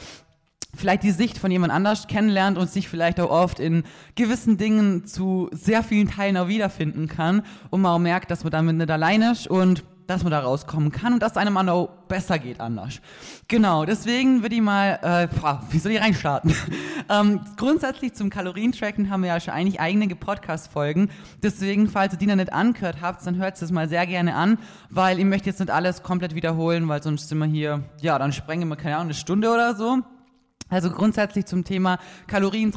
vielleicht 0.75 1.03
die 1.03 1.11
Sicht 1.11 1.37
von 1.37 1.51
jemand 1.51 1.71
anders 1.71 2.07
kennenlernt 2.07 2.57
und 2.57 2.69
sich 2.69 2.89
vielleicht 2.89 3.19
auch 3.21 3.29
oft 3.29 3.59
in 3.59 3.83
gewissen 4.15 4.57
Dingen 4.57 5.05
zu 5.05 5.49
sehr 5.51 5.83
vielen 5.83 6.09
Teilen 6.09 6.37
auch 6.37 6.47
wiederfinden 6.47 7.07
kann 7.07 7.43
und 7.69 7.81
man 7.81 7.93
auch 7.93 7.99
merkt, 7.99 8.29
dass 8.29 8.43
man 8.43 8.51
damit 8.51 8.75
nicht 8.75 8.91
alleine 8.91 9.31
ist 9.31 9.47
und 9.47 9.83
dass 10.11 10.23
man 10.23 10.31
da 10.31 10.39
rauskommen 10.39 10.91
kann 10.91 11.13
und 11.13 11.21
dass 11.21 11.37
einem 11.37 11.57
auch 11.57 11.89
besser 12.07 12.39
geht 12.39 12.59
anders. 12.59 12.99
Genau, 13.47 13.85
deswegen 13.85 14.41
würde 14.41 14.55
ich 14.55 14.61
mal, 14.61 14.99
äh, 15.01 15.27
boah, 15.39 15.63
wie 15.71 15.79
soll 15.79 15.93
ich 15.93 16.01
reinstarten? 16.01 16.53
ähm, 17.09 17.41
grundsätzlich 17.57 18.13
zum 18.13 18.29
Kalorientracken 18.29 19.09
haben 19.09 19.23
wir 19.23 19.29
ja 19.29 19.39
schon 19.39 19.53
eigentlich 19.53 19.79
eigene 19.79 20.15
Podcast-Folgen. 20.15 21.09
Deswegen, 21.41 21.87
falls 21.87 22.13
ihr 22.13 22.19
die 22.19 22.27
noch 22.27 22.35
nicht 22.35 22.53
angehört 22.53 22.97
habt, 23.01 23.25
dann 23.25 23.37
hört 23.37 23.61
es 23.61 23.71
mal 23.71 23.87
sehr 23.87 24.05
gerne 24.05 24.35
an, 24.35 24.57
weil 24.89 25.19
ich 25.19 25.25
möchte 25.25 25.49
jetzt 25.49 25.59
nicht 25.59 25.71
alles 25.71 26.03
komplett 26.03 26.35
wiederholen, 26.35 26.87
weil 26.87 27.01
sonst 27.01 27.29
sind 27.29 27.37
wir 27.37 27.45
hier, 27.45 27.83
ja, 28.01 28.19
dann 28.19 28.33
sprengen 28.33 28.67
wir, 28.67 28.75
keine 28.75 28.95
Ahnung, 28.95 29.07
eine 29.07 29.13
Stunde 29.13 29.49
oder 29.49 29.75
so. 29.75 29.99
Also 30.71 30.89
grundsätzlich 30.89 31.45
zum 31.45 31.65
Thema 31.65 31.99
Kalorien 32.27 32.71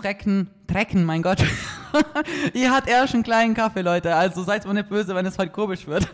trecken, 0.67 1.05
mein 1.05 1.23
Gott. 1.23 1.43
Ihr 2.55 2.70
hat 2.70 2.89
erst 2.89 3.15
einen 3.15 3.23
kleinen 3.23 3.55
Kaffee, 3.55 3.83
Leute. 3.83 4.15
Also 4.15 4.43
seid 4.43 4.67
mal 4.67 4.75
nicht 4.75 4.89
böse, 4.89 5.15
wenn 5.15 5.27
es 5.27 5.39
heute 5.39 5.53
komisch 5.53 5.87
wird. 5.87 6.09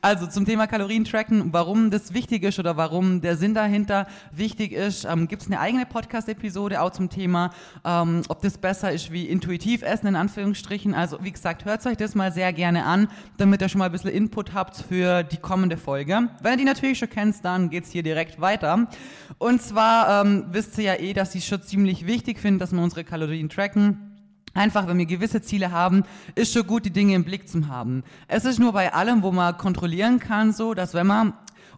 Also 0.00 0.26
zum 0.26 0.44
Thema 0.44 0.66
Kalorien 0.66 1.04
tracken, 1.04 1.52
warum 1.52 1.90
das 1.90 2.14
wichtig 2.14 2.44
ist 2.44 2.58
oder 2.58 2.76
warum 2.76 3.20
der 3.20 3.36
Sinn 3.36 3.54
dahinter 3.54 4.06
wichtig 4.30 4.72
ist, 4.72 5.04
ähm, 5.04 5.26
gibt 5.26 5.42
es 5.42 5.48
eine 5.48 5.58
eigene 5.58 5.86
Podcast-Episode 5.86 6.80
auch 6.80 6.90
zum 6.90 7.08
Thema, 7.10 7.50
ähm, 7.84 8.22
ob 8.28 8.42
das 8.42 8.58
besser 8.58 8.92
ist 8.92 9.10
wie 9.10 9.24
intuitiv 9.24 9.82
essen, 9.82 10.06
in 10.06 10.16
Anführungsstrichen. 10.16 10.94
Also 10.94 11.18
wie 11.22 11.32
gesagt, 11.32 11.64
hört 11.64 11.84
euch 11.86 11.96
das 11.96 12.14
mal 12.14 12.32
sehr 12.32 12.52
gerne 12.52 12.84
an, 12.84 13.08
damit 13.36 13.62
ihr 13.62 13.68
schon 13.68 13.80
mal 13.80 13.86
ein 13.86 13.92
bisschen 13.92 14.10
Input 14.10 14.54
habt 14.54 14.76
für 14.76 15.22
die 15.22 15.38
kommende 15.38 15.76
Folge. 15.76 16.28
Wenn 16.40 16.52
ihr 16.52 16.58
die 16.58 16.64
natürlich 16.64 16.98
schon 16.98 17.10
kennt, 17.10 17.44
dann 17.44 17.70
geht's 17.70 17.90
hier 17.90 18.02
direkt 18.02 18.40
weiter. 18.40 18.86
Und 19.38 19.62
zwar 19.62 20.24
ähm, 20.24 20.46
wisst 20.50 20.78
ihr 20.78 20.84
ja 20.84 20.94
eh, 20.94 21.12
dass 21.12 21.34
ich 21.34 21.46
schon 21.46 21.62
ziemlich 21.62 22.06
wichtig 22.06 22.38
finde, 22.38 22.60
dass 22.60 22.72
wir 22.72 22.82
unsere 22.82 23.04
Kalorien 23.04 23.48
tracken. 23.48 23.85
Einfach, 24.56 24.86
wenn 24.86 24.96
wir 24.96 25.04
gewisse 25.04 25.42
Ziele 25.42 25.70
haben, 25.70 26.04
ist 26.34 26.54
schon 26.54 26.66
gut, 26.66 26.86
die 26.86 26.90
Dinge 26.90 27.14
im 27.14 27.24
Blick 27.24 27.46
zu 27.46 27.68
haben. 27.68 28.02
Es 28.26 28.46
ist 28.46 28.58
nur 28.58 28.72
bei 28.72 28.94
allem, 28.94 29.22
wo 29.22 29.30
man 29.30 29.56
kontrollieren 29.58 30.18
kann, 30.18 30.54
so, 30.54 30.72
dass 30.72 30.94
wenn 30.94 31.06
man 31.06 31.34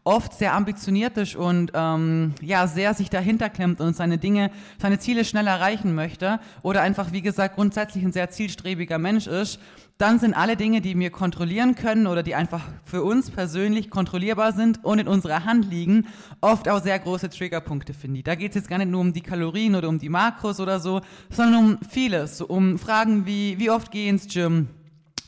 oft 0.09 0.33
sehr 0.33 0.55
ambitioniert 0.55 1.19
ist 1.19 1.37
und 1.37 1.73
ähm, 1.75 2.35
ja 2.41 2.67
sehr 2.67 2.95
sich 2.95 3.11
dahinter 3.11 3.51
klemmt 3.51 3.79
und 3.83 3.95
seine 3.95 4.17
Dinge, 4.17 4.51
seine 4.81 4.99
Ziele 4.99 5.23
schnell 5.23 5.47
erreichen 5.47 5.95
möchte 5.95 6.41
oder 6.63 6.81
einfach 6.81 7.13
wie 7.13 7.21
gesagt 7.21 7.57
grundsätzlich 7.57 8.03
ein 8.05 8.13
sehr 8.13 8.31
zielstrebiger 8.31 8.97
Mensch 8.97 9.27
ist, 9.27 9.61
dann 9.99 10.19
sind 10.19 10.33
alle 10.33 10.57
Dinge, 10.57 10.81
die 10.81 10.99
wir 10.99 11.11
kontrollieren 11.11 11.75
können 11.75 12.07
oder 12.07 12.23
die 12.23 12.35
einfach 12.35 12.63
für 12.85 13.03
uns 13.03 13.31
persönlich 13.31 13.91
kontrollierbar 13.91 14.53
sind 14.53 14.83
und 14.83 14.99
in 14.99 15.09
unserer 15.09 15.45
Hand 15.45 15.69
liegen, 15.69 16.07
oft 16.41 16.71
auch 16.71 16.83
sehr 16.83 16.99
große 16.99 17.29
Triggerpunkte, 17.29 17.93
finde 17.93 18.19
ich. 18.19 18.25
Da 18.25 18.35
geht 18.35 18.53
es 18.53 18.55
jetzt 18.55 18.69
gar 18.69 18.79
nicht 18.79 18.91
nur 18.91 19.03
um 19.03 19.13
die 19.13 19.21
Kalorien 19.21 19.75
oder 19.75 19.91
um 19.91 19.99
die 19.99 20.09
Makros 20.09 20.59
oder 20.59 20.81
so, 20.81 21.03
sondern 21.29 21.65
um 21.65 21.79
vieles, 21.87 22.41
um 22.41 22.79
Fragen 22.79 23.27
wie, 23.27 23.59
wie 23.59 23.71
oft 23.71 23.91
geh 23.91 24.09
ins 24.09 24.27
Gym, 24.29 24.69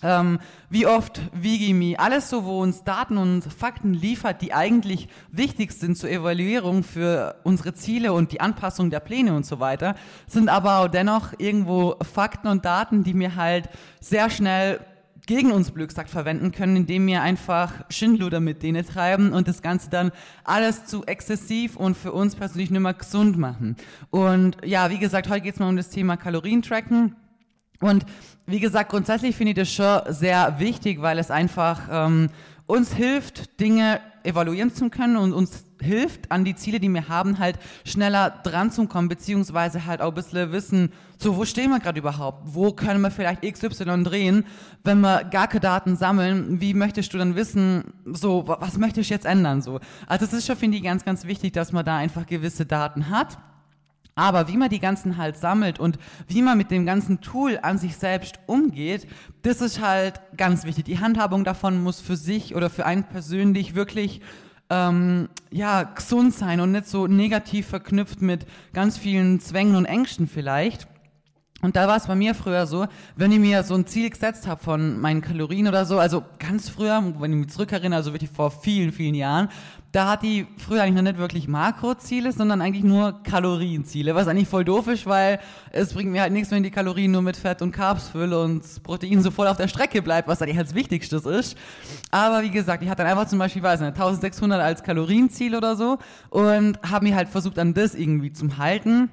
ähm, 0.03 0.38
wie 0.69 0.87
oft 0.87 1.21
Vigimi, 1.33 1.97
alles 1.97 2.31
so, 2.31 2.44
wo 2.44 2.61
uns 2.61 2.84
Daten 2.84 3.16
und 3.16 3.43
Fakten 3.44 3.94
liefert, 3.94 4.43
die 4.43 4.53
eigentlich 4.53 5.09
wichtig 5.31 5.72
sind 5.72 5.97
zur 5.97 6.11
Evaluierung 6.11 6.83
für 6.83 7.37
unsere 7.44 7.75
Ziele 7.75 8.12
und 8.12 8.33
die 8.33 8.41
Anpassung 8.41 8.91
der 8.91 9.00
Pläne 9.00 9.34
und 9.34 9.47
so 9.47 9.61
weiter, 9.61 9.94
sind 10.27 10.49
aber 10.49 10.88
dennoch 10.88 11.33
irgendwo 11.38 11.97
Fakten 12.03 12.49
und 12.49 12.65
Daten, 12.65 13.05
die 13.05 13.15
mir 13.15 13.37
halt 13.37 13.69
sehr 14.00 14.31
schnell 14.31 14.81
gegen 15.27 15.53
uns 15.53 15.71
Blödsagt 15.71 16.11
verwenden 16.11 16.50
können, 16.50 16.77
indem 16.77 17.06
wir 17.06 17.22
einfach 17.22 17.72
Schindluder 17.88 18.41
mit 18.41 18.62
denen 18.62 18.84
treiben 18.84 19.32
und 19.32 19.47
das 19.47 19.62
Ganze 19.62 19.88
dann 19.88 20.11
alles 20.44 20.87
zu 20.87 21.05
exzessiv 21.05 21.77
und 21.77 21.97
für 21.97 22.12
uns 22.12 22.34
persönlich 22.34 22.71
nicht 22.71 22.81
mehr 22.81 22.94
gesund 22.94 23.38
machen. 23.38 23.77
Und 24.11 24.56
ja, 24.65 24.91
wie 24.91 24.99
gesagt, 24.99 25.28
heute 25.28 25.43
geht 25.43 25.55
es 25.55 25.61
mal 25.61 25.69
um 25.69 25.77
das 25.77 25.91
Thema 25.91 26.17
Kalorientracken. 26.17 27.15
Und 27.80 28.04
wie 28.46 28.60
gesagt, 28.60 28.91
grundsätzlich 28.91 29.36
finde 29.36 29.52
ich 29.52 29.56
das 29.56 29.72
schon 29.72 30.00
sehr 30.12 30.58
wichtig, 30.58 31.00
weil 31.00 31.18
es 31.18 31.30
einfach 31.30 31.80
ähm, 31.91 32.28
uns 32.66 32.92
hilft, 32.92 33.58
Dinge 33.60 34.00
evaluieren 34.22 34.74
zu 34.74 34.91
können 34.91 35.16
und 35.16 35.32
uns 35.32 35.64
hilft, 35.80 36.30
an 36.30 36.44
die 36.44 36.54
Ziele, 36.54 36.78
die 36.78 36.88
wir 36.90 37.08
haben, 37.08 37.38
halt 37.38 37.58
schneller 37.84 38.30
dran 38.42 38.70
zu 38.70 38.86
kommen, 38.86 39.08
beziehungsweise 39.08 39.86
halt 39.86 40.02
auch 40.02 40.08
ein 40.08 40.14
bisschen 40.14 40.52
wissen, 40.52 40.92
so, 41.19 41.36
wo 41.36 41.44
stehen 41.44 41.70
wir 41.70 41.80
gerade 41.80 41.98
überhaupt? 41.98 42.42
Wo 42.44 42.72
können 42.72 43.00
wir 43.00 43.10
vielleicht 43.10 43.42
XY 43.42 44.04
drehen? 44.04 44.44
Wenn 44.84 45.00
wir 45.00 45.24
gar 45.24 45.48
keine 45.48 45.60
Daten 45.60 45.96
sammeln, 45.96 46.60
wie 46.60 46.74
möchtest 46.74 47.14
du 47.14 47.19
dann 47.19 47.34
wissen, 47.34 47.84
so, 48.04 48.44
was 48.46 48.76
möchtest 48.76 49.10
du 49.10 49.14
jetzt 49.14 49.26
ändern, 49.26 49.62
so? 49.62 49.80
Also, 50.06 50.26
es 50.26 50.32
ist 50.32 50.46
schon, 50.46 50.56
finde 50.56 50.76
ich, 50.76 50.82
ganz, 50.82 51.04
ganz 51.04 51.24
wichtig, 51.24 51.52
dass 51.52 51.72
man 51.72 51.84
da 51.84 51.96
einfach 51.96 52.26
gewisse 52.26 52.66
Daten 52.66 53.08
hat 53.08 53.38
aber 54.15 54.48
wie 54.48 54.56
man 54.56 54.69
die 54.69 54.81
ganzen 54.81 55.16
halt 55.16 55.37
sammelt 55.37 55.78
und 55.78 55.98
wie 56.28 56.43
man 56.43 56.59
mit 56.59 56.71
dem 56.71 56.87
ganzen 56.87 57.21
Tool 57.21 57.59
an 57.62 57.78
sich 57.78 57.97
selbst 57.97 58.38
umgeht, 58.47 59.06
das 59.43 59.60
ist 59.60 59.81
halt 59.81 60.21
ganz 60.37 60.65
wichtig. 60.65 60.84
Die 60.84 60.98
Handhabung 60.98 61.44
davon 61.44 61.82
muss 61.82 62.00
für 62.00 62.16
sich 62.16 62.54
oder 62.54 62.70
für 62.70 62.87
einen 62.87 63.04
persönlich 63.04 63.75
wirklich 63.75 64.20
ähm, 64.70 65.28
ja 65.50 65.82
gesund 65.82 66.34
sein 66.34 66.60
und 66.60 66.72
nicht 66.72 66.87
so 66.87 67.06
negativ 67.06 67.66
verknüpft 67.66 68.22
mit 68.22 68.47
ganz 68.72 68.97
vielen 68.97 69.41
Zwängen 69.41 69.76
und 69.76 69.84
Ängsten 69.84 70.28
vielleicht. 70.28 70.87
Und 71.62 71.76
da 71.76 71.87
war 71.87 71.97
es 71.97 72.06
bei 72.06 72.15
mir 72.15 72.34
früher 72.34 72.66
so, 72.66 72.87
wenn 73.16 73.32
ich 73.32 73.38
mir 73.38 73.62
so 73.65 73.75
ein 73.75 73.87
Ziel 73.87 74.09
gesetzt 74.09 74.47
habe 74.47 74.62
von 74.62 74.99
meinen 74.99 75.20
Kalorien 75.20 75.69
oder 75.69 75.84
so, 75.84 75.99
also 75.99 76.25
ganz 76.38 76.70
früher, 76.70 77.03
wenn 77.19 77.32
ich 77.32 77.38
mich 77.38 77.49
zurückerinnere, 77.50 77.99
also 77.99 78.15
wirklich 78.15 78.31
vor 78.31 78.50
vielen, 78.50 78.93
vielen 78.93 79.15
Jahren, 79.15 79.49
da 79.92 80.10
hat 80.10 80.22
die 80.22 80.46
früher 80.56 80.82
eigentlich 80.82 80.94
noch 80.94 81.02
nicht 81.02 81.18
wirklich 81.18 81.48
Makroziele, 81.48 82.30
sondern 82.30 82.60
eigentlich 82.60 82.84
nur 82.84 83.22
Kalorienziele, 83.24 84.14
was 84.14 84.28
eigentlich 84.28 84.48
voll 84.48 84.64
doof 84.64 84.86
ist, 84.86 85.06
weil 85.06 85.40
es 85.72 85.94
bringt 85.94 86.12
mir 86.12 86.22
halt 86.22 86.32
nichts, 86.32 86.50
wenn 86.52 86.62
die 86.62 86.70
Kalorien 86.70 87.10
nur 87.10 87.22
mit 87.22 87.36
Fett 87.36 87.60
und 87.60 87.72
Carbs 87.72 88.08
fülle 88.08 88.40
und 88.40 88.62
Protein 88.84 89.20
so 89.20 89.32
voll 89.32 89.48
auf 89.48 89.56
der 89.56 89.66
Strecke 89.66 90.00
bleibt, 90.00 90.28
was 90.28 90.42
eigentlich 90.42 90.58
als 90.58 90.74
Wichtigstes 90.74 91.26
ist. 91.26 91.56
Aber 92.12 92.42
wie 92.42 92.50
gesagt, 92.50 92.84
ich 92.84 92.88
hatte 92.88 93.02
dann 93.02 93.10
einfach 93.10 93.26
zum 93.26 93.40
Beispiel, 93.40 93.62
weiß 93.62 93.80
nicht, 93.80 93.88
1600 93.90 94.60
als 94.60 94.84
Kalorienziel 94.84 95.56
oder 95.56 95.74
so 95.74 95.98
und 96.28 96.78
habe 96.88 97.06
mir 97.06 97.16
halt 97.16 97.28
versucht, 97.28 97.58
an 97.58 97.75
das 97.75 97.96
irgendwie 97.96 98.32
zu 98.32 98.58
halten. 98.58 99.10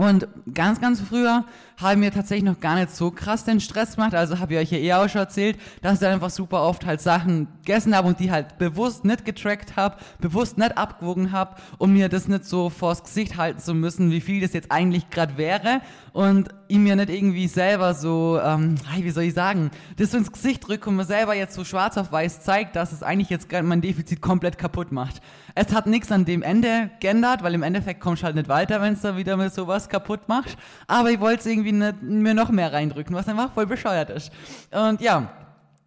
Und 0.00 0.28
ganz, 0.54 0.80
ganz 0.80 0.98
früher 0.98 1.44
haben 1.76 2.00
mir 2.00 2.10
tatsächlich 2.10 2.44
noch 2.44 2.58
gar 2.58 2.74
nicht 2.76 2.90
so 2.90 3.10
krass 3.10 3.44
den 3.44 3.60
Stress 3.60 3.96
gemacht. 3.96 4.14
Also 4.14 4.38
habe 4.38 4.54
ich 4.54 4.60
euch 4.60 4.72
ja 4.72 4.78
eh 4.78 4.94
auch 4.94 5.10
schon 5.10 5.20
erzählt, 5.20 5.58
dass 5.82 6.00
ich 6.00 6.08
einfach 6.08 6.30
super 6.30 6.62
oft 6.62 6.86
halt 6.86 7.02
Sachen 7.02 7.48
gegessen 7.58 7.94
habe 7.94 8.08
und 8.08 8.18
die 8.18 8.30
halt 8.30 8.56
bewusst 8.56 9.04
nicht 9.04 9.26
getrackt 9.26 9.76
habe, 9.76 9.98
bewusst 10.18 10.56
nicht 10.56 10.78
abgewogen 10.78 11.32
habe, 11.32 11.56
um 11.76 11.92
mir 11.92 12.08
das 12.08 12.28
nicht 12.28 12.46
so 12.46 12.70
vors 12.70 13.02
Gesicht 13.02 13.36
halten 13.36 13.58
zu 13.58 13.74
müssen, 13.74 14.10
wie 14.10 14.22
viel 14.22 14.40
das 14.40 14.54
jetzt 14.54 14.72
eigentlich 14.72 15.10
gerade 15.10 15.36
wäre. 15.36 15.82
Und 16.14 16.48
ihm 16.68 16.84
mir 16.84 16.96
nicht 16.96 17.10
irgendwie 17.10 17.46
selber 17.46 17.92
so, 17.92 18.40
ähm, 18.42 18.76
wie 18.96 19.10
soll 19.10 19.24
ich 19.24 19.34
sagen, 19.34 19.70
das 19.98 20.14
ins 20.14 20.32
Gesicht 20.32 20.66
drücke 20.66 20.88
und 20.88 20.96
mir 20.96 21.04
selber 21.04 21.34
jetzt 21.34 21.54
so 21.54 21.62
schwarz 21.62 21.98
auf 21.98 22.10
weiß 22.10 22.40
zeigt, 22.40 22.74
dass 22.74 22.92
es 22.92 23.02
eigentlich 23.02 23.28
jetzt 23.28 23.50
gerade 23.50 23.66
mein 23.66 23.82
Defizit 23.82 24.22
komplett 24.22 24.56
kaputt 24.56 24.92
macht. 24.92 25.20
Es 25.54 25.72
hat 25.72 25.86
nichts 25.86 26.10
an 26.12 26.24
dem 26.24 26.42
Ende 26.42 26.90
geändert, 27.00 27.42
weil 27.42 27.54
im 27.54 27.62
Endeffekt 27.62 28.00
kommst 28.00 28.22
du 28.22 28.26
halt 28.26 28.36
nicht 28.36 28.48
weiter, 28.48 28.80
wenn 28.80 28.94
es 28.94 29.00
da 29.00 29.16
wieder 29.16 29.36
mit 29.36 29.52
sowas 29.52 29.88
kaputt 29.88 30.28
macht. 30.28 30.56
Aber 30.86 31.10
ich 31.10 31.20
wollte 31.20 31.40
es 31.40 31.46
irgendwie 31.46 31.72
nicht, 31.72 32.02
mir 32.02 32.34
noch 32.34 32.50
mehr 32.50 32.72
reindrücken, 32.72 33.14
was 33.14 33.28
einfach 33.28 33.52
voll 33.52 33.66
bescheuert 33.66 34.10
ist. 34.10 34.32
Und 34.70 35.00
ja, 35.00 35.30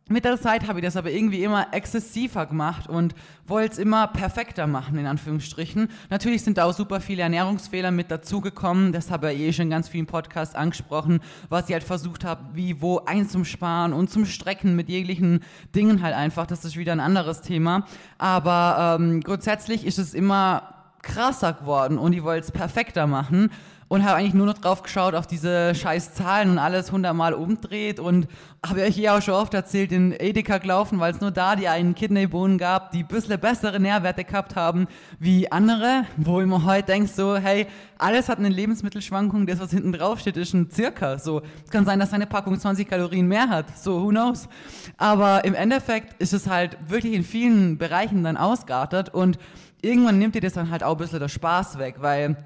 mit 0.10 0.26
der 0.26 0.40
Zeit 0.40 0.68
habe 0.68 0.80
ich 0.80 0.86
das 0.86 0.98
aber 0.98 1.12
irgendwie 1.12 1.44
immer 1.44 1.74
exzessiver 1.74 2.46
gemacht 2.46 2.90
und 2.90 3.16
wollte 3.48 3.74
es 3.74 3.78
immer 3.80 4.08
perfekter 4.08 4.68
machen, 4.68 4.98
in 4.98 5.06
Anführungsstrichen. 5.06 5.90
Natürlich 6.10 6.44
sind 6.44 6.58
da 6.58 6.66
auch 6.66 6.74
super 6.74 7.00
viele 7.00 7.24
Ernährungsfehler 7.24 7.90
mit 7.90 8.12
dazugekommen. 8.12 8.92
Das 8.92 9.10
habe 9.10 9.32
ich 9.32 9.40
eh 9.40 9.54
schon 9.54 9.70
ganz 9.70 9.88
vielen 9.88 10.06
Podcasts 10.06 10.56
angesprochen, 10.56 11.22
was 11.48 11.70
ich 11.70 11.74
halt 11.74 11.86
versucht 11.86 12.26
habe, 12.26 12.42
wie 12.54 12.82
wo 12.82 13.00
einzusparen 13.00 13.94
und 13.94 14.10
zum 14.10 14.26
Strecken 14.26 14.76
mit 14.76 14.90
jeglichen 14.90 15.40
Dingen 15.74 16.02
halt 16.02 16.16
einfach. 16.16 16.48
Das 16.48 16.66
ist 16.66 16.76
wieder 16.76 16.92
ein 16.92 17.00
anderes 17.00 17.40
Thema. 17.40 17.86
Aber 18.18 18.98
ähm, 19.00 19.22
grundsätzlich 19.22 19.86
ist 19.86 20.00
es 20.00 20.14
immer 20.14 20.74
krasser 21.02 21.54
geworden 21.54 21.98
und 21.98 22.12
ich 22.12 22.24
wollte 22.24 22.46
es 22.46 22.52
perfekter 22.52 23.08
machen 23.08 23.52
und 23.94 24.04
habe 24.04 24.16
eigentlich 24.16 24.34
nur 24.34 24.48
noch 24.48 24.58
drauf 24.58 24.82
geschaut 24.82 25.14
auf 25.14 25.28
diese 25.28 25.76
scheiß 25.76 26.16
Zahlen 26.16 26.50
und 26.50 26.58
alles 26.58 26.92
hundertmal 26.92 27.36
umdreht 27.36 28.00
und 28.00 28.28
habe 28.66 28.82
euch 28.82 28.96
hier 28.96 29.14
auch 29.14 29.22
schon 29.22 29.36
oft 29.36 29.54
erzählt, 29.54 29.92
in 29.92 30.14
Edeka 30.14 30.58
gelaufen, 30.58 31.00
weil 31.00 31.14
es 31.14 31.22
nur 31.22 31.30
da 31.30 31.56
die 31.56 31.68
einen 31.68 31.94
Kidneybohnen 31.94 32.58
gab, 32.58 32.90
die 32.90 33.04
ein 33.04 33.08
bisschen 33.08 33.40
bessere 33.40 33.80
Nährwerte 33.80 34.24
gehabt 34.24 34.56
haben 34.56 34.88
wie 35.20 35.52
andere, 35.52 36.06
wo 36.18 36.42
ich 36.42 36.48
mir 36.48 36.66
heute 36.66 36.88
denke 36.88 37.08
so, 37.08 37.38
hey, 37.38 37.68
alles 38.00 38.30
hat 38.30 38.40
eine 38.40 38.50
Lebensmittelschwankung, 38.50 39.46
das 39.46 39.60
was 39.60 39.70
hinten 39.70 39.92
drauf 39.92 40.20
steht, 40.20 40.38
ist 40.38 40.56
ein 40.56 40.72
Circa, 40.72 41.20
so. 41.20 41.44
Es 41.64 41.70
kann 41.70 41.86
sein, 41.86 42.00
dass 42.00 42.14
eine 42.14 42.26
Packung 42.26 42.60
20 42.60 42.90
Kalorien 42.90 43.28
mehr 43.28 43.48
hat, 43.48 43.78
so, 43.78 44.02
who 44.02 44.10
knows. 44.10 44.50
Aber 44.98 45.46
im 45.46 45.54
Endeffekt 45.54 46.20
ist 46.20 46.34
es 46.34 46.50
halt 46.50 46.80
wirklich 46.88 47.14
in 47.14 47.24
vielen 47.24 47.78
Bereichen 47.78 48.24
dann 48.24 48.38
ausgeartet 48.38 49.10
und 49.14 49.38
irgendwann 49.84 50.18
nimmt 50.18 50.34
dir 50.34 50.42
das 50.42 50.54
dann 50.54 50.72
halt 50.72 50.84
auch 50.84 50.94
ein 50.94 50.98
bisschen 50.98 51.20
der 51.20 51.28
Spaß 51.28 51.78
weg, 51.78 51.98
weil 52.00 52.38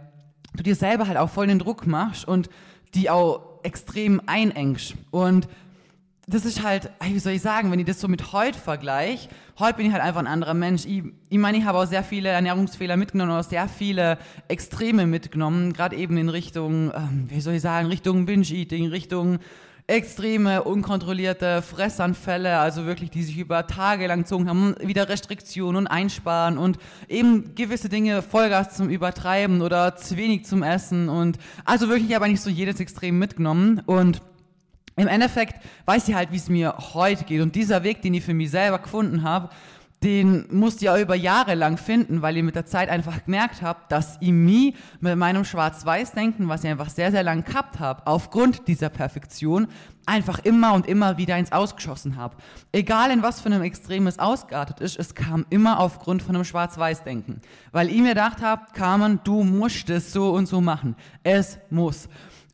du 0.57 0.63
dir 0.63 0.75
selber 0.75 1.07
halt 1.07 1.17
auch 1.17 1.29
voll 1.29 1.47
den 1.47 1.59
Druck 1.59 1.87
machst 1.87 2.27
und 2.27 2.49
die 2.93 3.09
auch 3.09 3.59
extrem 3.63 4.21
einengst. 4.25 4.95
Und 5.11 5.47
das 6.29 6.43
ist 6.43 6.61
halt, 6.61 6.89
wie 7.01 7.19
soll 7.19 7.33
ich 7.33 7.41
sagen, 7.41 7.71
wenn 7.71 7.79
ich 7.79 7.85
das 7.85 8.01
so 8.01 8.09
mit 8.09 8.33
heute 8.33 8.59
vergleiche, 8.59 9.29
heute 9.59 9.77
bin 9.77 9.85
ich 9.85 9.93
halt 9.93 10.03
einfach 10.03 10.19
ein 10.19 10.27
anderer 10.27 10.53
Mensch. 10.53 10.85
Ich, 10.85 11.03
ich 11.29 11.37
meine, 11.37 11.57
ich 11.57 11.63
habe 11.63 11.77
auch 11.77 11.85
sehr 11.85 12.03
viele 12.03 12.29
Ernährungsfehler 12.29 12.97
mitgenommen, 12.97 13.31
auch 13.31 13.43
sehr 13.43 13.69
viele 13.69 14.17
Extreme 14.49 15.07
mitgenommen, 15.07 15.71
gerade 15.71 15.95
eben 15.95 16.17
in 16.17 16.27
Richtung, 16.27 16.91
ähm, 16.93 17.27
wie 17.29 17.39
soll 17.39 17.53
ich 17.53 17.61
sagen, 17.61 17.87
Richtung 17.87 18.25
Binge-Eating, 18.25 18.87
Richtung 18.87 19.39
extreme, 19.87 20.63
unkontrollierte 20.63 21.61
Fressanfälle, 21.61 22.59
also 22.59 22.85
wirklich, 22.85 23.09
die 23.09 23.23
sich 23.23 23.37
über 23.37 23.67
Tage 23.67 24.05
lang 24.07 24.19
gezogen 24.23 24.49
haben, 24.49 24.75
wieder 24.81 25.07
Restriktionen 25.07 25.77
und 25.77 25.87
Einsparen 25.87 26.57
und 26.57 26.77
eben 27.07 27.55
gewisse 27.55 27.87
Dinge 27.87 28.21
Vollgas 28.21 28.75
zum 28.75 28.89
Übertreiben 28.89 29.61
oder 29.61 29.95
zu 29.95 30.17
wenig 30.17 30.43
zum 30.43 30.61
Essen 30.61 31.07
und 31.07 31.37
also 31.63 31.87
wirklich, 31.87 32.09
ich 32.09 32.15
habe 32.15 32.25
eigentlich 32.25 32.41
so 32.41 32.49
jedes 32.49 32.81
Extrem 32.81 33.17
mitgenommen 33.17 33.81
und 33.85 34.21
im 34.97 35.07
Endeffekt 35.07 35.63
weiß 35.85 36.09
ich 36.09 36.15
halt, 36.15 36.31
wie 36.31 36.37
es 36.37 36.49
mir 36.49 36.75
heute 36.93 37.23
geht 37.23 37.41
und 37.41 37.55
dieser 37.55 37.83
Weg, 37.83 38.01
den 38.01 38.13
ich 38.13 38.25
für 38.25 38.33
mich 38.33 38.51
selber 38.51 38.79
gefunden 38.79 39.23
habe, 39.23 39.49
den 40.03 40.45
musste 40.51 40.85
ich 40.85 40.89
auch 40.89 40.99
über 40.99 41.15
Jahre 41.15 41.55
lang 41.55 41.77
finden, 41.77 42.21
weil 42.21 42.37
ich 42.37 42.43
mit 42.43 42.55
der 42.55 42.67
Zeit 42.67 42.89
einfach 42.89 43.25
gemerkt 43.25 43.63
habe, 43.63 43.79
dass 43.89 44.17
ich 44.21 44.31
mich 44.31 44.75
mit 44.99 45.15
meinem 45.15 45.43
Schwarz-Weiß-Denken, 45.43 46.47
was 46.47 46.63
ich 46.63 46.69
einfach 46.69 46.89
sehr, 46.89 47.11
sehr 47.11 47.23
lang 47.23 47.43
gehabt 47.43 47.79
habe, 47.79 48.05
aufgrund 48.05 48.67
dieser 48.67 48.89
Perfektion, 48.89 49.67
einfach 50.05 50.39
immer 50.39 50.73
und 50.73 50.87
immer 50.87 51.17
wieder 51.17 51.37
ins 51.37 51.51
Ausgeschossen 51.51 52.15
habe. 52.15 52.37
Egal 52.71 53.09
in 53.11 53.23
was 53.23 53.41
für 53.41 53.47
einem 53.47 53.63
Extrem 53.63 54.05
es 54.05 54.19
ausgeartet 54.19 54.81
ist, 54.81 54.99
es 54.99 55.15
kam 55.15 55.45
immer 55.49 55.79
aufgrund 55.79 56.21
von 56.21 56.35
einem 56.35 56.45
Schwarz-Weiß-Denken. 56.45 57.41
Weil 57.71 57.89
ich 57.89 57.99
mir 57.99 58.09
gedacht 58.09 58.41
habe, 58.41 58.67
Carmen, 58.73 59.19
du 59.23 59.43
musst 59.43 59.89
es 59.89 60.13
so 60.13 60.31
und 60.31 60.45
so 60.45 60.61
machen. 60.61 60.95
Es 61.23 61.57
muss. 61.71 62.07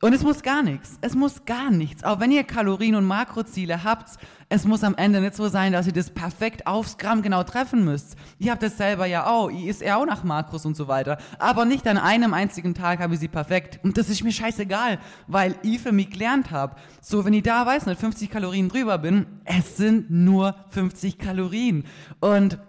Und 0.04 0.12
es 0.12 0.22
muss 0.22 0.44
gar 0.44 0.64
nichts. 0.64 0.98
Es 1.00 1.16
muss 1.16 1.46
gar 1.46 1.72
nichts. 1.72 2.04
Auch 2.04 2.20
wenn 2.20 2.30
ihr 2.30 2.44
Kalorien- 2.44 2.96
und 2.96 3.06
Makroziele 3.06 3.86
habt, 3.86 4.18
es 4.50 4.66
muss 4.66 4.84
am 4.84 4.96
Ende 4.96 5.22
nicht 5.22 5.34
so 5.34 5.48
sein, 5.48 5.72
dass 5.72 5.88
ihr 5.88 5.94
das 5.94 6.10
perfekt 6.10 6.68
aufs 6.68 6.98
Gramm 6.98 7.22
genau 7.22 7.44
treffen 7.44 7.86
müsst. 7.86 8.18
Ihr 8.38 8.52
habt 8.52 8.62
das 8.64 8.76
selber 8.76 9.06
ja 9.06 9.28
auch. 9.28 9.50
Ihr 9.50 9.70
isst 9.70 9.82
ja 9.82 9.96
auch 9.96 10.06
nach 10.06 10.26
Makros 10.26 10.66
und 10.66 10.76
so 10.76 10.90
weiter. 10.90 11.20
Aber 11.40 11.64
nicht 11.64 11.88
an 11.88 11.98
einem 11.98 12.34
einzigen 12.34 12.74
Tag 12.74 13.00
habe 13.00 13.14
ich 13.14 13.22
sie 13.22 13.30
perfekt. 13.30 13.80
Und 13.82 13.98
das 13.98 14.10
ist 14.10 14.26
mir 14.26 14.34
scheißegal, 14.34 15.00
weil 15.28 15.56
ich 15.64 15.80
für 15.80 15.94
mich 15.94 16.10
gelernt 16.10 16.52
habe. 16.52 16.76
So, 17.00 17.24
wenn 17.24 17.32
ich 17.32 17.44
da 17.44 17.66
weiß, 17.66 17.86
nicht 17.86 18.02
50 18.02 18.30
Kalorien 18.30 18.68
drüber 18.68 18.98
bin, 18.98 19.26
es 19.46 19.78
sind 19.78 20.12
nur 20.12 20.54
50 20.72 21.18
Kalorien. 21.18 21.86
Und 22.20 22.60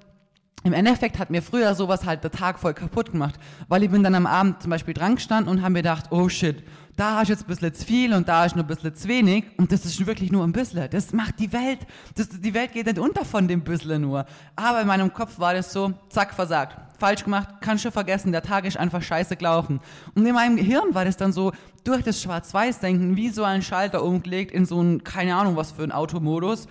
im 0.67 0.73
Endeffekt 0.73 1.19
hat 1.19 1.29
mir 1.29 1.43
früher 1.43 1.75
sowas 1.75 2.07
halt 2.07 2.25
der 2.25 2.31
Tag 2.31 2.59
voll 2.59 2.73
kaputt 2.73 3.13
gemacht, 3.13 3.39
weil 3.69 3.83
ich 3.83 3.91
bin 3.91 4.03
dann 4.03 4.15
am 4.15 4.25
Abend 4.25 4.63
zum 4.63 4.71
Beispiel 4.71 4.95
dran 4.95 5.17
gestanden 5.17 5.51
und 5.51 5.61
habe 5.61 5.73
mir 5.73 5.81
gedacht, 5.81 6.07
oh 6.11 6.31
shit, 6.31 6.63
da 6.97 7.23
du 7.23 7.29
jetzt 7.31 7.43
ein 7.43 7.47
bisschen 7.47 7.75
zu 7.75 7.85
viel 7.85 8.15
und 8.15 8.29
da 8.29 8.45
ist 8.45 8.55
nur 8.55 8.65
ein 8.65 8.69
bisschen 8.69 8.95
zu 8.95 9.09
wenig 9.09 9.45
und 9.57 9.73
das 9.73 9.85
ist 9.85 10.07
wirklich 10.07 10.31
nur 10.31 10.45
ein 10.45 10.53
bisschen. 10.53 10.89
Das 10.91 11.13
macht 11.13 11.39
die 11.39 11.53
Welt, 11.53 11.81
das, 12.15 12.29
die 12.29 12.55
Welt 12.55 12.73
geht 12.73 12.87
nicht 12.87 12.99
unter 12.99 13.25
von 13.25 13.49
dem 13.49 13.63
bisschen 13.63 14.03
nur. 14.03 14.25
Aber 14.55 14.81
in 14.81 14.87
meinem 14.87 15.13
Kopf 15.13 15.39
war 15.39 15.55
das 15.55 15.73
so, 15.73 15.93
zack, 16.09 16.35
versagt. 16.35 16.77
Falsch 16.99 17.25
gemacht, 17.25 17.49
kannst 17.61 17.85
du 17.85 17.91
vergessen, 17.91 18.31
der 18.31 18.43
Tag 18.43 18.65
ist 18.65 18.77
einfach 18.77 19.03
scheiße 19.03 19.37
gelaufen. 19.37 19.81
Und 20.15 20.25
in 20.25 20.35
meinem 20.35 20.57
Gehirn 20.57 20.95
war 20.95 21.05
das 21.05 21.17
dann 21.17 21.33
so, 21.33 21.53
durch 21.83 22.03
das 22.03 22.23
Schwarz-Weiß-Denken, 22.23 23.17
wie 23.17 23.31
so 23.31 23.43
ein 23.43 23.63
Schalter 23.63 24.03
umgelegt 24.03 24.53
in 24.53 24.65
so 24.65 24.81
ein, 24.81 25.03
keine 25.03 25.35
Ahnung 25.35 25.57
was 25.57 25.73
für 25.73 25.83
ein 25.83 25.93
Automodus 25.93 26.69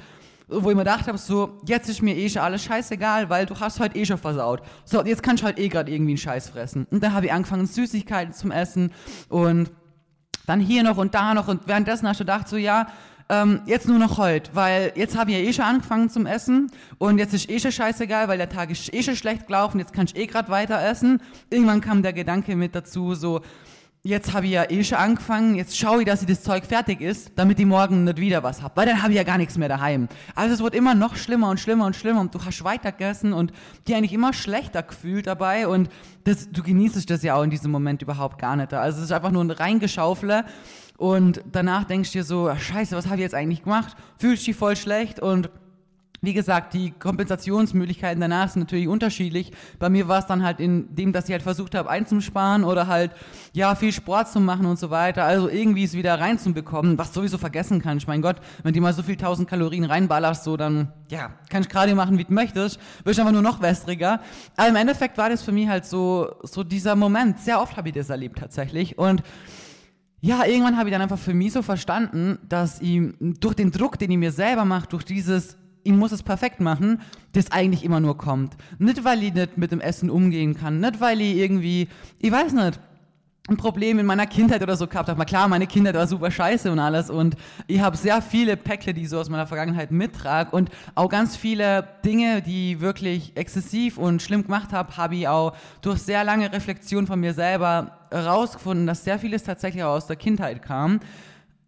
wo 0.47 0.69
ich 0.69 0.75
mir 0.75 0.83
gedacht 0.83 1.07
habe, 1.07 1.17
so, 1.17 1.59
jetzt 1.65 1.89
ist 1.89 2.01
mir 2.01 2.15
eh 2.15 2.29
schon 2.29 2.41
alles 2.41 2.63
scheißegal, 2.63 3.29
weil 3.29 3.45
du 3.45 3.59
hast 3.59 3.79
heute 3.79 3.97
eh 3.97 4.05
schon 4.05 4.17
versaut. 4.17 4.61
So, 4.85 5.03
jetzt 5.03 5.23
kannst 5.23 5.41
du 5.41 5.45
halt 5.45 5.57
eh 5.57 5.69
gerade 5.69 5.91
irgendwie 5.91 6.11
einen 6.11 6.17
Scheiß 6.17 6.49
fressen. 6.49 6.85
Und 6.91 7.01
dann 7.01 7.13
habe 7.13 7.27
ich 7.27 7.33
angefangen, 7.33 7.65
Süßigkeiten 7.65 8.33
zum 8.33 8.51
Essen 8.51 8.91
und 9.29 9.71
dann 10.45 10.59
hier 10.59 10.83
noch 10.83 10.97
und 10.97 11.13
da 11.13 11.33
noch 11.33 11.47
und 11.47 11.67
währenddessen 11.67 12.07
hast 12.07 12.19
du 12.19 12.23
gedacht, 12.23 12.47
so, 12.47 12.57
ja, 12.57 12.87
ähm, 13.29 13.61
jetzt 13.65 13.87
nur 13.87 13.99
noch 13.99 14.17
heute, 14.17 14.51
weil 14.53 14.91
jetzt 14.95 15.17
habe 15.17 15.31
ich 15.31 15.37
ja 15.37 15.43
eh 15.43 15.53
schon 15.53 15.65
angefangen 15.65 16.09
zum 16.09 16.25
Essen 16.25 16.71
und 16.97 17.17
jetzt 17.17 17.33
ist 17.33 17.49
eh 17.49 17.59
schon 17.59 17.71
scheißegal, 17.71 18.27
weil 18.27 18.37
der 18.37 18.49
Tag 18.49 18.69
ist 18.69 18.93
eh 18.93 19.01
schon 19.01 19.15
schlecht 19.15 19.47
gelaufen, 19.47 19.79
jetzt 19.79 19.93
kann 19.93 20.05
ich 20.05 20.15
eh 20.15 20.27
gerade 20.27 20.49
weiter 20.49 20.83
essen. 20.83 21.21
Irgendwann 21.49 21.81
kam 21.81 22.03
der 22.03 22.13
Gedanke 22.13 22.55
mit 22.55 22.75
dazu, 22.75 23.15
so, 23.15 23.41
jetzt 24.05 24.33
habe 24.33 24.45
ich 24.47 24.51
ja 24.51 24.69
eh 24.69 24.83
schon 24.83 24.97
angefangen, 24.97 25.55
jetzt 25.55 25.77
schaue 25.77 26.01
ich, 26.01 26.05
dass 26.05 26.21
ich 26.21 26.27
das 26.27 26.43
Zeug 26.43 26.65
fertig 26.65 26.99
ist, 26.99 27.31
damit 27.37 27.57
ich 27.57 27.65
morgen 27.65 28.03
nicht 28.03 28.17
wieder 28.17 28.43
was 28.43 28.61
habe, 28.61 28.75
weil 28.75 28.85
dann 28.85 29.01
habe 29.01 29.13
ich 29.13 29.17
ja 29.17 29.23
gar 29.23 29.37
nichts 29.37 29.57
mehr 29.57 29.69
daheim. 29.69 30.09
Also 30.35 30.53
es 30.53 30.61
wird 30.61 30.75
immer 30.75 30.93
noch 30.93 31.15
schlimmer 31.15 31.49
und 31.49 31.57
schlimmer 31.57 31.85
und 31.85 31.95
schlimmer 31.95 32.19
und 32.19 32.35
du 32.35 32.43
hast 32.43 32.65
weiter 32.65 32.91
gegessen 32.91 33.31
und 33.31 33.53
dir 33.87 33.95
eigentlich 33.95 34.11
immer 34.11 34.33
schlechter 34.33 34.83
gefühlt 34.83 35.25
dabei 35.25 35.69
und 35.69 35.89
das, 36.25 36.51
du 36.51 36.61
genießt 36.63 37.09
das 37.09 37.23
ja 37.23 37.35
auch 37.35 37.43
in 37.43 37.49
diesem 37.49 37.71
Moment 37.71 38.01
überhaupt 38.01 38.39
gar 38.39 38.57
nicht. 38.57 38.73
Also 38.73 38.97
es 38.97 39.05
ist 39.05 39.11
einfach 39.13 39.31
nur 39.31 39.43
ein 39.43 39.51
Reingeschaufle 39.51 40.43
und 40.97 41.41
danach 41.49 41.85
denkst 41.85 42.11
du 42.11 42.19
dir 42.19 42.23
so, 42.25 42.53
scheiße, 42.53 42.97
was 42.97 43.05
habe 43.05 43.15
ich 43.15 43.21
jetzt 43.21 43.35
eigentlich 43.35 43.63
gemacht? 43.63 43.95
Fühlst 44.17 44.45
dich 44.45 44.55
voll 44.57 44.75
schlecht 44.75 45.21
und 45.21 45.49
wie 46.23 46.33
gesagt, 46.33 46.73
die 46.73 46.91
Kompensationsmöglichkeiten 46.91 48.21
danach 48.21 48.49
sind 48.49 48.61
natürlich 48.61 48.87
unterschiedlich. 48.87 49.51
Bei 49.77 49.89
mir 49.89 50.07
war 50.07 50.19
es 50.19 50.25
dann 50.25 50.41
halt 50.41 50.61
in 50.61 50.95
dem, 50.95 51.11
dass 51.11 51.25
ich 51.25 51.33
halt 51.33 51.41
versucht 51.41 51.75
habe 51.75 51.89
einzusparen 51.89 52.63
oder 52.63 52.87
halt, 52.87 53.11
ja, 53.51 53.75
viel 53.75 53.91
Sport 53.91 54.29
zu 54.29 54.39
machen 54.39 54.65
und 54.65 54.79
so 54.79 54.89
weiter. 54.89 55.25
Also 55.25 55.49
irgendwie 55.49 55.83
es 55.83 55.93
wieder 55.93 56.17
reinzubekommen, 56.17 56.97
was 56.97 57.13
sowieso 57.13 57.37
vergessen 57.37 57.81
kannst. 57.81 58.07
Mein 58.07 58.21
Gott, 58.21 58.37
wenn 58.63 58.73
du 58.73 58.79
mal 58.79 58.93
so 58.93 59.03
viel 59.03 59.17
tausend 59.17 59.49
Kalorien 59.49 59.83
reinballerst, 59.83 60.45
so 60.45 60.55
dann, 60.55 60.93
ja, 61.09 61.31
kannst 61.49 61.69
gerade 61.69 61.93
machen, 61.93 62.17
wie 62.17 62.23
du 62.23 62.33
möchtest. 62.33 62.79
Wirst 63.03 63.19
einfach 63.19 63.33
nur 63.33 63.41
noch 63.41 63.61
wässriger. 63.61 64.21
Aber 64.55 64.69
im 64.69 64.77
Endeffekt 64.77 65.17
war 65.17 65.29
das 65.29 65.43
für 65.43 65.51
mich 65.51 65.67
halt 65.67 65.83
so, 65.83 66.35
so 66.43 66.63
dieser 66.63 66.95
Moment. 66.95 67.41
Sehr 67.41 67.61
oft 67.61 67.75
habe 67.75 67.89
ich 67.89 67.95
das 67.95 68.09
erlebt 68.09 68.39
tatsächlich. 68.39 68.97
Und 68.97 69.23
ja, 70.21 70.45
irgendwann 70.45 70.77
habe 70.77 70.87
ich 70.87 70.93
dann 70.93 71.01
einfach 71.01 71.19
für 71.19 71.33
mich 71.33 71.51
so 71.51 71.61
verstanden, 71.61 72.39
dass 72.47 72.79
ich 72.79 73.01
durch 73.19 73.55
den 73.55 73.71
Druck, 73.71 73.99
den 73.99 74.09
ich 74.09 74.17
mir 74.17 74.31
selber 74.31 74.63
mache, 74.63 74.87
durch 74.87 75.03
dieses 75.03 75.57
ich 75.83 75.91
muss 75.93 76.11
es 76.11 76.23
perfekt 76.23 76.59
machen, 76.59 77.01
das 77.33 77.51
eigentlich 77.51 77.83
immer 77.83 77.99
nur 77.99 78.17
kommt. 78.17 78.55
Nicht, 78.79 79.03
weil 79.03 79.23
ich 79.23 79.33
nicht 79.33 79.57
mit 79.57 79.71
dem 79.71 79.81
Essen 79.81 80.09
umgehen 80.09 80.55
kann, 80.55 80.79
nicht, 80.79 80.99
weil 80.99 81.21
ich 81.21 81.37
irgendwie, 81.37 81.87
ich 82.19 82.31
weiß 82.31 82.53
nicht, 82.53 82.79
ein 83.49 83.57
Problem 83.57 83.99
in 83.99 84.05
meiner 84.05 84.25
Kindheit 84.25 84.63
oder 84.63 84.77
so 84.77 84.87
gehabt 84.87 85.09
habe. 85.09 85.25
Klar, 85.25 85.49
meine 85.49 85.67
Kindheit 85.67 85.95
war 85.95 86.07
super 86.07 86.31
scheiße 86.31 86.71
und 86.71 86.79
alles 86.79 87.09
und 87.09 87.35
ich 87.67 87.81
habe 87.81 87.97
sehr 87.97 88.21
viele 88.21 88.55
Päckle, 88.55 88.93
die 88.93 89.01
ich 89.01 89.09
so 89.09 89.19
aus 89.19 89.29
meiner 89.29 89.47
Vergangenheit 89.47 89.91
mittrage 89.91 90.55
und 90.55 90.69
auch 90.95 91.09
ganz 91.09 91.35
viele 91.35 91.85
Dinge, 92.05 92.41
die 92.41 92.79
wirklich 92.79 93.33
exzessiv 93.35 93.97
und 93.97 94.21
schlimm 94.21 94.43
gemacht 94.43 94.71
habe, 94.71 94.95
habe 94.95 95.15
ich 95.15 95.27
auch 95.27 95.53
durch 95.81 95.99
sehr 95.99 96.23
lange 96.23 96.53
Reflexion 96.53 97.05
von 97.05 97.19
mir 97.19 97.33
selber 97.33 97.97
herausgefunden, 98.11 98.87
dass 98.87 99.03
sehr 99.03 99.19
vieles 99.19 99.43
tatsächlich 99.43 99.83
auch 99.83 99.95
aus 99.95 100.07
der 100.07 100.15
Kindheit 100.15 100.61
kam. 100.61 101.01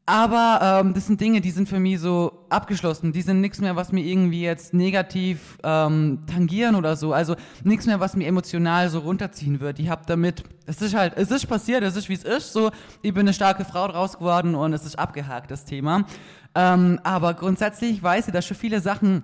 Aber 0.08 0.60
ähm, 0.62 0.94
das 0.94 1.08
sind 1.08 1.20
Dinge, 1.20 1.42
die 1.42 1.50
sind 1.50 1.68
für 1.68 1.80
mich 1.80 2.00
so 2.00 2.46
abgeschlossen. 2.50 3.12
Die 3.12 3.24
sind 3.24 3.42
nichts 3.42 3.60
mehr, 3.60 3.76
was 3.76 3.92
mir 3.92 4.02
irgendwie 4.06 4.44
jetzt 4.44 4.72
negativ 4.74 5.58
ähm, 5.64 6.20
tangieren 6.32 6.76
oder 6.76 6.96
so. 6.96 7.12
Also 7.12 7.36
nichts 7.64 7.88
mehr, 7.88 8.00
was 8.00 8.16
mir 8.16 8.28
emotional 8.28 8.90
so 8.90 9.00
runterziehen 9.00 9.60
wird. 9.60 9.80
Ich 9.80 9.90
habe 9.90 10.04
damit, 10.06 10.44
es 10.68 10.80
ist 10.82 10.94
halt, 10.94 11.14
es 11.16 11.32
ist 11.32 11.48
passiert, 11.48 11.84
es 11.84 11.96
ist 11.96 12.08
wie 12.08 12.14
es 12.14 12.24
ist. 12.24 12.54
So, 12.54 12.70
ich 13.02 13.16
bin 13.16 13.22
eine 13.22 13.34
starke 13.34 13.66
Frau 13.66 13.88
draus 13.88 14.20
geworden 14.20 14.54
und 14.54 14.74
es 14.74 14.86
ist 14.86 15.00
abgehakt, 15.00 15.50
das 15.50 15.66
Thema. 15.66 16.06
Ähm, 16.54 17.00
aber 17.04 17.34
grundsätzlich 17.34 18.04
weiß 18.04 18.28
ich, 18.28 18.34
dass 18.34 18.46
schon 18.46 18.58
viele 18.58 18.82
Sachen 18.82 19.24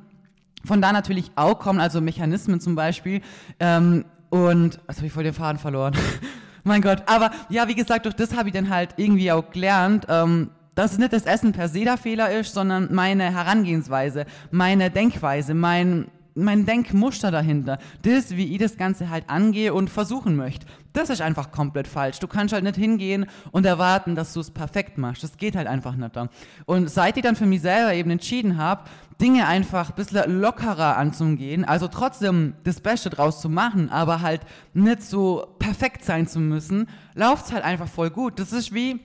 von 0.65 0.81
da 0.81 0.91
natürlich 0.91 1.31
auch 1.35 1.59
kommen, 1.59 1.79
also 1.79 2.01
Mechanismen 2.01 2.59
zum 2.59 2.73
Beispiel. 2.73 3.21
Ähm, 3.59 4.05
und, 4.31 4.79
also 4.87 4.99
habe 4.99 5.07
ich 5.07 5.13
voll 5.13 5.25
den 5.25 5.33
Faden 5.33 5.59
verloren. 5.59 5.93
mein 6.63 6.81
Gott. 6.81 7.03
Aber 7.05 7.29
ja, 7.49 7.67
wie 7.67 7.75
gesagt, 7.75 8.05
durch 8.05 8.15
das 8.15 8.35
habe 8.35 8.49
ich 8.49 8.55
dann 8.55 8.69
halt 8.69 8.95
irgendwie 8.97 9.31
auch 9.31 9.51
gelernt, 9.51 10.07
ähm, 10.09 10.49
dass 10.75 10.93
es 10.93 10.97
nicht 10.97 11.13
das 11.13 11.25
Essen 11.25 11.51
per 11.51 11.67
se 11.67 11.83
der 11.83 11.97
Fehler 11.97 12.31
ist, 12.31 12.53
sondern 12.53 12.93
meine 12.93 13.33
Herangehensweise, 13.33 14.25
meine 14.51 14.89
Denkweise, 14.89 15.53
mein, 15.53 16.07
mein 16.33 16.65
Denkmuster 16.65 17.29
dahinter. 17.31 17.77
Das, 18.03 18.31
wie 18.31 18.53
ich 18.53 18.59
das 18.59 18.77
Ganze 18.77 19.09
halt 19.09 19.29
angehe 19.29 19.73
und 19.73 19.89
versuchen 19.89 20.35
möchte. 20.35 20.65
Das 20.93 21.09
ist 21.09 21.21
einfach 21.21 21.51
komplett 21.51 21.87
falsch. 21.87 22.19
Du 22.19 22.27
kannst 22.27 22.53
halt 22.53 22.63
nicht 22.63 22.77
hingehen 22.77 23.25
und 23.51 23.65
erwarten, 23.65 24.15
dass 24.15 24.33
du 24.33 24.39
es 24.39 24.51
perfekt 24.51 24.97
machst. 24.97 25.23
Das 25.23 25.37
geht 25.37 25.55
halt 25.55 25.67
einfach 25.67 25.95
nicht. 25.95 26.15
Da. 26.15 26.29
Und 26.65 26.89
seit 26.89 27.17
ich 27.17 27.23
dann 27.23 27.35
für 27.35 27.45
mich 27.45 27.61
selber 27.61 27.93
eben 27.93 28.11
entschieden 28.11 28.57
habe, 28.57 28.83
Dinge 29.19 29.47
einfach 29.47 29.89
ein 29.89 29.95
bisschen 29.95 30.41
lockerer 30.41 30.97
anzugehen, 30.97 31.63
also 31.63 31.87
trotzdem 31.87 32.55
das 32.63 32.79
Beste 32.81 33.11
draus 33.11 33.39
zu 33.39 33.49
machen, 33.49 33.89
aber 33.91 34.21
halt 34.21 34.41
nicht 34.73 35.03
so 35.03 35.45
perfekt 35.59 36.03
sein 36.03 36.27
zu 36.27 36.39
müssen, 36.39 36.89
läuft 37.13 37.45
es 37.45 37.51
halt 37.53 37.63
einfach 37.63 37.87
voll 37.87 38.09
gut. 38.09 38.39
Das 38.39 38.51
ist 38.51 38.73
wie, 38.73 38.99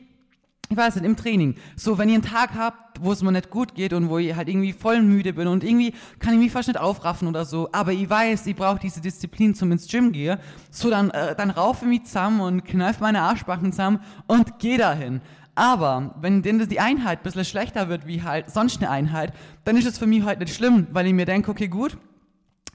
ich 0.68 0.76
weiß 0.76 0.96
nicht, 0.96 1.04
im 1.04 1.16
Training. 1.16 1.54
So, 1.76 1.96
wenn 1.98 2.08
ihr 2.08 2.16
einen 2.16 2.24
Tag 2.24 2.50
habt, 2.56 3.02
wo 3.02 3.12
es 3.12 3.22
mir 3.22 3.32
nicht 3.32 3.50
gut 3.50 3.74
geht 3.74 3.92
und 3.92 4.08
wo 4.08 4.18
ich 4.18 4.34
halt 4.34 4.48
irgendwie 4.48 4.72
voll 4.72 5.02
müde 5.02 5.32
bin 5.32 5.46
und 5.46 5.62
irgendwie 5.62 5.94
kann 6.18 6.34
ich 6.34 6.40
mich 6.40 6.52
fast 6.52 6.68
nicht 6.68 6.80
aufraffen 6.80 7.28
oder 7.28 7.44
so, 7.44 7.68
aber 7.72 7.92
ich 7.92 8.08
weiß, 8.08 8.46
ich 8.46 8.56
brauche 8.56 8.78
diese 8.78 9.00
Disziplin 9.00 9.54
zum 9.54 9.70
ins 9.70 9.86
Gym 9.86 10.12
gehen, 10.12 10.38
so 10.70 10.90
dann, 10.90 11.10
äh, 11.10 11.34
dann 11.36 11.50
raufe 11.50 11.84
ich 11.84 11.90
mich 11.90 12.04
zusammen 12.04 12.40
und 12.40 12.64
kneife 12.64 13.02
meine 13.02 13.20
Arschbacken 13.20 13.72
zusammen 13.72 14.00
und 14.26 14.58
gehe 14.58 14.78
dahin. 14.78 15.20
Aber 15.54 16.14
wenn 16.20 16.42
denn 16.42 16.58
die 16.68 16.80
Einheit 16.80 17.20
ein 17.20 17.22
bisschen 17.22 17.44
schlechter 17.44 17.88
wird 17.88 18.06
wie 18.06 18.22
halt 18.22 18.50
sonst 18.50 18.78
eine 18.78 18.90
Einheit, 18.90 19.32
dann 19.64 19.76
ist 19.76 19.86
es 19.86 19.98
für 19.98 20.06
mich 20.06 20.24
halt 20.24 20.40
nicht 20.40 20.54
schlimm, 20.54 20.86
weil 20.92 21.06
ich 21.06 21.14
mir 21.14 21.24
denke, 21.24 21.50
okay, 21.50 21.68
gut, 21.68 21.96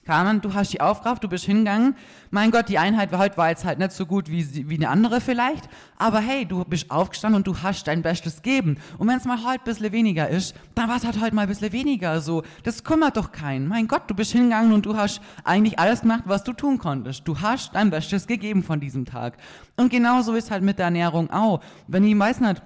Carmen, 0.04 0.42
du 0.42 0.56
hast 0.56 0.74
die 0.74 0.82
Aufkraft, 0.82 1.24
du 1.24 1.28
bist 1.28 1.46
hingegangen. 1.46 1.96
Mein 2.32 2.50
Gott, 2.50 2.70
die 2.70 2.80
Einheit 2.80 3.16
heute 3.16 3.38
war 3.38 3.50
jetzt 3.50 3.66
halt 3.66 3.78
nicht 3.78 3.92
so 3.92 4.08
gut 4.08 4.32
wie, 4.32 4.68
wie 4.68 4.76
eine 4.76 4.90
andere 4.90 5.22
vielleicht. 5.22 5.70
Aber 6.00 6.20
hey, 6.20 6.44
du 6.44 6.66
bist 6.66 6.90
aufgestanden 6.90 7.38
und 7.38 7.46
du 7.46 7.62
hast 7.62 7.88
dein 7.88 8.02
Bestes 8.02 8.42
gegeben. 8.42 8.78
Und 8.98 9.08
wenn 9.08 9.18
es 9.18 9.26
mal 9.26 9.46
heute 9.46 9.62
ein 9.62 9.66
bisschen 9.66 9.92
weniger 9.92 10.28
ist, 10.28 10.56
dann 10.74 10.90
war 10.90 10.98
es 10.98 11.06
halt 11.06 11.22
heute 11.22 11.36
mal 11.36 11.44
ein 11.44 11.50
bisschen 11.50 11.72
weniger 11.72 12.20
so. 12.20 12.42
Das 12.64 12.84
kümmert 12.84 13.16
doch 13.16 13.32
keinen. 13.32 13.68
Mein 13.68 13.88
Gott, 13.88 14.04
du 14.08 14.16
bist 14.16 14.32
hingegangen 14.32 14.74
und 14.74 14.88
du 14.88 14.98
hast 14.98 15.22
eigentlich 15.44 15.78
alles 15.78 16.02
gemacht, 16.02 16.24
was 16.26 16.44
du 16.44 16.54
tun 16.54 16.80
konntest. 16.80 17.28
Du 17.28 17.40
hast 17.40 17.76
dein 17.76 17.92
Bestes 17.92 18.26
gegeben 18.26 18.64
von 18.64 18.80
diesem 18.80 19.06
Tag. 19.06 19.38
Und 19.78 19.92
genauso 19.92 20.34
ist 20.34 20.50
halt 20.50 20.64
mit 20.64 20.80
der 20.80 20.86
Ernährung 20.86 21.30
auch. 21.30 21.62
Wenn 21.88 22.04
ich 22.06 22.18
weiß 22.18 22.40
nicht, 22.40 22.64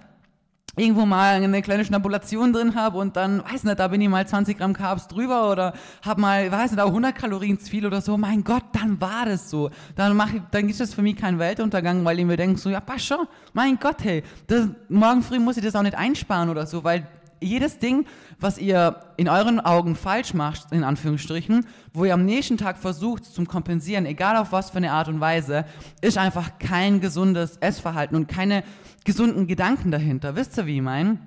irgendwo 0.76 1.06
mal 1.06 1.36
eine 1.36 1.62
kleine 1.62 1.86
Schnabulation 1.86 2.54
drin 2.54 2.76
habe 2.76 2.98
und 2.98 3.16
dann, 3.16 3.44
weiß 3.44 3.64
nicht, 3.64 3.80
da 3.80 3.88
bin 3.88 4.02
ich 4.02 4.10
mal 4.10 4.28
20 4.28 4.58
Gramm 4.58 4.74
Carbs 4.74 5.08
drüber 5.08 5.50
oder 5.52 5.74
habe 6.04 6.22
mal, 6.22 6.52
weiß 6.52 6.72
nicht, 6.72 6.82
auch 6.82 6.88
100 6.88 7.16
Kalorien 7.16 7.60
zu 7.60 7.70
viel 7.70 7.86
oder 7.86 8.02
so, 8.02 8.18
mein 8.18 8.44
Gott, 8.44 8.64
dann 8.74 9.00
war 9.00 9.26
das 9.26 9.50
so. 9.50 9.70
Dann 9.96 10.16
mach 10.16 10.34
ich, 10.34 10.42
dann 10.52 10.68
ist 10.70 10.80
das 10.80 10.94
für 10.94 11.02
mich 11.02 11.16
kein 11.16 11.40
Weltuntergang, 11.40 12.04
weil 12.04 12.20
ich 12.20 12.26
mir 12.26 12.38
denke 12.38 12.60
so, 12.60 12.70
ja, 12.70 12.80
passt 12.80 13.06
schon, 13.06 13.28
mein 13.54 13.78
Gott, 13.80 14.04
hey, 14.04 14.24
das, 14.48 14.68
morgen 14.90 15.22
früh 15.22 15.40
muss 15.40 15.58
ich 15.58 15.64
das 15.64 15.76
auch 15.76 15.84
nicht 15.84 15.98
einsparen 15.98 16.50
oder 16.50 16.66
so, 16.66 16.84
weil 16.84 17.08
jedes 17.42 17.80
Ding, 17.80 18.06
was 18.40 18.58
ihr 18.58 19.02
in 19.18 19.30
euren 19.30 19.60
Augen 19.60 19.96
falsch 19.96 20.34
macht, 20.34 20.72
in 20.72 20.84
Anführungsstrichen, 20.84 21.66
wo 21.94 22.06
ihr 22.06 22.14
am 22.14 22.26
nächsten 22.26 22.58
Tag 22.58 22.78
versucht 22.78 23.26
zum 23.26 23.48
Kompensieren, 23.48 24.06
egal 24.06 24.38
auf 24.38 24.52
was 24.52 24.72
für 24.72 24.78
eine 24.78 24.92
Art 24.92 25.08
und 25.08 25.20
Weise, 25.20 25.66
ist 26.02 26.18
einfach 26.18 26.58
kein 26.60 27.02
gesundes 27.02 27.58
Essverhalten 27.58 28.16
und 28.16 28.28
keine 28.28 28.64
gesunden 29.04 29.48
Gedanken 29.48 29.92
dahinter. 29.92 30.36
Wisst 30.36 30.58
ihr, 30.58 30.66
wie 30.66 30.78
ich 30.78 30.82
meine? 30.82 31.20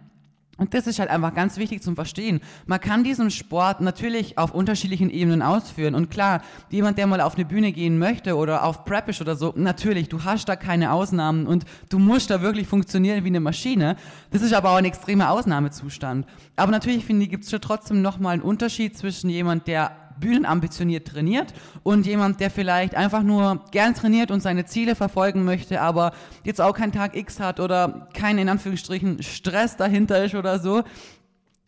Und 0.59 0.75
das 0.75 0.88
ist 0.88 0.99
halt 0.99 1.09
einfach 1.09 1.35
ganz 1.35 1.57
wichtig 1.57 1.83
zum 1.83 1.95
Verstehen. 1.95 2.41
Man 2.67 2.81
kann 2.81 3.05
diesen 3.05 3.31
Sport 3.31 3.81
natürlich 3.81 4.37
auf 4.38 4.53
unterschiedlichen 4.53 5.09
Ebenen 5.09 5.41
ausführen. 5.41 5.95
Und 5.95 6.11
klar, 6.11 6.43
jemand, 6.69 6.99
der 6.99 7.07
mal 7.07 7.21
auf 7.21 7.37
eine 7.37 7.45
Bühne 7.45 7.71
gehen 7.71 7.99
möchte 7.99 8.37
oder 8.37 8.65
auf 8.65 8.85
Preppish 8.85 9.21
oder 9.21 9.37
so, 9.37 9.55
natürlich, 9.57 10.09
du 10.09 10.25
hast 10.25 10.49
da 10.49 10.57
keine 10.57 10.93
Ausnahmen 10.93 11.47
und 11.47 11.65
du 11.88 12.00
musst 12.00 12.31
da 12.31 12.43
wirklich 12.43 12.67
funktionieren 12.67 13.23
wie 13.23 13.29
eine 13.29 13.41
Maschine. 13.41 13.97
Das 14.33 14.43
ist 14.43 14.53
aber 14.53 14.71
auch 14.71 14.77
ein 14.77 14.85
extremer 14.85 15.31
Ausnahmezustand. 15.31 16.27
Aber 16.57 16.73
natürlich 16.73 17.05
finde 17.05 17.25
ich, 17.25 17.31
gibt 17.31 17.45
es 17.45 17.50
schon 17.50 17.61
trotzdem 17.61 18.03
nochmal 18.03 18.35
einen 18.35 18.43
Unterschied 18.43 18.99
zwischen 18.99 19.31
jemand, 19.31 19.69
der 19.69 19.93
bühnenambitioniert 20.21 21.09
trainiert 21.09 21.55
und 21.83 22.07
jemand, 22.07 22.41
der 22.41 22.51
vielleicht 22.51 22.95
einfach 22.95 23.23
nur 23.23 23.65
gern 23.71 23.95
trainiert 23.95 24.31
und 24.31 24.41
seine 24.41 24.65
Ziele 24.67 24.95
verfolgen 24.95 25.45
möchte, 25.45 25.81
aber 25.81 26.13
jetzt 26.45 26.61
auch 26.61 26.75
keinen 26.75 26.93
Tag 26.93 27.17
X 27.17 27.41
hat 27.41 27.61
oder 27.61 28.09
kein 28.15 28.39
in 28.39 28.49
Anführungsstrichen 28.49 29.23
Stress 29.23 29.77
dahinter 29.77 30.25
ist 30.25 30.35
oder 30.35 30.59
so. 30.59 30.83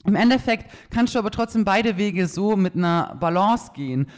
Im 0.05 0.15
Endeffekt 0.15 0.71
kannst 0.91 1.15
du 1.15 1.19
aber 1.19 1.31
trotzdem 1.31 1.65
beide 1.65 1.97
Wege 1.97 2.27
so 2.27 2.57
mit 2.57 2.75
einer 2.75 3.17
Balance 3.21 3.73
gehen. 3.75 4.09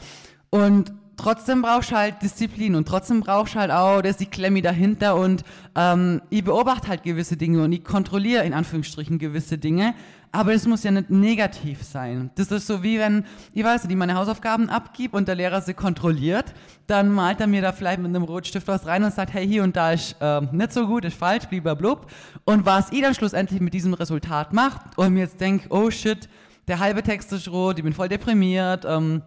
Und 0.50 0.92
trotzdem 1.22 1.62
brauchst 1.62 1.92
du 1.92 1.96
halt 1.96 2.20
Disziplin 2.20 2.74
und 2.74 2.88
trotzdem 2.88 3.20
brauchst 3.20 3.54
du 3.54 3.60
halt 3.60 3.70
auch, 3.70 4.02
das 4.02 4.12
ist 4.12 4.20
die 4.20 4.26
Klemmi 4.26 4.60
dahinter 4.60 5.14
und 5.16 5.44
ähm, 5.76 6.20
ich 6.30 6.42
beobachte 6.42 6.88
halt 6.88 7.04
gewisse 7.04 7.36
Dinge 7.36 7.62
und 7.62 7.72
ich 7.72 7.84
kontrolliere 7.84 8.44
in 8.44 8.52
Anführungsstrichen 8.52 9.18
gewisse 9.18 9.56
Dinge, 9.56 9.94
aber 10.32 10.52
es 10.52 10.66
muss 10.66 10.82
ja 10.82 10.90
nicht 10.90 11.10
negativ 11.10 11.84
sein. 11.84 12.30
Das 12.34 12.50
ist 12.50 12.66
so 12.66 12.82
wie 12.82 12.98
wenn, 12.98 13.24
ich 13.52 13.62
weiß 13.62 13.84
nicht, 13.84 13.92
ich 13.92 13.96
meine 13.96 14.14
Hausaufgaben 14.14 14.68
abgib 14.68 15.14
und 15.14 15.28
der 15.28 15.36
Lehrer 15.36 15.60
sie 15.60 15.74
kontrolliert, 15.74 16.46
dann 16.88 17.10
malt 17.10 17.40
er 17.40 17.46
mir 17.46 17.62
da 17.62 17.72
vielleicht 17.72 18.00
mit 18.00 18.08
einem 18.08 18.24
Rotstift 18.24 18.66
was 18.66 18.86
rein 18.86 19.04
und 19.04 19.14
sagt, 19.14 19.32
hey, 19.32 19.46
hier 19.46 19.62
und 19.62 19.76
da 19.76 19.92
ist 19.92 20.16
äh, 20.20 20.40
nicht 20.50 20.72
so 20.72 20.86
gut, 20.88 21.04
ist 21.04 21.16
falsch, 21.16 21.44
blub. 21.46 22.10
Und 22.44 22.66
was 22.66 22.90
ich 22.90 23.02
dann 23.02 23.14
schlussendlich 23.14 23.60
mit 23.60 23.74
diesem 23.74 23.94
Resultat 23.94 24.52
macht 24.52 24.98
und 24.98 25.12
mir 25.12 25.20
jetzt 25.20 25.40
denkt, 25.40 25.66
oh 25.70 25.90
shit, 25.90 26.28
der 26.66 26.80
halbe 26.80 27.02
Text 27.02 27.32
ist 27.32 27.48
rot, 27.48 27.78
ich 27.78 27.84
bin 27.84 27.92
voll 27.92 28.08
deprimiert, 28.08 28.84
ähm, 28.88 29.22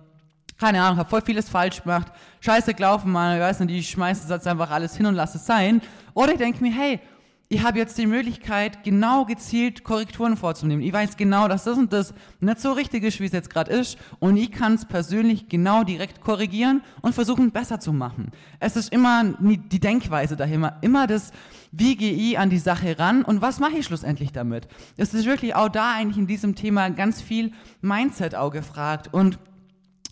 keine 0.60 0.82
Ahnung, 0.82 0.98
habe 0.98 1.10
voll 1.10 1.22
vieles 1.22 1.50
falsch 1.50 1.84
gemacht, 1.84 2.08
scheiße 2.40 2.74
gelaufen, 2.74 3.12
man, 3.12 3.36
ich 3.36 3.42
weiß 3.42 3.60
nicht, 3.62 3.76
ich 3.76 3.90
schmeiße 3.90 4.32
jetzt 4.32 4.48
einfach 4.48 4.72
alles 4.72 4.96
hin 4.96 5.06
und 5.06 5.16
lasse 5.16 5.38
es 5.38 5.46
sein. 5.46 5.82
Oder 6.14 6.34
ich 6.34 6.38
denke 6.38 6.64
mir, 6.64 6.72
hey, 6.72 7.00
ich 7.48 7.64
habe 7.64 7.78
jetzt 7.78 7.98
die 8.00 8.08
Möglichkeit, 8.08 8.84
genau 8.84 9.26
gezielt 9.26 9.84
Korrekturen 9.84 10.36
vorzunehmen. 10.36 10.82
Ich 10.82 10.92
weiß 10.92 11.16
genau, 11.16 11.48
dass 11.48 11.66
das 11.66 11.78
und 11.78 11.94
das 11.94 12.14
nicht 12.40 12.60
so 12.60 12.72
richtig 12.72 13.04
ist, 13.04 13.20
wie 13.20 13.26
es 13.26 13.34
jetzt 13.34 13.52
gerade 13.52 13.72
ist. 13.72 14.00
Und 14.20 14.36
ich 14.36 14.52
kann 14.52 14.74
es 14.74 14.86
persönlich 14.86 15.48
genau 15.48 15.84
direkt 15.84 16.22
korrigieren 16.22 16.82
und 17.02 17.14
versuchen, 17.14 17.52
besser 17.52 17.80
zu 17.80 17.94
machen. 17.94 18.32
Es 18.60 18.76
ist 18.76 18.92
immer 18.92 19.36
die 19.40 19.80
Denkweise 19.80 20.36
dahinter, 20.36 20.78
immer 20.82 21.06
das, 21.06 21.32
wie 21.72 21.96
gehe 21.96 22.14
ich 22.14 22.40
an 22.40 22.50
die 22.50 22.58
Sache 22.58 22.98
ran 22.98 23.24
und 23.24 23.42
was 23.42 23.60
mache 23.60 23.78
ich 23.78 23.86
schlussendlich 23.86 24.32
damit. 24.32 24.68
Es 24.98 25.14
ist 25.14 25.26
wirklich 25.26 25.54
auch 25.54 25.70
da 25.70 25.94
eigentlich 25.94 26.18
in 26.18 26.28
diesem 26.28 26.56
Thema 26.56 26.90
ganz 26.90 27.22
viel 27.22 27.52
Mindset 27.82 28.34
auch 28.34 28.52
gefragt. 28.52 29.14
Und 29.14 29.38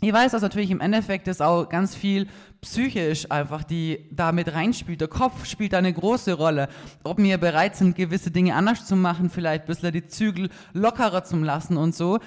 ich 0.03 0.12
weiß, 0.12 0.33
dass 0.33 0.41
natürlich 0.41 0.69
im 0.69 0.81
Endeffekt 0.81 1.27
ist 1.29 1.41
auch 1.41 1.69
ganz 1.69 1.95
viel 1.95 2.27
psychisch 2.62 3.31
einfach, 3.31 3.63
die 3.63 4.10
da 4.12 4.33
mit 4.33 4.53
reinspielt. 4.53 5.00
Der 5.00 5.07
Kopf 5.07 5.45
spielt 5.45 5.72
da 5.72 5.77
eine 5.77 5.93
große 5.93 6.33
Rolle. 6.33 6.67
Ob 7.03 7.19
wir 7.19 7.38
bereit 7.38 7.77
sind, 7.77 7.95
gewisse 7.95 8.29
Dinge 8.29 8.55
anders 8.55 8.86
zu 8.86 8.98
machen, 8.98 9.29
vielleicht 9.29 9.63
ein 9.63 9.67
bisschen 9.67 9.93
die 9.93 10.07
Zügel 10.07 10.50
lockerer 10.74 11.24
zu 11.24 11.38
lassen 11.38 11.77
und 11.77 11.95
so. 11.95 12.19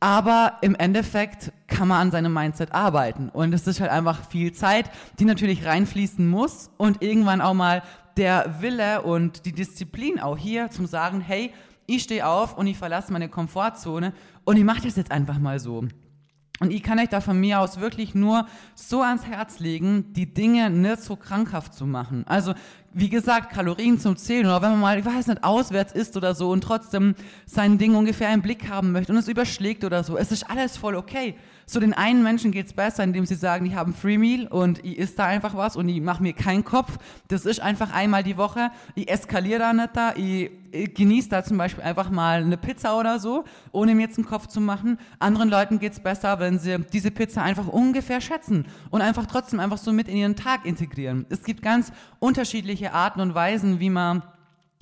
Aber 0.00 0.54
im 0.62 0.74
Endeffekt 0.74 1.52
kann 1.68 1.86
man 1.86 2.00
an 2.00 2.10
seinem 2.10 2.32
Mindset 2.32 2.72
arbeiten. 2.72 3.28
Und 3.28 3.52
es 3.52 3.66
ist 3.66 3.80
halt 3.80 3.92
einfach 3.92 4.28
viel 4.28 4.52
Zeit, 4.52 4.90
die 5.20 5.24
natürlich 5.24 5.64
reinfließen 5.64 6.26
muss 6.26 6.70
und 6.78 7.00
irgendwann 7.00 7.40
auch 7.40 7.54
mal 7.54 7.82
der 8.16 8.56
Wille 8.60 9.02
und 9.02 9.44
die 9.46 9.52
Disziplin 9.52 10.18
auch 10.18 10.36
hier 10.36 10.70
zum 10.70 10.86
sagen, 10.86 11.20
hey, 11.20 11.52
ich 11.86 12.02
stehe 12.02 12.26
auf 12.26 12.58
und 12.58 12.66
ich 12.66 12.76
verlasse 12.78 13.12
meine 13.12 13.28
Komfortzone 13.28 14.14
und 14.44 14.56
ich 14.56 14.64
mache 14.64 14.82
das 14.82 14.96
jetzt 14.96 15.12
einfach 15.12 15.38
mal 15.38 15.60
so. 15.60 15.84
Und 16.60 16.72
ich 16.72 16.82
kann 16.82 16.98
euch 16.98 17.08
da 17.08 17.22
von 17.22 17.40
mir 17.40 17.58
aus 17.58 17.80
wirklich 17.80 18.14
nur 18.14 18.46
so 18.74 19.00
ans 19.00 19.24
Herz 19.24 19.60
legen, 19.60 20.12
die 20.12 20.32
Dinge 20.32 20.68
nicht 20.68 21.00
so 21.00 21.16
krankhaft 21.16 21.72
zu 21.72 21.86
machen. 21.86 22.24
Also, 22.28 22.52
wie 22.92 23.08
gesagt, 23.08 23.50
Kalorien 23.50 23.98
zum 23.98 24.16
Zählen 24.18 24.44
oder 24.44 24.60
wenn 24.60 24.72
man 24.72 24.80
mal, 24.80 24.98
ich 24.98 25.04
weiß 25.06 25.28
nicht, 25.28 25.42
auswärts 25.42 25.94
isst 25.94 26.18
oder 26.18 26.34
so 26.34 26.50
und 26.50 26.62
trotzdem 26.62 27.14
sein 27.46 27.78
Ding 27.78 27.94
ungefähr 27.94 28.30
im 28.34 28.42
Blick 28.42 28.68
haben 28.68 28.92
möchte 28.92 29.10
und 29.10 29.18
es 29.18 29.28
überschlägt 29.28 29.84
oder 29.84 30.04
so. 30.04 30.18
Es 30.18 30.32
ist 30.32 30.50
alles 30.50 30.76
voll 30.76 30.96
okay. 30.96 31.34
So 31.72 31.78
den 31.78 31.94
einen 31.94 32.24
Menschen 32.24 32.50
geht's 32.50 32.72
besser, 32.72 33.04
indem 33.04 33.26
sie 33.26 33.36
sagen, 33.36 33.64
die 33.64 33.76
haben 33.76 33.94
Free 33.94 34.18
Meal 34.18 34.48
und 34.48 34.84
ich 34.84 34.98
isst 34.98 35.20
da 35.20 35.26
einfach 35.26 35.54
was 35.54 35.76
und 35.76 35.88
ich 35.88 36.00
mache 36.00 36.20
mir 36.20 36.32
keinen 36.32 36.64
Kopf. 36.64 36.98
Das 37.28 37.46
ist 37.46 37.60
einfach 37.60 37.94
einmal 37.94 38.24
die 38.24 38.36
Woche. 38.36 38.72
Ich 38.96 39.08
eskaliere 39.08 39.60
da 39.60 39.72
nicht 39.72 39.90
da. 39.94 40.12
Ich, 40.16 40.50
ich 40.72 40.92
genieße 40.92 41.28
da 41.28 41.44
zum 41.44 41.58
Beispiel 41.58 41.84
einfach 41.84 42.10
mal 42.10 42.42
eine 42.42 42.56
Pizza 42.56 42.98
oder 42.98 43.20
so, 43.20 43.44
ohne 43.70 43.94
mir 43.94 44.02
jetzt 44.02 44.18
einen 44.18 44.26
Kopf 44.26 44.48
zu 44.48 44.60
machen. 44.60 44.98
Anderen 45.20 45.48
Leuten 45.48 45.78
geht's 45.78 46.00
besser, 46.00 46.40
wenn 46.40 46.58
sie 46.58 46.78
diese 46.92 47.12
Pizza 47.12 47.44
einfach 47.44 47.68
ungefähr 47.68 48.20
schätzen 48.20 48.66
und 48.90 49.00
einfach 49.00 49.26
trotzdem 49.26 49.60
einfach 49.60 49.78
so 49.78 49.92
mit 49.92 50.08
in 50.08 50.16
ihren 50.16 50.34
Tag 50.34 50.66
integrieren. 50.66 51.24
Es 51.28 51.44
gibt 51.44 51.62
ganz 51.62 51.92
unterschiedliche 52.18 52.94
Arten 52.94 53.20
und 53.20 53.36
Weisen, 53.36 53.78
wie 53.78 53.90
man 53.90 54.24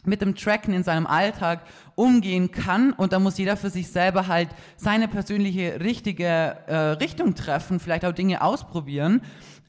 mit 0.08 0.22
dem 0.22 0.34
Tracken 0.34 0.74
in 0.74 0.82
seinem 0.82 1.06
Alltag 1.06 1.60
umgehen 1.94 2.50
kann 2.50 2.92
und 2.92 3.12
da 3.12 3.18
muss 3.18 3.38
jeder 3.38 3.56
für 3.56 3.70
sich 3.70 3.88
selber 3.88 4.26
halt 4.26 4.48
seine 4.76 5.08
persönliche 5.08 5.80
richtige 5.80 6.24
äh, 6.66 6.74
Richtung 6.74 7.34
treffen, 7.34 7.80
vielleicht 7.80 8.04
auch 8.04 8.12
Dinge 8.12 8.42
ausprobieren. 8.42 9.20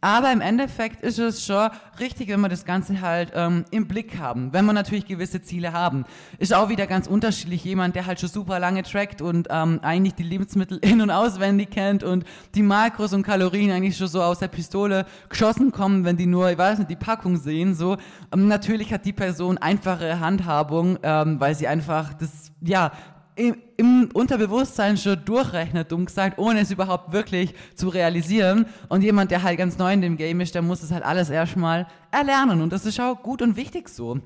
Aber 0.01 0.32
im 0.32 0.39
Endeffekt 0.39 1.01
ist 1.01 1.20
es 1.20 1.46
schon 1.46 1.70
richtig, 2.00 2.29
wenn 2.29 2.39
wir 2.39 2.48
das 2.48 2.63
Ganze 2.63 3.01
halt 3.01 3.32
ähm, 3.36 3.65
im 3.72 3.88
Blick 3.88 4.18
haben, 4.18 4.53
wenn 4.53 4.65
wir 4.65 4.72
natürlich 4.72 5.06
gewisse 5.06 5.41
Ziele 5.41 5.74
haben. 5.74 6.06
Ist 6.38 6.53
auch 6.53 6.70
wieder 6.70 6.88
ganz 6.88 7.08
unterschiedlich 7.08 7.63
jemand, 7.65 7.96
der 7.96 8.06
halt 8.06 8.20
schon 8.20 8.29
super 8.29 8.60
lange 8.60 8.84
trackt 8.84 9.22
und 9.22 9.48
ähm, 9.50 9.79
eigentlich 9.82 10.15
die 10.15 10.24
Lebensmittel 10.24 10.77
in- 10.82 11.01
und 11.01 11.12
auswendig 11.12 11.72
kennt 11.72 12.03
und 12.03 12.24
die 12.56 12.63
Makros 12.63 13.13
und 13.13 13.24
Kalorien 13.24 13.72
eigentlich 13.72 13.98
schon 13.98 14.08
so 14.08 14.22
aus 14.22 14.39
der 14.39 14.48
Pistole 14.48 15.06
geschossen 15.27 15.72
kommen, 15.72 16.06
wenn 16.06 16.15
die 16.15 16.27
nur, 16.27 16.50
ich 16.50 16.58
weiß 16.58 16.79
nicht, 16.79 16.89
die 16.89 16.96
Packung 16.96 17.36
sehen. 17.38 17.75
So 17.75 17.98
ähm, 18.34 18.48
Natürlich 18.48 18.94
hat 18.94 19.06
die 19.06 19.13
Person 19.13 19.58
einfache 19.58 20.20
Handhabung, 20.20 20.98
ähm, 21.03 21.39
weil 21.39 21.56
sie 21.56 21.68
einfach 21.68 22.13
das, 22.13 22.51
ja, 22.62 22.91
im, 23.39 23.55
im 23.77 24.10
Unterbewusstsein 24.13 24.98
schon 24.98 25.24
durchrechnet, 25.24 25.91
dumm 25.91 26.05
gesagt, 26.05 26.38
ohne 26.38 26.60
es 26.60 26.72
überhaupt 26.72 27.13
wirklich 27.13 27.53
zu 27.74 27.88
realisieren. 27.88 28.65
Und 28.89 29.01
jemand, 29.01 29.31
der 29.31 29.43
halt 29.43 29.58
ganz 29.58 29.77
neu 29.77 29.93
in 29.93 30.01
dem 30.01 30.17
Game 30.17 30.41
ist, 30.41 30.55
der 30.55 30.62
muss 30.62 30.84
es 30.84 30.91
halt 30.91 31.03
alles 31.03 31.29
erstmal 31.29 31.88
erlernen. 32.12 32.62
Und 32.62 32.74
das 32.74 32.86
ist 32.86 33.00
auch 33.00 33.24
gut 33.24 33.41
und 33.41 33.55
wichtig 33.55 33.88
so. 33.88 34.19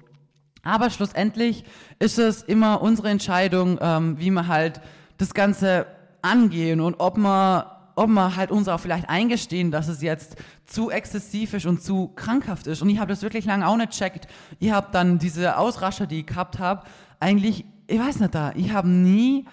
Aber 0.63 0.89
schlussendlich 0.89 1.63
ist 1.99 2.17
es 2.17 2.41
immer 2.41 2.81
unsere 2.81 3.09
Entscheidung, 3.09 3.77
ähm, 3.81 4.17
wie 4.17 4.31
wir 4.31 4.47
halt 4.47 4.81
das 5.17 5.33
Ganze 5.33 5.85
angehen 6.21 6.81
und 6.81 6.95
ob 6.99 7.17
man 7.17 7.65
ob 7.95 8.09
wir 8.09 8.35
halt 8.35 8.49
uns 8.49 8.67
auch 8.67 8.79
vielleicht 8.79 9.07
eingestehen, 9.07 9.69
dass 9.69 9.87
es 9.87 10.01
jetzt 10.01 10.35
zu 10.65 10.89
exzessiv 10.89 11.53
ist 11.53 11.67
und 11.67 11.83
zu 11.83 12.07
krankhaft 12.15 12.65
ist. 12.65 12.81
Und 12.81 12.89
ich 12.89 12.97
habe 12.97 13.09
das 13.09 13.21
wirklich 13.21 13.45
lange 13.45 13.67
auch 13.67 13.77
nicht 13.77 13.91
checkt. 13.91 14.25
Ich 14.57 14.71
habe 14.71 14.87
dann 14.91 15.19
diese 15.19 15.57
Ausrascher, 15.57 16.07
die 16.07 16.21
ich 16.21 16.25
gehabt 16.25 16.57
habe, 16.57 16.87
eigentlich 17.19 17.65
ich 17.87 17.99
weiß 17.99 18.19
nicht 18.19 18.35
da, 18.35 18.51
ich 18.55 18.71
habe 18.71 18.87
nie 18.87 19.45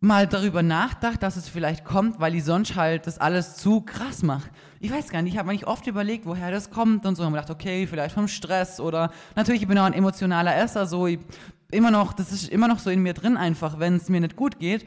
mal 0.00 0.26
darüber 0.26 0.62
nachgedacht, 0.62 1.22
dass 1.22 1.36
es 1.36 1.48
vielleicht 1.48 1.84
kommt, 1.84 2.20
weil 2.20 2.34
ich 2.34 2.44
sonst 2.44 2.74
halt 2.74 3.06
das 3.06 3.18
alles 3.18 3.56
zu 3.56 3.82
krass 3.82 4.22
mache. 4.22 4.48
Ich 4.80 4.90
weiß 4.90 5.10
gar 5.10 5.20
nicht, 5.20 5.34
ich 5.34 5.38
habe 5.38 5.50
eigentlich 5.50 5.66
oft 5.66 5.86
überlegt, 5.86 6.24
woher 6.24 6.50
das 6.50 6.70
kommt 6.70 7.04
und 7.04 7.16
so. 7.16 7.24
Und 7.24 7.34
gedacht, 7.34 7.50
okay, 7.50 7.86
vielleicht 7.86 8.14
vom 8.14 8.28
Stress 8.28 8.80
oder 8.80 9.10
natürlich, 9.36 9.62
ich 9.62 9.68
bin 9.68 9.78
auch 9.78 9.84
ein 9.84 9.92
emotionaler 9.92 10.56
Esser, 10.56 10.86
so 10.86 11.06
ich, 11.06 11.18
immer 11.70 11.90
noch, 11.90 12.14
das 12.14 12.32
ist 12.32 12.48
immer 12.48 12.66
noch 12.66 12.78
so 12.78 12.88
in 12.88 13.02
mir 13.02 13.12
drin 13.12 13.36
einfach, 13.36 13.78
wenn 13.78 13.96
es 13.96 14.08
mir 14.08 14.20
nicht 14.20 14.36
gut 14.36 14.58
geht, 14.58 14.86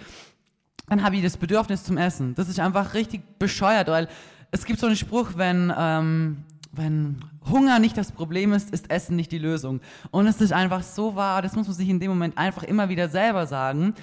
dann 0.90 1.04
habe 1.04 1.16
ich 1.16 1.24
das 1.24 1.38
Bedürfnis 1.38 1.84
zum 1.84 1.98
Essen. 1.98 2.34
Das 2.36 2.50
ist 2.50 2.60
einfach 2.60 2.96
richtig 2.96 3.22
bescheuert, 3.38 3.88
weil 3.88 4.08
es 4.50 4.66
gibt 4.66 4.80
so 4.80 4.88
einen 4.88 4.96
Spruch, 4.96 5.32
wenn 5.36 5.72
ähm, 5.78 6.44
wenn 6.74 7.24
Hunger 7.50 7.80
nicht 7.80 7.98
das 7.98 8.12
Problem 8.12 8.51
ist, 8.51 8.72
ist 8.72 8.89
Essen 8.89 9.15
nicht 9.15 9.32
die 9.32 9.38
Lösung. 9.38 9.80
Und 10.12 10.27
es 10.27 10.42
ist 10.42 10.51
einfach 10.51 10.82
so 10.82 11.15
wahr, 11.15 11.42
das 11.42 11.56
muss 11.56 11.68
man 11.68 11.75
sich 11.75 11.88
in 11.88 12.00
dem 12.00 12.10
Moment 12.10 12.38
einfach 12.38 12.63
immer 12.63 12.89
wieder 12.89 13.10
selber 13.10 13.46
sagen, 13.46 13.94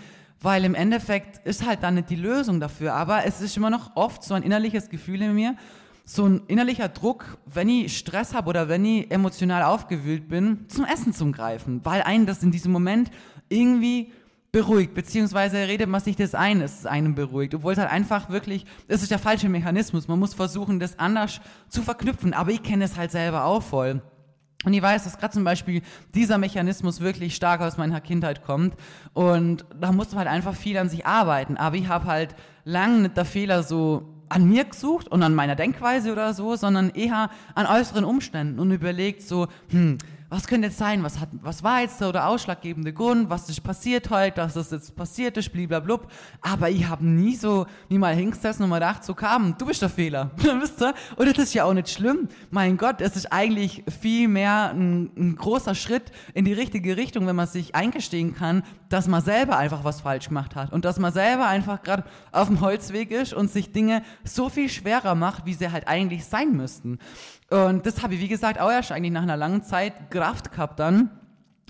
weil 0.41 0.65
im 0.65 0.75
Endeffekt 0.75 1.45
ist 1.47 1.67
halt 1.67 1.83
dann 1.83 1.97
nicht 1.97 2.11
die 2.11 2.17
Lösung 2.17 2.61
dafür, 2.61 2.95
aber 2.95 3.27
es 3.27 3.41
ist 3.41 3.57
immer 3.57 3.71
noch 3.71 3.97
oft 3.97 4.23
so 4.23 4.35
ein 4.35 4.43
innerliches 4.43 4.89
Gefühl 4.89 5.21
in 5.21 5.35
mir, 5.35 5.57
so 6.05 6.27
ein 6.27 6.43
innerlicher 6.47 6.89
Druck, 6.89 7.39
wenn 7.47 7.69
ich 7.69 7.99
Stress 7.99 8.35
habe 8.35 8.49
oder 8.49 8.69
wenn 8.69 8.85
ich 8.85 9.11
emotional 9.11 9.65
aufgewühlt 9.65 10.29
bin, 10.29 10.67
zum 10.69 10.85
Essen 10.85 11.13
zu 11.13 11.31
greifen, 11.31 11.81
weil 11.85 12.03
einen 12.03 12.27
das 12.27 12.43
in 12.43 12.53
diesem 12.53 12.73
Moment 12.73 13.11
irgendwie 13.49 14.13
beruhigt, 14.53 14.95
beziehungsweise 14.95 15.57
redet 15.57 15.89
man 15.89 16.01
sich 16.01 16.17
das 16.17 16.35
ein, 16.35 16.61
dass 16.61 16.81
es 16.81 16.87
einem 16.87 17.15
beruhigt, 17.15 17.55
obwohl 17.55 17.73
es 17.73 17.79
halt 17.79 17.91
einfach 17.91 18.31
wirklich, 18.31 18.67
es 18.89 19.03
ist 19.03 19.11
der 19.11 19.19
falsche 19.19 19.49
Mechanismus. 19.49 20.09
Man 20.09 20.19
muss 20.19 20.35
versuchen, 20.35 20.81
das 20.81 20.99
anders 20.99 21.41
zu 21.69 21.83
verknüpfen, 21.83 22.35
aber 22.35 22.51
ich 22.51 22.63
kenne 22.63 22.85
es 22.85 22.97
halt 22.97 23.11
selber 23.11 23.45
auch 23.45 23.63
voll. 23.63 24.03
Und 24.65 24.75
ich 24.75 24.83
weiß, 24.83 25.05
dass 25.05 25.17
gerade 25.17 25.33
zum 25.33 25.45
Beispiel 25.45 25.81
dieser 26.15 26.37
Mechanismus 26.37 27.01
wirklich 27.01 27.35
stark 27.35 27.63
aus 27.63 27.79
meiner 27.79 28.01
Kindheit 28.01 28.45
kommt. 28.45 28.75
Und 29.15 29.65
da 29.79 29.91
muss 29.91 30.11
man 30.11 30.19
halt 30.19 30.29
einfach 30.29 30.55
viel 30.55 30.77
an 30.77 30.91
sich 30.91 31.07
arbeiten. 31.07 31.57
Aber 31.57 31.77
ich 31.77 31.89
habe 31.89 32.05
halt 32.05 32.35
lange 32.65 33.01
nicht 33.01 33.17
der 33.17 33.25
Fehler 33.25 33.63
so 33.63 34.21
an 34.29 34.47
mir 34.49 34.65
gesucht 34.65 35.09
und 35.09 35.23
an 35.23 35.35
meiner 35.35 35.57
Denkweise 35.57 36.13
oder 36.13 36.35
so, 36.35 36.57
sondern 36.57 36.91
eher 36.91 37.31
an 37.55 37.67
äußeren 37.67 38.05
Umständen 38.05 38.61
und 38.61 38.71
überlegt 38.71 39.23
so, 39.23 39.49
hm, 39.71 39.97
was 40.31 40.47
könnte 40.47 40.69
jetzt 40.69 40.79
sein, 40.79 41.03
was, 41.03 41.19
hat, 41.19 41.29
was 41.43 41.65
war 41.65 41.81
jetzt 41.81 42.01
der 42.01 42.29
ausschlaggebende 42.29 42.93
Grund, 42.93 43.29
was 43.29 43.49
ist 43.49 43.63
passiert 43.63 44.11
heute, 44.11 44.37
dass 44.37 44.55
das 44.55 44.71
jetzt 44.71 44.95
passiert 44.95 45.37
ist, 45.37 45.53
blablabla. 45.53 46.01
Aber 46.41 46.71
ich 46.71 46.87
habe 46.89 47.05
nie 47.05 47.35
so, 47.35 47.67
nie 47.89 47.99
mal 47.99 48.15
hingesessen 48.15 48.63
und 48.63 48.71
mal 48.71 48.77
gedacht, 48.77 49.05
so 49.05 49.15
kam, 49.15 49.59
du 49.59 49.67
bist 49.67 49.83
der 49.83 49.89
Fehler? 49.89 50.31
Und 51.17 51.29
das 51.29 51.39
ist 51.39 51.55
ja 51.55 51.65
auch 51.65 51.75
nicht 51.75 51.91
schlimm. 51.91 52.29
Mein 52.51 52.77
Gott, 52.77 53.01
es 53.01 53.17
ist 53.17 53.33
eigentlich 53.33 53.83
viel 54.01 54.29
mehr 54.29 54.71
ein, 54.71 55.11
ein 55.17 55.37
großer 55.37 55.75
Schritt 55.75 56.13
in 56.33 56.45
die 56.45 56.53
richtige 56.53 56.97
Richtung, 56.97 57.27
wenn 57.27 57.37
man 57.37 57.49
sich 57.49 57.75
eingestehen 57.75 58.35
kann, 58.35 58.63
dass 58.89 59.09
man 59.09 59.23
selber 59.23 59.57
einfach 59.57 59.83
was 59.83 60.01
falsch 60.01 60.29
gemacht 60.29 60.55
hat 60.55 60.73
und 60.73 60.85
dass 60.85 60.99
man 61.01 61.13
selber 61.13 61.47
einfach 61.49 61.83
gerade 61.83 62.05
auf 62.31 62.47
dem 62.47 62.61
Holzweg 62.61 63.11
ist 63.11 63.35
und 63.35 63.51
sich 63.51 63.73
Dinge 63.73 64.03
so 64.23 64.49
viel 64.49 64.69
schwerer 64.69 65.17
macht, 65.17 65.45
wie 65.45 65.55
sie 65.55 65.71
halt 65.71 65.89
eigentlich 65.89 66.25
sein 66.25 66.53
müssten. 66.53 66.99
Und 67.51 67.85
das 67.85 68.03
habe 68.03 68.15
ich, 68.15 68.21
wie 68.21 68.29
gesagt, 68.29 68.61
auch 68.61 68.71
erst 68.71 68.93
eigentlich 68.93 69.13
nach 69.13 69.23
einer 69.23 69.37
langen 69.37 69.63
Zeit 69.63 70.11
Kraft 70.11 70.53
gehabt 70.53 70.79
dann. 70.79 71.11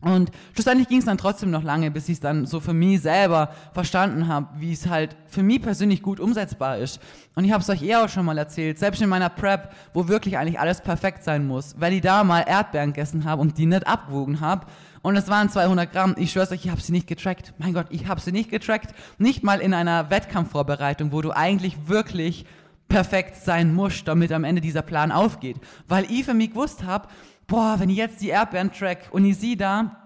Und 0.03 0.31
schlussendlich 0.55 0.89
ging 0.89 0.99
es 0.99 1.05
dann 1.05 1.19
trotzdem 1.19 1.51
noch 1.51 1.63
lange, 1.63 1.91
bis 1.91 2.09
ich 2.09 2.15
es 2.15 2.21
dann 2.21 2.47
so 2.47 2.61
für 2.61 2.73
mich 2.73 3.03
selber 3.03 3.51
verstanden 3.75 4.29
habe, 4.29 4.49
wie 4.57 4.73
es 4.73 4.89
halt 4.89 5.15
für 5.27 5.43
mich 5.43 5.61
persönlich 5.61 6.03
gut 6.03 6.21
umsetzbar 6.21 6.79
ist. 6.79 7.01
Und 7.35 7.45
ich 7.45 7.53
habe 7.53 7.63
es 7.63 7.69
euch 7.69 7.83
eher 7.83 8.05
auch 8.05 8.09
schon 8.09 8.25
mal 8.25 8.39
erzählt, 8.39 8.79
selbst 8.79 9.03
in 9.03 9.11
meiner 9.11 9.29
Prep, 9.29 9.75
wo 9.93 10.09
wirklich 10.09 10.39
eigentlich 10.39 10.59
alles 10.59 10.81
perfekt 10.81 11.23
sein 11.23 11.47
muss, 11.47 11.75
weil 11.79 11.93
ich 11.93 12.01
da 12.01 12.25
mal 12.25 12.41
Erdbeeren 12.41 12.93
gegessen 12.93 13.25
habe 13.25 13.43
und 13.43 13.59
die 13.59 13.67
nicht 13.67 13.87
abgewogen 13.87 14.41
habe. 14.41 14.67
Und 15.03 15.17
es 15.17 15.29
waren 15.29 15.51
200 15.51 15.93
Gramm. 15.93 16.15
Ich 16.19 16.33
schwör's 16.33 16.51
euch, 16.51 16.65
ich 16.65 16.71
habe 16.71 16.81
sie 16.81 16.93
nicht 16.93 17.07
getrackt. 17.07 17.55
Mein 17.59 17.75
Gott, 17.75 17.87
ich 17.91 18.07
habe 18.07 18.21
sie 18.21 18.33
nicht 18.33 18.51
getrackt. 18.51 18.95
Nicht 19.19 19.43
mal 19.43 19.61
in 19.61 19.75
einer 19.75 20.11
Wettkampfvorbereitung, 20.11 21.13
wo 21.13 21.21
du 21.21 21.33
eigentlich 21.33 21.89
wirklich 21.89 22.47
perfekt 22.91 23.37
sein 23.37 23.73
muss, 23.73 24.05
damit 24.05 24.33
am 24.33 24.45
Ende 24.45 24.61
dieser 24.61 24.83
Plan 24.83 25.13
aufgeht. 25.13 25.57
Weil 25.89 26.05
ich 26.11 26.25
für 26.25 26.35
mich 26.35 26.51
gewusst 26.51 26.85
habe, 26.85 27.09
boah, 27.47 27.77
wenn 27.79 27.89
ich 27.89 27.97
jetzt 27.97 28.21
die 28.21 28.29
Erdbeeren 28.29 28.71
track 28.71 29.09
und 29.13 29.25
ich 29.25 29.39
sehe 29.39 29.57
da, 29.57 29.97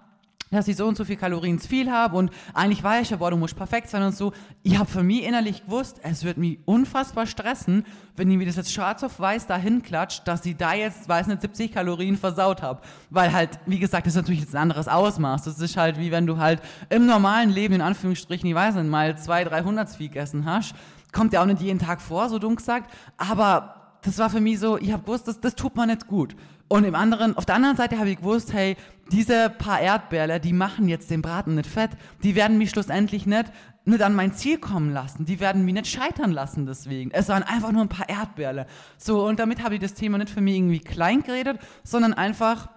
dass 0.50 0.68
ich 0.68 0.76
so 0.76 0.86
und 0.86 0.96
so 0.96 1.04
viel 1.04 1.16
Kalorien 1.16 1.58
zu 1.58 1.66
viel 1.66 1.90
habe 1.90 2.16
und 2.16 2.30
eigentlich 2.52 2.84
weiß 2.84 3.02
ich 3.02 3.10
ja, 3.10 3.16
boah, 3.16 3.30
du 3.30 3.36
musst 3.36 3.56
perfekt 3.56 3.88
sein 3.88 4.02
und 4.02 4.14
so. 4.14 4.32
Ich 4.62 4.78
habe 4.78 4.88
für 4.88 5.02
mich 5.02 5.24
innerlich 5.24 5.64
gewusst, 5.64 5.98
es 6.02 6.22
wird 6.22 6.36
mich 6.36 6.58
unfassbar 6.64 7.26
stressen, 7.26 7.84
wenn 8.16 8.30
ich 8.30 8.36
mir 8.36 8.46
das 8.46 8.56
jetzt 8.56 8.72
schwarz 8.72 9.02
auf 9.02 9.18
weiß 9.18 9.46
dahin 9.46 9.82
klatscht, 9.82 10.28
dass 10.28 10.46
ich 10.46 10.56
da 10.56 10.74
jetzt, 10.74 11.08
weiß 11.08 11.26
nicht, 11.26 11.40
70 11.40 11.72
Kalorien 11.72 12.16
versaut 12.16 12.62
habe. 12.62 12.82
Weil 13.10 13.32
halt, 13.32 13.58
wie 13.66 13.78
gesagt, 13.78 14.06
das 14.06 14.12
ist 14.12 14.22
natürlich 14.22 14.42
jetzt 14.42 14.54
ein 14.54 14.62
anderes 14.62 14.86
Ausmaß. 14.86 15.42
Das 15.42 15.58
ist 15.58 15.76
halt 15.76 15.98
wie 15.98 16.12
wenn 16.12 16.26
du 16.26 16.38
halt 16.38 16.60
im 16.88 17.06
normalen 17.06 17.50
Leben, 17.50 17.74
in 17.74 17.80
Anführungsstrichen, 17.80 18.48
ich 18.48 18.54
weiß 18.54 18.76
nicht, 18.76 18.88
mal 18.88 19.18
200, 19.18 19.52
300 19.52 19.90
viel 19.90 20.08
gegessen 20.08 20.44
hast 20.44 20.74
kommt 21.14 21.32
ja 21.32 21.40
auch 21.40 21.46
nicht 21.46 21.62
jeden 21.62 21.78
Tag 21.78 22.02
vor, 22.02 22.28
so 22.28 22.38
dumm 22.38 22.56
gesagt. 22.56 22.92
Aber 23.16 23.98
das 24.02 24.18
war 24.18 24.28
für 24.28 24.40
mich 24.40 24.58
so, 24.58 24.76
ich 24.76 24.92
habe 24.92 25.02
gewusst, 25.02 25.26
das, 25.26 25.40
das 25.40 25.54
tut 25.54 25.76
man 25.76 25.88
nicht 25.88 26.06
gut. 26.06 26.36
Und 26.68 26.84
im 26.84 26.94
anderen, 26.94 27.36
auf 27.36 27.46
der 27.46 27.54
anderen 27.54 27.76
Seite 27.76 27.98
habe 27.98 28.10
ich 28.10 28.18
gewusst, 28.18 28.52
hey, 28.52 28.76
diese 29.12 29.50
paar 29.50 29.80
Erdbeerle, 29.80 30.40
die 30.40 30.52
machen 30.52 30.88
jetzt 30.88 31.10
den 31.10 31.22
Braten 31.22 31.54
nicht 31.54 31.68
fett. 31.68 31.90
Die 32.22 32.34
werden 32.34 32.58
mich 32.58 32.70
schlussendlich 32.70 33.26
nicht, 33.26 33.46
nicht 33.84 34.02
an 34.02 34.14
mein 34.14 34.34
Ziel 34.34 34.58
kommen 34.58 34.92
lassen. 34.92 35.24
Die 35.24 35.40
werden 35.40 35.64
mich 35.64 35.74
nicht 35.74 35.88
scheitern 35.88 36.32
lassen 36.32 36.66
deswegen. 36.66 37.10
Es 37.10 37.28
waren 37.28 37.42
einfach 37.42 37.70
nur 37.70 37.82
ein 37.82 37.88
paar 37.88 38.08
Erdbeerle. 38.08 38.66
So, 38.96 39.26
und 39.26 39.38
damit 39.38 39.62
habe 39.62 39.74
ich 39.74 39.80
das 39.80 39.94
Thema 39.94 40.18
nicht 40.18 40.30
für 40.30 40.40
mich 40.40 40.56
irgendwie 40.56 40.80
klein 40.80 41.22
geredet, 41.22 41.58
sondern 41.82 42.14
einfach, 42.14 42.70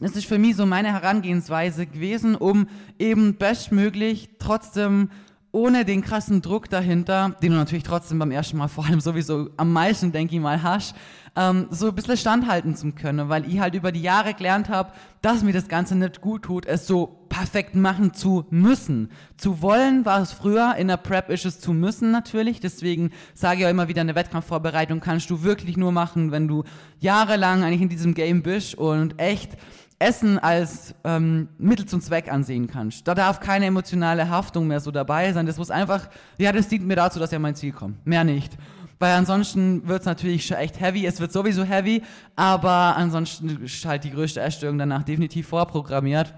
das 0.00 0.16
ist 0.16 0.26
für 0.26 0.38
mich 0.38 0.56
so 0.56 0.66
meine 0.66 0.92
Herangehensweise 0.92 1.86
gewesen, 1.86 2.36
um 2.36 2.68
eben 2.98 3.36
bestmöglich 3.36 4.30
trotzdem 4.38 5.10
ohne 5.54 5.84
den 5.84 6.02
krassen 6.02 6.42
Druck 6.42 6.68
dahinter, 6.68 7.36
den 7.40 7.52
du 7.52 7.56
natürlich 7.56 7.84
trotzdem 7.84 8.18
beim 8.18 8.32
ersten 8.32 8.56
Mal 8.56 8.68
vor 8.68 8.84
allem 8.86 9.00
sowieso 9.00 9.50
am 9.56 9.72
meisten, 9.72 10.10
denke 10.10 10.34
ich 10.34 10.40
mal, 10.40 10.62
hast, 10.62 10.96
ähm, 11.36 11.66
so 11.70 11.88
ein 11.88 11.94
bisschen 11.94 12.16
standhalten 12.16 12.76
zu 12.76 12.92
können, 12.92 13.28
weil 13.28 13.46
ich 13.48 13.60
halt 13.60 13.74
über 13.74 13.92
die 13.92 14.02
Jahre 14.02 14.34
gelernt 14.34 14.68
habe, 14.68 14.92
dass 15.22 15.42
mir 15.42 15.52
das 15.52 15.68
Ganze 15.68 15.96
nicht 15.96 16.20
gut 16.20 16.42
tut, 16.42 16.66
es 16.66 16.86
so 16.86 17.24
perfekt 17.28 17.74
machen 17.74 18.14
zu 18.14 18.46
müssen. 18.50 19.10
Zu 19.36 19.62
wollen 19.62 20.04
war 20.04 20.22
es 20.22 20.32
früher, 20.32 20.74
in 20.76 20.88
der 20.88 20.96
Prep 20.96 21.30
ist 21.30 21.44
es 21.44 21.60
zu 21.60 21.72
müssen 21.72 22.10
natürlich, 22.10 22.60
deswegen 22.60 23.10
sage 23.34 23.60
ich 23.60 23.66
auch 23.66 23.70
immer 23.70 23.88
wieder, 23.88 24.02
eine 24.02 24.14
Wettkampfvorbereitung 24.14 25.00
kannst 25.00 25.30
du 25.30 25.42
wirklich 25.42 25.76
nur 25.76 25.92
machen, 25.92 26.30
wenn 26.30 26.48
du 26.48 26.64
jahrelang 26.98 27.62
eigentlich 27.62 27.82
in 27.82 27.88
diesem 27.88 28.14
Game 28.14 28.42
bist 28.42 28.74
und 28.76 29.20
echt 29.20 29.56
Essen 29.98 30.38
als 30.38 30.94
ähm, 31.04 31.48
Mittel 31.58 31.86
zum 31.86 32.00
Zweck 32.00 32.30
ansehen 32.30 32.66
kannst. 32.66 33.06
Da 33.06 33.14
darf 33.14 33.40
keine 33.40 33.66
emotionale 33.66 34.28
Haftung 34.28 34.66
mehr 34.66 34.80
so 34.80 34.90
dabei 34.90 35.32
sein. 35.32 35.46
Das 35.46 35.58
muss 35.58 35.70
einfach, 35.70 36.08
ja, 36.38 36.52
das 36.52 36.68
dient 36.68 36.86
mir 36.86 36.96
dazu, 36.96 37.18
dass 37.18 37.30
ich 37.30 37.36
an 37.36 37.42
mein 37.42 37.54
Ziel 37.54 37.72
komme. 37.72 37.94
Mehr 38.04 38.24
nicht. 38.24 38.52
Weil 38.98 39.12
ansonsten 39.12 39.86
wird 39.86 40.00
es 40.00 40.06
natürlich 40.06 40.46
schon 40.46 40.56
echt 40.56 40.80
heavy. 40.80 41.06
Es 41.06 41.20
wird 41.20 41.32
sowieso 41.32 41.64
heavy, 41.64 42.02
aber 42.36 42.96
ansonsten 42.96 43.62
ist 43.64 43.84
halt 43.84 44.04
die 44.04 44.10
größte 44.10 44.40
Essstörung 44.40 44.78
danach 44.78 45.02
definitiv 45.02 45.48
vorprogrammiert. 45.48 46.32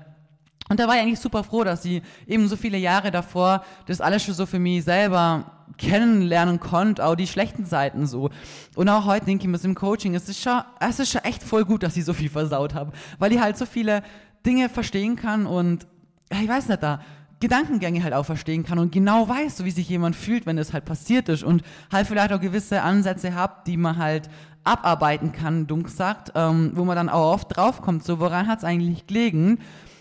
Und 0.69 0.81
da 0.81 0.88
war 0.88 0.97
ich 0.97 1.03
eigentlich 1.03 1.21
super 1.21 1.45
froh, 1.45 1.64
dass 1.64 1.83
sie 1.83 2.03
eben 2.27 2.49
so 2.49 2.57
viele 2.57 2.79
Jahre 2.79 3.11
davor 3.11 3.64
das 3.87 4.01
alles 4.01 4.25
schon 4.25 4.35
so 4.35 4.47
für 4.47 4.59
mich 4.59 4.85
selber 4.85 5.56
kennenlernen 5.78 6.60
konnte, 6.60 7.04
auch 7.04 7.14
die 7.14 7.26
schlechten 7.26 7.64
Seiten 7.64 8.06
so. 8.06 8.30
Und 8.74 8.88
auch 8.88 9.04
heute 9.04 9.26
denke 9.26 9.44
ich 9.44 9.50
mir, 9.50 9.62
im 9.62 9.74
Coaching, 9.74 10.14
es 10.14 10.28
ist 10.28 10.40
schon, 10.42 10.60
es 10.80 10.98
ist 10.98 11.10
schon 11.10 11.24
echt 11.24 11.42
voll 11.42 11.64
gut, 11.64 11.82
dass 11.82 11.96
ich 11.96 12.04
so 12.04 12.12
viel 12.12 12.30
versaut 12.30 12.74
habe, 12.74 12.92
weil 13.18 13.32
ich 13.32 13.40
halt 13.40 13.56
so 13.56 13.66
viele 13.66 14.02
Dinge 14.44 14.68
verstehen 14.68 15.16
kann 15.16 15.46
und, 15.46 15.86
ich 16.30 16.48
weiß 16.48 16.68
nicht, 16.68 16.82
da 16.82 17.00
Gedankengänge 17.38 18.02
halt 18.02 18.14
auch 18.14 18.24
verstehen 18.24 18.64
kann 18.64 18.78
und 18.78 18.92
genau 18.92 19.28
weiß, 19.28 19.58
so 19.58 19.64
wie 19.66 19.70
sich 19.70 19.88
jemand 19.88 20.16
fühlt, 20.16 20.46
wenn 20.46 20.56
das 20.56 20.72
halt 20.72 20.86
passiert 20.86 21.28
ist 21.28 21.42
und 21.42 21.62
halt 21.92 22.06
vielleicht 22.06 22.32
auch 22.32 22.40
gewisse 22.40 22.80
Ansätze 22.80 23.34
habt, 23.34 23.66
die 23.66 23.76
man 23.76 23.98
halt 23.98 24.30
abarbeiten 24.64 25.32
kann, 25.32 25.66
dumm 25.66 25.82
gesagt, 25.82 26.32
ähm, 26.34 26.72
wo 26.74 26.84
man 26.84 26.96
dann 26.96 27.08
auch 27.08 27.34
oft 27.34 27.56
draufkommt, 27.56 28.04
so 28.04 28.20
woran 28.20 28.46
hat 28.46 28.58
es 28.58 28.64
eigentlich 28.64 29.06
gelegen 29.06 29.58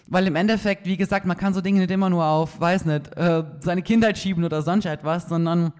weil 0.07 0.27
im 0.27 0.35
Endeffekt, 0.35 0.85
wie 0.85 0.97
gesagt, 0.97 1.25
man 1.25 1.37
kann 1.37 1.53
so 1.53 1.61
Dinge 1.61 1.79
nicht 1.79 1.91
immer 1.91 2.09
nur 2.09 2.25
auf, 2.25 2.59
weiß 2.59 2.85
nicht, 2.85 3.15
äh, 3.17 3.43
seine 3.59 3.81
Kindheit 3.81 4.17
schieben 4.17 4.43
oder 4.43 4.61
sonst 4.61 4.85
etwas, 4.85 5.27
sondern 5.27 5.73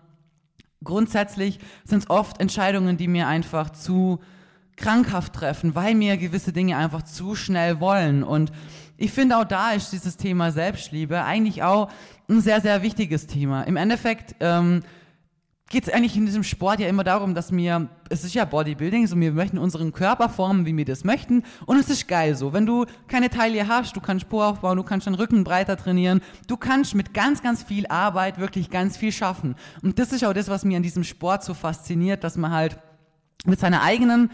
grundsätzlich 0.83 1.59
sind 1.83 2.03
es 2.03 2.09
oft 2.09 2.39
Entscheidungen, 2.39 2.97
die 2.97 3.07
mir 3.07 3.27
einfach 3.27 3.69
zu 3.69 4.19
krankhaft 4.77 5.33
treffen, 5.33 5.75
weil 5.75 5.99
wir 5.99 6.17
gewisse 6.17 6.51
Dinge 6.51 6.77
einfach 6.77 7.03
zu 7.03 7.35
schnell 7.35 7.79
wollen. 7.79 8.23
Und 8.23 8.51
ich 8.97 9.11
finde 9.11 9.37
auch 9.37 9.45
da 9.45 9.71
ist 9.71 9.91
dieses 9.91 10.17
Thema 10.17 10.51
Selbstliebe 10.51 11.23
eigentlich 11.23 11.63
auch 11.63 11.89
ein 12.29 12.41
sehr, 12.41 12.61
sehr 12.61 12.81
wichtiges 12.81 13.27
Thema. 13.27 13.63
Im 13.63 13.77
Endeffekt 13.77 14.35
ähm, 14.39 14.83
geht 15.69 15.87
es 15.87 15.93
eigentlich 15.93 16.15
in 16.15 16.25
diesem 16.25 16.43
Sport 16.43 16.79
ja 16.79 16.87
immer 16.87 17.03
darum, 17.03 17.33
dass 17.33 17.51
wir, 17.51 17.89
es 18.09 18.23
ist 18.23 18.35
ja 18.35 18.45
Bodybuilding, 18.45 19.07
so 19.07 19.19
wir 19.19 19.31
möchten 19.31 19.57
unseren 19.57 19.93
Körper 19.93 20.29
formen, 20.29 20.65
wie 20.67 20.77
wir 20.77 20.85
das 20.85 21.03
möchten 21.03 21.43
und 21.65 21.77
es 21.79 21.89
ist 21.89 22.07
geil 22.07 22.35
so. 22.35 22.53
Wenn 22.53 22.67
du 22.67 22.85
keine 23.07 23.29
Taille 23.31 23.67
hast, 23.67 23.95
du 23.95 24.01
kannst 24.01 24.29
Po 24.29 24.43
aufbauen, 24.43 24.77
du 24.77 24.83
kannst 24.83 25.07
deinen 25.07 25.15
Rücken 25.15 25.43
breiter 25.43 25.75
trainieren, 25.75 26.21
du 26.47 26.55
kannst 26.55 26.93
mit 26.93 27.15
ganz, 27.15 27.41
ganz 27.41 27.63
viel 27.63 27.87
Arbeit 27.87 28.39
wirklich 28.39 28.69
ganz 28.69 28.95
viel 28.95 29.11
schaffen. 29.11 29.55
Und 29.81 29.97
das 29.97 30.11
ist 30.11 30.23
auch 30.23 30.33
das, 30.33 30.49
was 30.49 30.65
mir 30.65 30.77
an 30.77 30.83
diesem 30.83 31.03
Sport 31.03 31.43
so 31.43 31.55
fasziniert, 31.55 32.23
dass 32.23 32.37
man 32.37 32.51
halt 32.51 32.77
mit 33.45 33.59
seiner 33.59 33.81
eigenen 33.81 34.29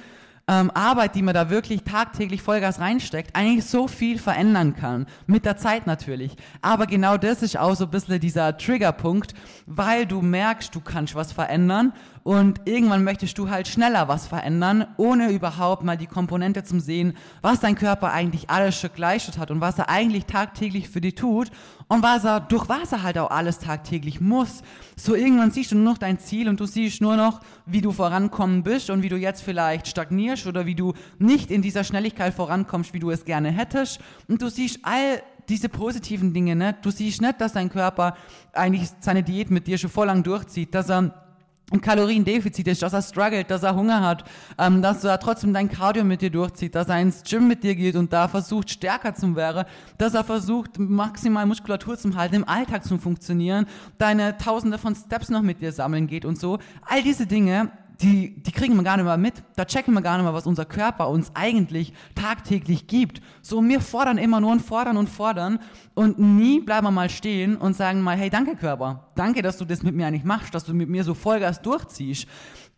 ähm, 0.52 0.70
Arbeit, 0.74 1.16
die 1.16 1.22
man 1.22 1.34
da 1.34 1.50
wirklich 1.50 1.84
tagtäglich 1.84 2.42
Vollgas 2.42 2.82
reinsteckt, 2.82 3.36
eigentlich 3.38 3.66
so 3.66 3.88
viel 3.88 4.20
verändern 4.20 4.76
kann. 4.76 5.08
Mit 5.26 5.46
der 5.46 5.56
Zeit 5.56 5.88
natürlich. 5.88 6.36
Aber 6.62 6.88
genau 6.88 7.16
das 7.16 7.42
ist 7.42 7.58
auch 7.58 7.76
so 7.76 7.86
ein 7.86 7.92
bisschen 7.92 8.20
dieser 8.20 8.58
Triggerpunkt, 8.58 9.34
weil 9.66 10.06
du 10.06 10.22
merkst, 10.22 10.76
du 10.76 10.82
kannst 10.82 11.16
was 11.16 11.32
verändern 11.32 11.94
und 12.24 12.62
irgendwann 12.66 13.04
möchtest 13.04 13.38
du 13.38 13.50
halt 13.50 13.68
schneller 13.68 14.08
was 14.08 14.28
verändern, 14.28 14.86
ohne 14.98 15.32
überhaupt 15.32 15.84
mal 15.84 15.98
die 15.98 16.08
Komponente 16.08 16.64
zum 16.64 16.80
sehen, 16.80 17.14
was 17.42 17.60
dein 17.60 17.76
Körper 17.76 18.12
eigentlich 18.12 18.50
alles 18.50 18.80
schon 18.80 18.94
geleistet 18.94 19.38
hat 19.38 19.50
und 19.50 19.62
was 19.62 19.80
er 19.80 19.90
eigentlich 19.90 20.26
tagtäglich 20.26 20.90
für 20.90 21.02
dich 21.02 21.16
tut 21.16 21.50
und 21.88 22.04
was 22.04 22.24
er, 22.24 22.40
durch 22.40 22.70
was 22.70 22.92
er 22.92 23.04
halt 23.04 23.18
auch 23.18 23.32
alles 23.32 23.60
tagtäglich 23.60 24.22
muss. 24.22 24.62
So 24.96 25.16
irgendwann 25.16 25.52
siehst 25.52 25.72
du 25.72 25.76
nur 25.76 25.86
noch 25.86 25.98
dein 25.98 26.20
Ziel 26.20 26.48
und 26.48 26.60
du 26.60 26.66
siehst 26.66 27.02
nur 27.02 27.16
noch, 27.16 27.40
wie 27.66 27.82
du 27.82 27.92
vorankommen 27.92 28.62
bist 28.62 28.92
und 28.92 29.02
wie 29.02 29.10
du 29.10 29.18
jetzt 29.18 29.42
vielleicht 29.42 29.88
stagnierst 29.88 30.46
oder 30.46 30.68
wie 30.68 30.76
du 30.76 30.94
nicht 31.18 31.50
in 31.50 31.64
dieser 31.64 31.84
Schnelligkeit 31.84 32.34
vorankommst, 32.34 32.94
wie 32.94 33.00
du 33.00 33.10
es 33.10 33.26
gerne 33.26 33.50
hättest. 33.50 34.00
Und 34.28 34.42
du 34.42 34.50
siehst 34.50 34.80
all 34.84 35.24
diese 35.50 35.70
positiven 35.70 36.34
Dinge, 36.34 36.56
ne? 36.56 36.76
Du 36.82 36.92
siehst 36.92 37.22
nicht, 37.22 37.42
dass 37.42 37.54
dein 37.54 37.70
Körper 37.70 38.16
eigentlich 38.54 38.90
seine 39.00 39.24
Diät 39.24 39.50
mit 39.50 39.66
dir 39.66 39.78
schon 39.78 39.90
voll 39.90 40.06
lang 40.06 40.24
durchzieht, 40.24 40.76
dass 40.76 40.90
er 40.90 41.31
ein 41.72 41.82
Kaloriendefizit 41.82 42.68
ist, 42.68 42.82
dass 42.82 42.94
er 42.94 43.02
struggelt, 43.02 43.50
dass 43.50 43.64
er 43.64 43.76
Hunger 43.76 44.02
hat, 44.02 44.24
ähm, 44.58 44.82
dass 44.82 45.04
er 45.04 45.20
trotzdem 45.20 45.54
dein 45.54 45.70
Cardio 45.70 46.04
mit 46.04 46.22
dir 46.22 46.30
durchzieht, 46.30 46.76
dass 46.76 46.90
er 46.90 47.00
ins 47.00 47.24
Gym 47.24 47.48
mit 47.48 47.64
dir 47.64 47.76
geht 47.76 47.96
und 47.96 48.12
da 48.12 48.28
versucht, 48.28 48.70
stärker 48.70 49.16
zu 49.16 49.36
werden, 49.36 49.66
dass 49.98 50.14
er 50.14 50.24
versucht, 50.24 50.78
maximal 50.78 51.46
Muskulatur 51.46 51.98
zu 51.98 52.16
halten, 52.16 52.36
im 52.36 52.48
Alltag 52.48 52.84
zu 52.84 52.98
funktionieren, 52.98 53.66
deine 53.98 54.38
tausende 54.38 54.78
von 54.78 54.96
Steps 54.96 55.30
noch 55.30 55.42
mit 55.42 55.62
dir 55.62 55.72
sammeln 55.72 56.08
geht 56.08 56.26
und 56.26 56.40
so. 56.40 56.60
All 56.82 57.02
diese 57.04 57.26
Dinge 57.26 57.72
die, 58.02 58.42
die 58.42 58.52
kriegen 58.52 58.76
wir 58.76 58.84
gar 58.84 58.98
nicht 58.98 59.06
mehr 59.06 59.18
mit. 59.18 59.36
Da 59.56 59.66
checken 59.66 59.94
wir 59.94 60.02
gar 60.02 60.18
nicht 60.18 60.24
mehr, 60.24 60.34
was 60.34 60.48
unser 60.48 60.66
Körper 60.66 61.10
uns 61.10 61.32
eigentlich 61.36 61.94
tagtäglich 62.16 62.88
gibt. 62.88 63.22
So, 63.42 63.64
wir 63.64 63.82
fordern 63.82 64.18
immer 64.18 64.40
nur 64.40 64.52
und 64.52 64.62
fordern 64.62 64.98
und 64.98 65.08
fordern 65.08 65.60
und 65.94 66.18
nie 66.20 66.60
bleiben 66.60 66.88
wir 66.88 66.92
mal 66.92 67.10
stehen 67.10 67.58
und 67.58 67.76
sagen 67.76 68.02
mal, 68.02 68.18
hey, 68.18 68.30
danke 68.30 68.56
Körper. 68.56 69.12
Danke, 69.16 69.42
dass 69.42 69.58
du 69.58 69.66
das 69.66 69.84
mit 69.84 69.96
mir 69.96 70.08
eigentlich 70.08 70.24
machst, 70.24 70.56
dass 70.56 70.64
du 70.64 70.74
mit 70.74 70.90
mir 70.90 71.04
so 71.04 71.14
Vollgas 71.14 71.62
durchziehst. 71.62 72.28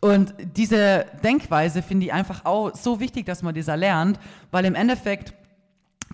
Und 0.00 0.34
diese 0.56 1.06
Denkweise 1.22 1.80
finde 1.80 2.06
ich 2.06 2.12
einfach 2.12 2.44
auch 2.44 2.74
so 2.74 3.00
wichtig, 3.00 3.24
dass 3.24 3.42
man 3.42 3.54
dieser 3.54 3.76
lernt, 3.76 4.18
weil 4.50 4.66
im 4.66 4.74
Endeffekt 4.74 5.32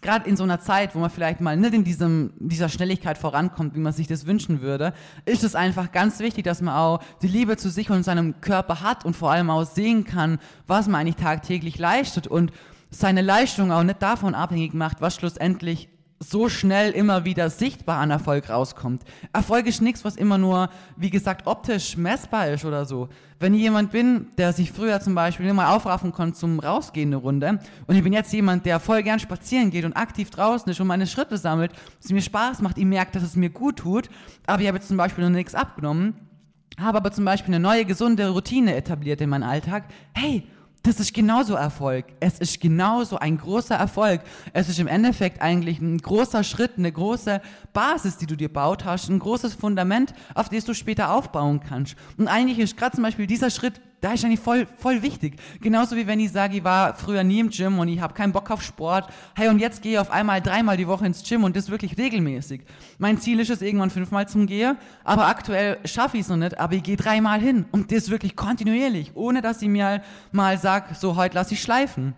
gerade 0.03 0.29
in 0.29 0.37
so 0.37 0.45
einer 0.45 0.61
Zeit, 0.61 0.95
wo 0.95 0.99
man 0.99 1.11
vielleicht 1.11 1.41
mal 1.41 1.57
nicht 1.57 1.75
in 1.75 1.85
diesem, 1.85 2.33
dieser 2.39 2.69
Schnelligkeit 2.69 3.19
vorankommt, 3.19 3.75
wie 3.75 3.81
man 3.81 3.93
sich 3.93 4.07
das 4.07 4.27
wünschen 4.27 4.61
würde, 4.61 4.95
ist 5.27 5.45
es 5.45 5.55
einfach 5.55 5.93
ganz 5.93 6.21
wichtig, 6.21 6.45
dass 6.45 6.63
man 6.63 6.75
auch 6.75 7.01
die 7.23 7.29
Liebe 7.29 7.57
zu 7.57 7.71
sich 7.71 7.91
und 7.91 8.03
seinem 8.03 8.41
Körper 8.41 8.81
hat 8.81 9.05
und 9.05 9.17
vor 9.17 9.31
allem 9.31 9.51
auch 9.51 9.65
sehen 9.65 10.05
kann, 10.05 10.39
was 10.67 10.89
man 10.89 11.03
eigentlich 11.03 11.17
tagtäglich 11.17 11.79
leistet 11.79 12.27
und 12.27 12.53
seine 12.91 13.23
Leistung 13.23 13.73
auch 13.73 13.83
nicht 13.83 14.03
davon 14.03 14.35
abhängig 14.35 14.75
macht, 14.75 15.01
was 15.01 15.15
schlussendlich 15.15 15.89
so 16.23 16.51
schnell 16.51 16.93
immer 16.93 17.25
wieder 17.25 17.49
sichtbar 17.49 17.99
an 17.99 18.11
Erfolg 18.11 18.51
rauskommt. 18.51 19.03
Erfolg 19.33 19.67
ist 19.67 19.81
nichts, 19.81 20.05
was 20.05 20.17
immer 20.17 20.37
nur, 20.37 20.69
wie 20.97 21.09
gesagt, 21.09 21.47
optisch 21.47 21.97
messbar 21.97 22.49
ist 22.49 22.67
oder 22.67 22.85
so. 22.85 23.09
Wenn 23.39 23.55
ich 23.55 23.63
jemand 23.63 23.91
bin, 23.91 24.27
der 24.37 24.53
sich 24.53 24.71
früher 24.71 25.01
zum 25.01 25.15
Beispiel 25.15 25.47
immer 25.47 25.75
aufraffen 25.75 26.13
konnte 26.13 26.39
zum 26.39 26.61
Rausgehen 26.61 27.09
eine 27.09 27.17
Runde 27.17 27.59
und 27.87 27.97
ich 27.97 28.05
bin 28.05 28.13
jetzt 28.13 28.35
jemand, 28.35 28.67
der 28.67 28.81
voll 28.81 29.03
gern 29.03 29.19
spazieren 29.19 29.71
geht 29.71 29.87
und 29.87 29.95
aktiv 29.95 30.29
draußen 30.29 30.71
ist 30.71 30.79
und 30.79 30.89
meine 30.89 31.07
Schritte 31.07 31.39
sammelt, 31.39 31.73
es 32.05 32.13
mir 32.13 32.21
Spaß 32.21 32.61
macht, 32.61 32.77
ich 32.77 32.85
merke, 32.85 33.13
dass 33.13 33.23
es 33.23 33.35
mir 33.35 33.49
gut 33.49 33.77
tut, 33.77 34.11
aber 34.47 34.61
ich 34.61 34.69
habe 34.69 34.77
jetzt 34.77 34.89
zum 34.89 34.99
Beispiel 34.99 35.25
noch 35.25 35.31
nichts 35.31 35.55
abgenommen, 35.55 36.15
habe 36.79 36.99
aber 36.99 37.13
zum 37.13 37.25
Beispiel 37.25 37.55
eine 37.55 37.63
neue 37.63 37.87
gesunde 37.87 38.29
Routine 38.29 38.77
etabliert 38.77 39.23
in 39.23 39.31
meinem 39.31 39.49
Alltag, 39.49 39.85
hey, 40.13 40.47
das 40.83 40.99
ist 40.99 41.13
genauso 41.13 41.55
Erfolg. 41.55 42.07
Es 42.21 42.39
ist 42.39 42.61
genauso 42.61 43.19
ein 43.19 43.37
großer 43.37 43.75
Erfolg. 43.75 44.23
Es 44.53 44.69
ist 44.69 44.79
im 44.79 44.87
Endeffekt 44.87 45.43
eigentlich 45.43 45.79
ein 45.81 45.99
großer 45.99 46.43
Schritt, 46.43 46.73
eine 46.79 46.91
große 46.91 47.43
Basis, 47.73 48.17
die 48.17 48.27
du 48.27 48.37
dir 48.37 48.51
baut 48.51 48.85
hast, 48.85 49.09
ein 49.09 49.19
großes 49.19 49.55
Fundament, 49.55 50.15
auf 50.35 50.49
das 50.49 50.65
du 50.65 50.73
später 50.73 51.13
aufbauen 51.13 51.61
kannst. 51.61 51.97
Und 52.17 52.29
eigentlich 52.29 52.59
ist 52.59 52.79
gerade 52.79 52.95
zum 52.95 53.05
Beispiel 53.05 53.27
dieser 53.27 53.51
Schritt 53.51 53.81
da 54.01 54.13
ist 54.13 54.25
eigentlich 54.25 54.41
voll, 54.41 54.67
voll 54.79 55.03
wichtig. 55.03 55.37
Genauso 55.61 55.97
wie 55.97 56.07
wenn 56.07 56.21
ich 56.21 56.33
sage, 56.33 56.57
ich 56.57 56.65
war 56.65 56.95
früher 56.95 57.23
nie 57.23 57.41
im 57.41 57.51
Gym 57.51 57.79
und 57.79 57.89
ich 57.89 58.01
habe 58.01 58.15
keinen 58.15 58.33
Bock 58.33 58.51
auf 58.51 58.63
Sport. 58.63 59.09
Hey, 59.35 59.49
und 59.49 59.59
jetzt 59.59 59.83
gehe 59.83 59.93
ich 59.93 59.99
auf 59.99 60.11
einmal 60.11 60.41
dreimal 60.41 60.77
die 60.77 60.87
Woche 60.87 61.07
ins 61.07 61.23
Gym 61.23 61.45
und 61.45 61.57
das 61.57 61.71
wirklich 61.71 61.99
regelmäßig. 61.99 62.63
Mein 62.99 63.19
Ziel 63.19 63.41
ist 63.41 63.51
es, 63.51 63.63
irgendwann 63.63 63.91
fünfmal 63.91 64.27
zum 64.29 64.47
Gehen, 64.47 64.77
aber 65.05 65.27
aktuell 65.27 65.79
schaffe 65.85 66.17
ich 66.17 66.23
es 66.23 66.29
noch 66.29 66.37
nicht, 66.37 66.59
aber 66.59 66.75
ich 66.75 66.83
gehe 66.83 66.97
dreimal 66.97 67.41
hin 67.41 67.67
und 67.73 67.93
das 67.93 68.11
wirklich 68.11 68.37
kontinuierlich, 68.37 69.13
ohne 69.15 69.43
dass 69.43 69.61
ich 69.63 69.69
mir 69.69 70.03
mal 70.33 70.59
sage, 70.59 70.95
so 70.95 71.17
heute 71.17 71.35
lasse 71.35 71.55
ich 71.55 71.63
schleifen 71.63 72.15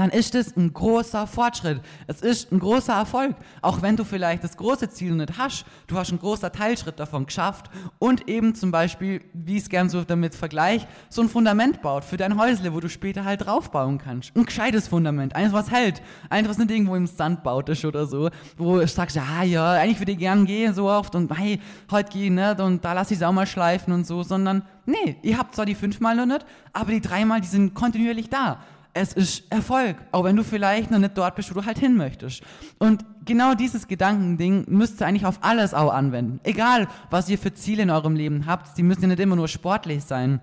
dann 0.00 0.08
ist 0.08 0.34
es 0.34 0.56
ein 0.56 0.72
großer 0.72 1.26
Fortschritt. 1.26 1.82
Es 2.06 2.22
ist 2.22 2.50
ein 2.50 2.58
großer 2.58 2.94
Erfolg. 2.94 3.36
Auch 3.60 3.82
wenn 3.82 3.96
du 3.96 4.04
vielleicht 4.04 4.42
das 4.42 4.56
große 4.56 4.88
Ziel 4.88 5.12
nicht 5.12 5.36
hast, 5.36 5.66
du 5.88 5.96
hast 5.96 6.08
einen 6.08 6.18
großen 6.18 6.50
Teilschritt 6.50 6.98
davon 6.98 7.26
geschafft 7.26 7.70
und 7.98 8.26
eben 8.26 8.54
zum 8.54 8.70
Beispiel, 8.70 9.20
wie 9.34 9.58
ich 9.58 9.64
es 9.64 9.68
gern 9.68 9.90
so 9.90 10.02
damit 10.02 10.34
vergleiche, 10.34 10.86
so 11.10 11.20
ein 11.20 11.28
Fundament 11.28 11.82
baut 11.82 12.04
für 12.04 12.16
dein 12.16 12.40
Häusle, 12.40 12.72
wo 12.72 12.80
du 12.80 12.88
später 12.88 13.26
halt 13.26 13.44
draufbauen 13.44 13.98
kannst. 13.98 14.34
Ein 14.34 14.46
gescheites 14.46 14.88
Fundament. 14.88 15.36
Eins, 15.36 15.52
was 15.52 15.70
hält. 15.70 16.00
Eins, 16.30 16.48
was 16.48 16.56
nicht 16.56 16.70
irgendwo 16.70 16.96
im 16.96 17.06
Sand 17.06 17.42
baut 17.42 17.68
ist 17.68 17.84
oder 17.84 18.06
so, 18.06 18.30
wo 18.56 18.78
du 18.78 18.86
sagst, 18.88 19.16
ja, 19.16 19.42
ja, 19.42 19.72
eigentlich 19.72 20.00
würde 20.00 20.12
ich 20.12 20.18
gern 20.18 20.46
gehen 20.46 20.72
so 20.72 20.88
oft 20.88 21.14
und 21.14 21.30
hey, 21.36 21.60
heute 21.90 22.10
gehe 22.10 22.24
ich 22.24 22.30
nicht 22.30 22.58
und 22.58 22.82
da 22.86 22.94
lass 22.94 23.10
ich 23.10 23.18
es 23.18 23.22
auch 23.22 23.32
mal 23.32 23.46
schleifen 23.46 23.92
und 23.92 24.06
so, 24.06 24.22
sondern 24.22 24.62
nee, 24.86 25.16
ihr 25.20 25.36
habt 25.36 25.54
zwar 25.54 25.66
die 25.66 25.74
fünfmal 25.74 26.16
noch 26.16 26.24
nicht, 26.24 26.46
aber 26.72 26.92
die 26.92 27.02
dreimal, 27.02 27.42
die 27.42 27.48
sind 27.48 27.74
kontinuierlich 27.74 28.30
da 28.30 28.60
es 28.92 29.12
ist 29.12 29.44
Erfolg, 29.50 29.96
auch 30.12 30.24
wenn 30.24 30.36
du 30.36 30.44
vielleicht 30.44 30.90
noch 30.90 30.98
nicht 30.98 31.16
dort 31.16 31.36
bist, 31.36 31.50
wo 31.50 31.60
du 31.60 31.66
halt 31.66 31.78
hin 31.78 31.96
möchtest. 31.96 32.42
Und 32.78 33.04
genau 33.24 33.54
dieses 33.54 33.86
Gedankending 33.86 34.64
müsst 34.68 35.00
ihr 35.00 35.06
eigentlich 35.06 35.26
auf 35.26 35.38
alles 35.42 35.74
auch 35.74 35.92
anwenden. 35.92 36.40
Egal, 36.42 36.88
was 37.10 37.28
ihr 37.28 37.38
für 37.38 37.54
Ziele 37.54 37.82
in 37.82 37.90
eurem 37.90 38.16
Leben 38.16 38.46
habt, 38.46 38.76
die 38.76 38.82
müssen 38.82 39.02
ja 39.02 39.08
nicht 39.08 39.20
immer 39.20 39.36
nur 39.36 39.48
sportlich 39.48 40.04
sein. 40.04 40.40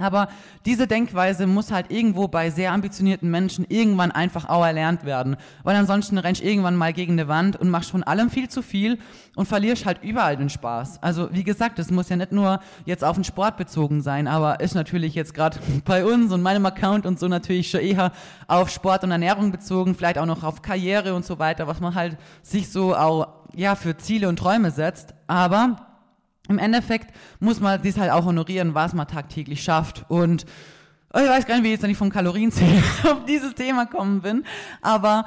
Aber 0.00 0.28
diese 0.66 0.86
Denkweise 0.86 1.46
muss 1.46 1.70
halt 1.70 1.90
irgendwo 1.90 2.28
bei 2.28 2.50
sehr 2.50 2.72
ambitionierten 2.72 3.30
Menschen 3.30 3.66
irgendwann 3.68 4.10
einfach 4.10 4.48
auch 4.48 4.64
erlernt 4.64 5.04
werden. 5.04 5.36
Weil 5.62 5.76
ansonsten 5.76 6.18
rennst 6.18 6.40
du 6.40 6.46
irgendwann 6.46 6.76
mal 6.76 6.92
gegen 6.92 7.12
eine 7.12 7.28
Wand 7.28 7.56
und 7.56 7.70
machst 7.70 7.90
von 7.90 8.02
allem 8.02 8.30
viel 8.30 8.48
zu 8.48 8.62
viel 8.62 8.98
und 9.36 9.46
verlierst 9.46 9.86
halt 9.86 10.02
überall 10.02 10.36
den 10.36 10.48
Spaß. 10.48 11.02
Also 11.02 11.28
wie 11.32 11.44
gesagt, 11.44 11.78
es 11.78 11.90
muss 11.90 12.08
ja 12.08 12.16
nicht 12.16 12.32
nur 12.32 12.60
jetzt 12.84 13.04
auf 13.04 13.16
den 13.16 13.24
Sport 13.24 13.56
bezogen 13.56 14.00
sein, 14.00 14.26
aber 14.26 14.60
ist 14.60 14.74
natürlich 14.74 15.14
jetzt 15.14 15.34
gerade 15.34 15.58
bei 15.84 16.04
uns 16.04 16.32
und 16.32 16.42
meinem 16.42 16.66
Account 16.66 17.06
und 17.06 17.18
so 17.18 17.28
natürlich 17.28 17.70
schon 17.70 17.80
eher 17.80 18.12
auf 18.48 18.70
Sport 18.70 19.04
und 19.04 19.10
Ernährung 19.10 19.52
bezogen, 19.52 19.94
vielleicht 19.94 20.18
auch 20.18 20.26
noch 20.26 20.42
auf 20.42 20.62
Karriere 20.62 21.14
und 21.14 21.24
so 21.24 21.38
weiter, 21.38 21.66
was 21.66 21.80
man 21.80 21.94
halt 21.94 22.16
sich 22.42 22.70
so 22.70 22.96
auch 22.96 23.28
ja 23.54 23.74
für 23.74 23.96
Ziele 23.96 24.28
und 24.28 24.38
Träume 24.38 24.70
setzt. 24.70 25.14
Aber 25.26 25.89
im 26.50 26.58
Endeffekt 26.58 27.14
muss 27.38 27.60
man 27.60 27.80
das 27.82 27.96
halt 27.96 28.10
auch 28.10 28.24
honorieren, 28.24 28.74
was 28.74 28.92
man 28.92 29.06
tagtäglich 29.06 29.62
schafft. 29.62 30.04
Und 30.08 30.44
oh, 31.14 31.20
ich 31.20 31.28
weiß 31.28 31.46
gar 31.46 31.54
nicht, 31.54 31.64
wie 31.64 31.68
ich 31.68 31.74
jetzt 31.74 31.86
nicht 31.86 31.96
vom 31.96 32.10
Kalorienzählen 32.10 32.82
auf 33.04 33.24
dieses 33.24 33.54
Thema 33.54 33.86
kommen 33.86 34.20
bin, 34.20 34.44
aber 34.82 35.26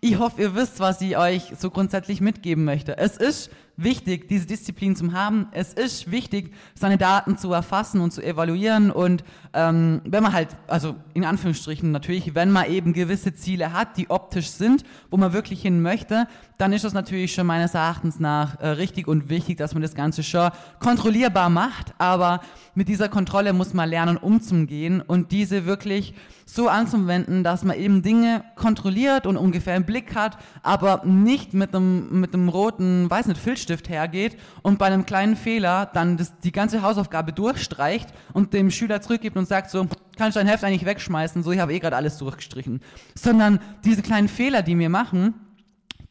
ich 0.00 0.18
hoffe, 0.18 0.42
ihr 0.42 0.54
wisst, 0.54 0.80
was 0.80 1.00
ich 1.00 1.16
euch 1.16 1.52
so 1.58 1.70
grundsätzlich 1.70 2.20
mitgeben 2.20 2.64
möchte. 2.64 2.98
Es 2.98 3.16
ist 3.16 3.50
wichtig, 3.76 4.28
diese 4.28 4.46
Disziplin 4.46 4.94
zu 4.96 5.12
haben. 5.12 5.48
Es 5.52 5.72
ist 5.72 6.10
wichtig, 6.10 6.52
seine 6.74 6.98
Daten 6.98 7.36
zu 7.38 7.52
erfassen 7.52 8.00
und 8.00 8.12
zu 8.12 8.22
evaluieren. 8.22 8.90
Und 8.90 9.24
ähm, 9.52 10.00
wenn 10.04 10.22
man 10.22 10.32
halt, 10.32 10.48
also 10.66 10.96
in 11.12 11.24
Anführungsstrichen 11.24 11.90
natürlich, 11.90 12.34
wenn 12.34 12.50
man 12.50 12.70
eben 12.70 12.92
gewisse 12.92 13.34
Ziele 13.34 13.72
hat, 13.72 13.96
die 13.96 14.10
optisch 14.10 14.48
sind, 14.50 14.84
wo 15.10 15.16
man 15.16 15.32
wirklich 15.32 15.62
hin 15.62 15.82
möchte, 15.82 16.26
dann 16.58 16.72
ist 16.72 16.84
das 16.84 16.92
natürlich 16.92 17.34
schon 17.34 17.46
meines 17.46 17.74
Erachtens 17.74 18.20
nach 18.20 18.60
äh, 18.60 18.68
richtig 18.68 19.08
und 19.08 19.28
wichtig, 19.28 19.58
dass 19.58 19.74
man 19.74 19.82
das 19.82 19.94
Ganze 19.94 20.22
schon 20.22 20.50
kontrollierbar 20.78 21.50
macht. 21.50 21.94
Aber 21.98 22.40
mit 22.74 22.88
dieser 22.88 23.08
Kontrolle 23.08 23.52
muss 23.52 23.74
man 23.74 23.88
lernen, 23.88 24.16
umzugehen 24.16 25.00
und 25.00 25.32
diese 25.32 25.66
wirklich 25.66 26.14
so 26.46 26.68
anzuwenden, 26.68 27.42
dass 27.42 27.64
man 27.64 27.76
eben 27.76 28.02
Dinge 28.02 28.44
kontrolliert 28.54 29.26
und 29.26 29.36
ungefähr 29.36 29.76
im 29.76 29.84
Blick 29.84 30.14
hat, 30.14 30.36
aber 30.62 31.02
nicht 31.04 31.54
mit 31.54 31.74
einem, 31.74 32.20
mit 32.20 32.34
einem 32.34 32.48
roten, 32.48 33.08
weiß 33.10 33.26
nicht, 33.26 33.40
Filzstift 33.64 33.88
hergeht 33.88 34.36
und 34.62 34.78
bei 34.78 34.86
einem 34.86 35.06
kleinen 35.06 35.36
Fehler 35.36 35.86
dann 35.86 36.16
das, 36.16 36.38
die 36.40 36.52
ganze 36.52 36.82
Hausaufgabe 36.82 37.32
durchstreicht 37.32 38.08
und 38.32 38.52
dem 38.52 38.70
Schüler 38.70 39.00
zurückgibt 39.00 39.36
und 39.36 39.48
sagt 39.48 39.70
so, 39.70 39.86
kann 40.16 40.28
ich 40.28 40.34
dein 40.34 40.46
Heft 40.46 40.64
eigentlich 40.64 40.84
wegschmeißen, 40.84 41.42
so, 41.42 41.50
ich 41.52 41.58
habe 41.58 41.72
eh 41.72 41.78
gerade 41.78 41.96
alles 41.96 42.18
durchgestrichen. 42.18 42.80
Sondern 43.14 43.58
diese 43.84 44.02
kleinen 44.02 44.28
Fehler, 44.28 44.62
die 44.62 44.78
wir 44.78 44.88
machen, 44.88 45.34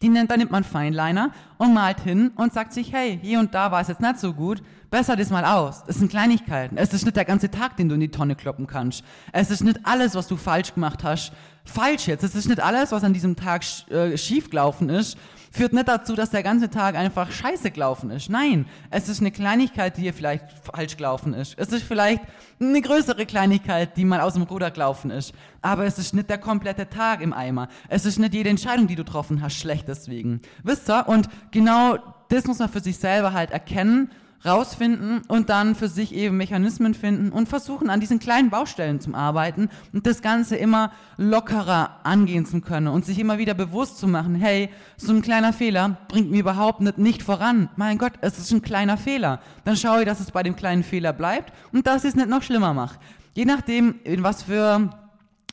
die 0.02 0.10
nennt, 0.10 0.32
da 0.32 0.36
nimmt 0.36 0.52
man 0.52 0.66
Feinliner 0.66 1.32
und 1.58 1.74
malt 1.74 2.02
hin 2.02 2.32
und 2.36 2.52
sagt 2.52 2.74
sich, 2.74 2.92
hey, 2.92 3.20
hier 3.22 3.40
und 3.40 3.54
da 3.54 3.72
war 3.72 3.80
es 3.80 3.88
jetzt 3.88 4.02
nicht 4.02 4.20
so 4.20 4.34
gut, 4.34 4.62
besser 4.92 5.16
das 5.16 5.30
mal 5.30 5.46
aus. 5.46 5.84
Es 5.88 5.96
sind 5.96 6.12
Kleinigkeiten. 6.12 6.78
Es 6.78 6.94
ist 6.94 7.06
nicht 7.06 7.16
der 7.16 7.24
ganze 7.24 7.50
Tag, 7.50 7.78
den 7.78 7.88
du 7.88 7.96
in 7.96 8.02
die 8.02 8.12
Tonne 8.12 8.36
kloppen 8.36 8.68
kannst. 8.68 9.06
Es 9.32 9.50
ist 9.50 9.64
nicht 9.64 9.80
alles, 9.84 10.14
was 10.14 10.28
du 10.28 10.36
falsch 10.36 10.74
gemacht 10.74 11.06
hast, 11.06 11.32
falsch 11.64 12.08
jetzt. 12.08 12.24
Es 12.24 12.36
ist 12.36 12.50
nicht 12.50 12.60
alles, 12.60 12.92
was 12.92 13.06
an 13.06 13.14
diesem 13.14 13.38
Tag 13.38 13.64
äh, 13.90 14.18
schief 14.18 14.50
gelaufen 14.50 14.90
ist, 14.90 15.18
führt 15.54 15.72
nicht 15.72 15.88
dazu, 15.88 16.16
dass 16.16 16.32
der 16.32 16.42
ganze 16.42 16.70
Tag 16.70 16.96
einfach 16.96 17.32
scheiße 17.32 17.70
gelaufen 17.70 18.10
ist. 18.10 18.30
Nein, 18.30 18.66
es 18.90 19.08
ist 19.08 19.22
eine 19.22 19.32
Kleinigkeit, 19.32 19.96
die 19.98 20.02
hier 20.02 20.14
vielleicht 20.14 20.46
falsch 20.64 20.98
gelaufen 20.98 21.36
ist. 21.36 21.54
Es 21.58 21.70
ist 21.70 21.84
vielleicht 21.84 22.22
eine 22.60 22.82
größere 22.82 23.28
Kleinigkeit, 23.28 23.96
die 23.96 24.04
mal 24.04 24.22
aus 24.22 24.34
dem 24.34 24.44
Ruder 24.44 24.72
gelaufen 24.72 25.12
ist. 25.12 25.34
Aber 25.62 25.86
es 25.86 26.00
ist 26.00 26.16
nicht 26.16 26.30
der 26.30 26.40
komplette 26.40 26.90
Tag 26.90 27.22
im 27.22 27.34
Eimer. 27.34 27.68
Es 27.88 28.06
ist 28.06 28.18
nicht 28.18 28.34
jede 28.34 28.50
Entscheidung, 28.50 28.88
die 28.88 28.96
du 28.96 29.04
getroffen 29.04 29.42
hast, 29.42 29.56
schlecht 29.56 29.88
deswegen. 29.88 30.42
Wisst 30.64 30.90
ihr? 30.90 31.08
Und 31.08 31.30
genau 31.52 31.98
das 32.30 32.46
muss 32.46 32.58
man 32.58 32.70
für 32.70 32.80
sich 32.80 32.98
selber 32.98 33.34
halt 33.34 33.52
erkennen 33.52 34.10
rausfinden 34.46 35.22
und 35.28 35.50
dann 35.50 35.76
für 35.76 35.88
sich 35.88 36.14
eben 36.14 36.38
Mechanismen 36.38 36.94
finden 36.94 37.32
und 37.32 37.48
versuchen, 37.48 37.90
an 37.90 38.00
diesen 38.00 38.20
kleinen 38.20 38.50
Baustellen 38.50 39.00
zu 39.00 39.14
arbeiten 39.14 39.70
und 39.94 40.06
das 40.06 40.22
Ganze 40.22 40.56
immer 40.56 40.92
lockerer 41.18 42.00
angehen 42.04 42.46
zu 42.46 42.62
können 42.62 42.88
und 42.88 43.06
sich 43.06 43.20
immer 43.20 43.38
wieder 43.38 43.54
bewusst 43.54 43.98
zu 43.98 44.08
machen, 44.08 44.36
hey, 44.36 44.70
so 44.98 45.14
ein 45.14 45.22
kleiner 45.22 45.54
Fehler 45.54 45.98
bringt 46.08 46.32
mir 46.32 46.40
überhaupt 46.40 46.82
nicht, 46.82 46.98
nicht 46.98 47.24
voran. 47.24 47.70
Mein 47.76 47.98
Gott, 47.98 48.14
es 48.22 48.38
ist 48.38 48.52
ein 48.52 48.62
kleiner 48.62 48.98
Fehler. 48.98 49.40
Dann 49.66 49.78
schaue 49.78 50.02
ich, 50.02 50.06
dass 50.06 50.20
es 50.20 50.32
bei 50.32 50.44
dem 50.44 50.56
kleinen 50.56 50.84
Fehler 50.84 51.14
bleibt 51.14 51.54
und 51.72 51.88
dass 51.88 52.04
ich 52.04 52.10
es 52.10 52.16
nicht 52.16 52.30
noch 52.30 52.44
schlimmer 52.44 52.74
mache. 52.74 53.00
Je 53.34 53.46
nachdem, 53.46 53.96
in 54.04 54.24
was 54.24 54.44
für 54.44 54.90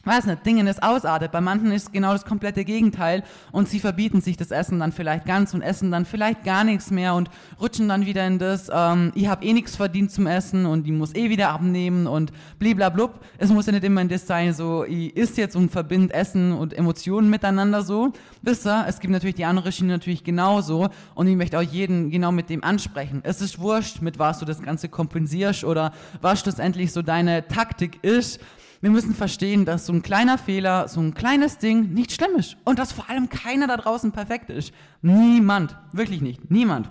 weiß 0.04 0.24
nicht, 0.24 0.46
Dingen 0.46 0.66
es 0.66 0.82
ausartet. 0.82 1.30
Bei 1.30 1.42
manchen 1.42 1.72
ist 1.72 1.92
genau 1.92 2.12
das 2.12 2.24
komplette 2.24 2.64
Gegenteil 2.64 3.22
und 3.52 3.68
sie 3.68 3.80
verbieten 3.80 4.22
sich 4.22 4.38
das 4.38 4.50
Essen 4.50 4.80
dann 4.80 4.92
vielleicht 4.92 5.26
ganz 5.26 5.52
und 5.52 5.60
essen 5.60 5.90
dann 5.90 6.06
vielleicht 6.06 6.42
gar 6.42 6.64
nichts 6.64 6.90
mehr 6.90 7.14
und 7.14 7.28
rutschen 7.60 7.86
dann 7.88 8.06
wieder 8.06 8.26
in 8.26 8.38
das, 8.38 8.70
ähm, 8.72 9.12
ich 9.14 9.26
habe 9.26 9.44
eh 9.44 9.52
nichts 9.52 9.76
verdient 9.76 10.10
zum 10.10 10.26
Essen 10.26 10.64
und 10.64 10.86
ich 10.86 10.92
muss 10.92 11.14
eh 11.14 11.28
wieder 11.28 11.50
abnehmen 11.50 12.06
und 12.06 12.32
bliblablub. 12.58 13.20
Es 13.36 13.50
muss 13.50 13.66
ja 13.66 13.72
nicht 13.72 13.84
immer 13.84 14.00
in 14.00 14.08
das 14.08 14.26
sein, 14.26 14.54
so 14.54 14.84
ich 14.84 15.14
isst 15.16 15.36
jetzt 15.36 15.54
und 15.54 15.70
verbinde 15.70 16.14
Essen 16.14 16.52
und 16.52 16.72
Emotionen 16.72 17.28
miteinander 17.28 17.82
so. 17.82 18.12
Wisst 18.40 18.66
ihr, 18.66 18.86
es 18.88 19.00
gibt 19.00 19.12
natürlich 19.12 19.36
die 19.36 19.44
andere 19.44 19.70
Schiene 19.70 19.92
natürlich 19.92 20.24
genauso 20.24 20.88
und 21.14 21.26
ich 21.26 21.36
möchte 21.36 21.58
auch 21.58 21.62
jeden 21.62 22.10
genau 22.10 22.32
mit 22.32 22.48
dem 22.48 22.64
ansprechen. 22.64 23.20
Es 23.22 23.42
ist 23.42 23.58
wurscht, 23.58 24.00
mit 24.00 24.18
was 24.18 24.38
du 24.38 24.46
das 24.46 24.62
Ganze 24.62 24.88
kompensierst 24.88 25.62
oder 25.62 25.92
was 26.22 26.40
schlussendlich 26.40 26.90
so 26.90 27.02
deine 27.02 27.46
Taktik 27.48 28.02
ist 28.02 28.40
wir 28.80 28.90
müssen 28.90 29.14
verstehen, 29.14 29.64
dass 29.64 29.86
so 29.86 29.92
ein 29.92 30.02
kleiner 30.02 30.38
Fehler, 30.38 30.88
so 30.88 31.00
ein 31.00 31.12
kleines 31.12 31.58
Ding 31.58 31.92
nicht 31.92 32.12
schlimm 32.12 32.36
ist. 32.36 32.56
Und 32.64 32.78
dass 32.78 32.92
vor 32.92 33.10
allem 33.10 33.28
keiner 33.28 33.66
da 33.66 33.76
draußen 33.76 34.12
perfekt 34.12 34.48
ist. 34.48 34.72
Niemand. 35.02 35.76
Wirklich 35.92 36.22
nicht. 36.22 36.50
Niemand. 36.50 36.90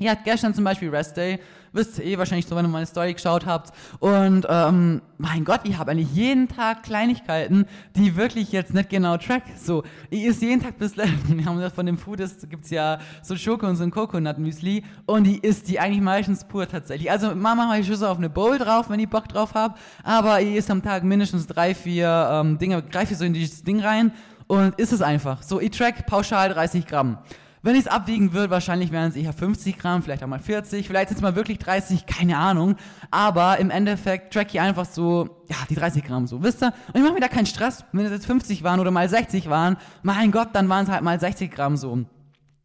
Ihr 0.00 0.10
habt 0.10 0.24
gestern 0.24 0.52
zum 0.52 0.64
Beispiel 0.64 0.90
Rest 0.90 1.16
Day, 1.16 1.38
wisst 1.72 2.00
ihr 2.00 2.04
eh 2.04 2.18
wahrscheinlich 2.18 2.46
so, 2.46 2.56
wenn 2.56 2.64
ihr 2.64 2.68
meine 2.68 2.86
Story 2.86 3.14
geschaut 3.14 3.46
habt. 3.46 3.72
Und 4.00 4.44
ähm, 4.48 5.02
mein 5.18 5.44
Gott, 5.44 5.60
ich 5.64 5.78
habe 5.78 5.92
eigentlich 5.92 6.12
jeden 6.12 6.48
Tag 6.48 6.82
Kleinigkeiten, 6.82 7.66
die 7.94 8.16
wirklich 8.16 8.50
jetzt 8.50 8.74
nicht 8.74 8.90
genau 8.90 9.18
track. 9.18 9.44
So, 9.56 9.84
ich 10.10 10.24
esse 10.24 10.46
jeden 10.46 10.60
Tag 10.60 10.78
bis 10.78 10.96
wir 10.96 11.06
haben 11.44 11.60
das 11.60 11.72
von 11.72 11.86
dem 11.86 11.96
Food, 11.96 12.18
es 12.18 12.48
gibt 12.48 12.68
ja 12.70 12.98
so 13.22 13.36
Schoko 13.36 13.68
und 13.68 13.76
so 13.76 13.84
ein 13.84 13.92
Coconut 13.92 14.38
Müsli 14.38 14.82
und 15.06 15.24
die 15.24 15.38
isst 15.38 15.68
die 15.68 15.78
eigentlich 15.78 16.02
meistens 16.02 16.44
pur 16.44 16.66
tatsächlich. 16.66 17.08
Also 17.08 17.32
Mama 17.34 17.68
habe 17.68 17.78
ich 17.78 17.86
so 17.86 18.06
auf 18.06 18.18
eine 18.18 18.30
Bowl 18.30 18.58
drauf, 18.58 18.90
wenn 18.90 18.98
ich 18.98 19.08
Bock 19.08 19.28
drauf 19.28 19.54
habe, 19.54 19.74
aber 20.02 20.40
ich 20.40 20.56
esse 20.56 20.72
am 20.72 20.82
Tag 20.82 21.04
mindestens 21.04 21.46
drei, 21.46 21.72
vier 21.72 22.28
ähm, 22.32 22.58
Dinge, 22.58 22.82
greife 22.82 23.14
so 23.14 23.24
in 23.24 23.32
dieses 23.32 23.62
Ding 23.62 23.80
rein 23.80 24.10
und 24.48 24.74
isst 24.76 24.92
es 24.92 25.02
einfach. 25.02 25.42
So, 25.42 25.60
ich 25.60 25.70
track 25.70 26.04
pauschal 26.06 26.48
30 26.48 26.84
Gramm. 26.84 27.18
Wenn 27.64 27.76
ich 27.76 27.80
es 27.80 27.86
abwiegen 27.86 28.34
würde, 28.34 28.50
wahrscheinlich 28.50 28.92
wären 28.92 29.08
es 29.08 29.16
eher 29.16 29.32
50 29.32 29.78
Gramm, 29.78 30.02
vielleicht 30.02 30.22
auch 30.22 30.28
mal 30.28 30.38
40, 30.38 30.86
vielleicht 30.86 31.08
sind 31.08 31.16
es 31.16 31.22
mal 31.22 31.34
wirklich 31.34 31.58
30, 31.58 32.04
keine 32.04 32.36
Ahnung. 32.36 32.76
Aber 33.10 33.58
im 33.58 33.70
Endeffekt 33.70 34.34
track 34.34 34.48
ich 34.52 34.60
einfach 34.60 34.84
so, 34.84 35.42
ja, 35.48 35.56
die 35.70 35.74
30 35.74 36.04
Gramm 36.04 36.26
so, 36.26 36.42
wisst 36.42 36.62
ihr? 36.62 36.74
Und 36.88 36.96
ich 36.96 37.00
mache 37.00 37.14
mir 37.14 37.20
da 37.20 37.28
keinen 37.28 37.46
Stress. 37.46 37.86
Wenn 37.92 38.04
es 38.04 38.12
jetzt 38.12 38.26
50 38.26 38.64
waren 38.64 38.80
oder 38.80 38.90
mal 38.90 39.08
60 39.08 39.48
waren, 39.48 39.78
mein 40.02 40.30
Gott, 40.30 40.48
dann 40.52 40.68
waren 40.68 40.84
es 40.84 40.90
halt 40.90 41.00
mal 41.00 41.18
60 41.18 41.50
Gramm 41.50 41.78
so. 41.78 42.04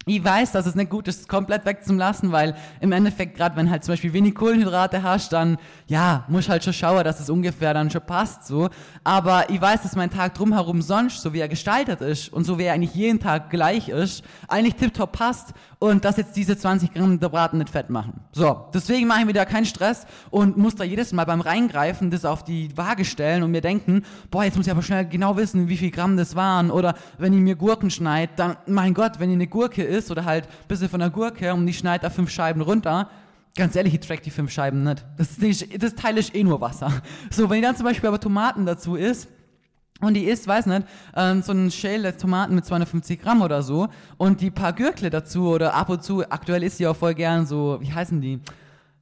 Ich 0.10 0.24
weiß, 0.24 0.54
dass 0.54 0.66
es 0.66 0.74
nicht 0.74 0.90
gut 0.90 1.08
ist, 1.08 1.30
komplett 1.30 1.66
wegzulassen, 1.66 2.32
weil 2.32 2.56
im 2.82 2.92
Endeffekt, 2.92 3.38
gerade 3.38 3.56
wenn 3.56 3.70
halt 3.70 3.84
zum 3.84 3.94
Beispiel 3.94 4.12
wenig 4.12 4.34
Kohlenhydrate 4.34 5.04
hast, 5.04 5.32
dann, 5.34 5.60
ja, 5.86 6.26
muss 6.30 6.50
halt 6.50 6.64
schon 6.64 6.74
schauen, 6.74 7.04
dass 7.04 7.20
es 7.20 7.30
ungefähr 7.30 7.76
dann 7.76 7.92
schon 7.92 8.02
passt, 8.02 8.48
so. 8.48 8.70
Aber 9.04 9.52
ich 9.52 9.62
weiß, 9.62 9.84
dass 9.84 9.96
mein 9.96 10.10
Tag 10.10 10.34
drumherum 10.34 10.82
sonst, 10.82 11.22
so 11.22 11.32
wie 11.32 11.40
er 11.40 11.48
gestaltet 11.48 12.02
ist 12.02 12.34
und 12.34 12.44
so 12.44 12.58
wie 12.58 12.64
er 12.64 12.74
eigentlich 12.74 12.96
jeden 12.96 13.20
Tag 13.20 13.52
gleich 13.52 13.90
ist, 13.90 14.24
eigentlich 14.48 14.74
tiptop 14.78 15.12
passt 15.12 15.54
und 15.78 16.04
dass 16.04 16.18
jetzt 16.18 16.36
diese 16.36 16.58
20 16.58 16.92
Gramm 16.92 17.20
der 17.20 17.30
Braten 17.30 17.60
nicht 17.60 17.70
fett 17.70 17.92
machen. 17.92 18.20
So. 18.32 18.66
Deswegen 18.74 19.06
mache 19.06 19.20
ich 19.20 19.26
mir 19.28 19.34
da 19.34 19.46
keinen 19.46 19.66
Stress 19.66 20.08
und 20.32 20.58
muss 20.58 20.74
da 20.74 20.84
jedes 20.84 21.14
Mal 21.14 21.26
beim 21.26 21.40
Reingreifen 21.40 22.10
das 22.10 22.26
auf 22.26 22.44
die 22.44 22.76
Waage 22.76 23.06
stellen 23.06 23.44
und 23.44 23.52
mir 23.52 23.62
denken, 23.62 24.04
boah, 24.32 24.44
jetzt 24.44 24.58
muss 24.58 24.66
ich 24.66 24.72
aber 24.72 24.82
schnell 24.82 25.06
genau 25.06 25.38
wissen, 25.38 25.70
wie 25.70 25.78
viel 25.78 25.92
Gramm 25.92 26.18
das 26.18 26.36
waren 26.36 26.72
oder 26.72 26.96
wenn 27.20 27.32
ich 27.32 27.40
mir 27.40 27.56
Gurken 27.56 27.92
schneide, 27.92 28.34
dann, 28.36 28.58
mein 28.66 28.96
Gott, 28.96 29.20
wenn 29.20 29.30
ich 29.30 29.36
eine 29.36 29.48
Gurke 29.48 29.84
isst 30.00 30.10
oder 30.12 30.26
halt 30.26 30.46
ein 30.46 30.68
bisschen 30.68 30.90
von 30.90 31.00
der 31.00 31.10
Gurke 31.10 31.54
und 31.54 31.68
ich 31.68 31.78
schneide 31.78 32.04
da 32.04 32.10
fünf 32.10 32.30
Scheiben 32.32 32.62
runter, 32.62 33.10
ganz 33.56 33.76
ehrlich, 33.76 33.94
ich 33.94 34.00
track 34.00 34.24
die 34.24 34.32
fünf 34.32 34.52
Scheiben 34.52 34.84
nicht. 34.84 35.06
Das, 35.18 35.38
nicht, 35.38 35.84
das 35.84 35.94
Teil 35.96 36.18
ist 36.18 36.34
eh 36.36 36.44
nur 36.44 36.62
Wasser. 36.62 36.92
So, 37.30 37.50
wenn 37.50 37.60
ich 37.60 37.64
dann 37.64 37.76
zum 37.76 37.86
Beispiel 37.86 38.08
aber 38.08 38.20
Tomaten 38.20 38.66
dazu 38.66 38.96
isst, 38.96 39.28
und 40.02 40.14
die 40.14 40.24
isst, 40.24 40.48
weiß 40.48 40.68
nicht, 40.68 40.88
ähm, 41.16 41.42
so 41.42 41.52
ein 41.52 41.70
Schäle 41.72 42.16
Tomaten 42.16 42.56
mit 42.56 42.66
250 42.66 43.22
Gramm 43.22 43.42
oder 43.42 43.62
so 43.62 43.90
und 44.18 44.40
die 44.40 44.50
paar 44.50 44.72
Gürkle 44.72 45.10
dazu 45.10 45.50
oder 45.50 45.74
ab 45.74 45.90
und 45.90 46.04
zu, 46.04 46.24
aktuell 46.30 46.64
isst 46.64 46.78
sie 46.78 46.88
auch 46.88 46.96
voll 46.96 47.14
gern 47.14 47.46
so, 47.46 47.78
wie 47.82 47.92
heißen 47.92 48.22
die? 48.22 48.40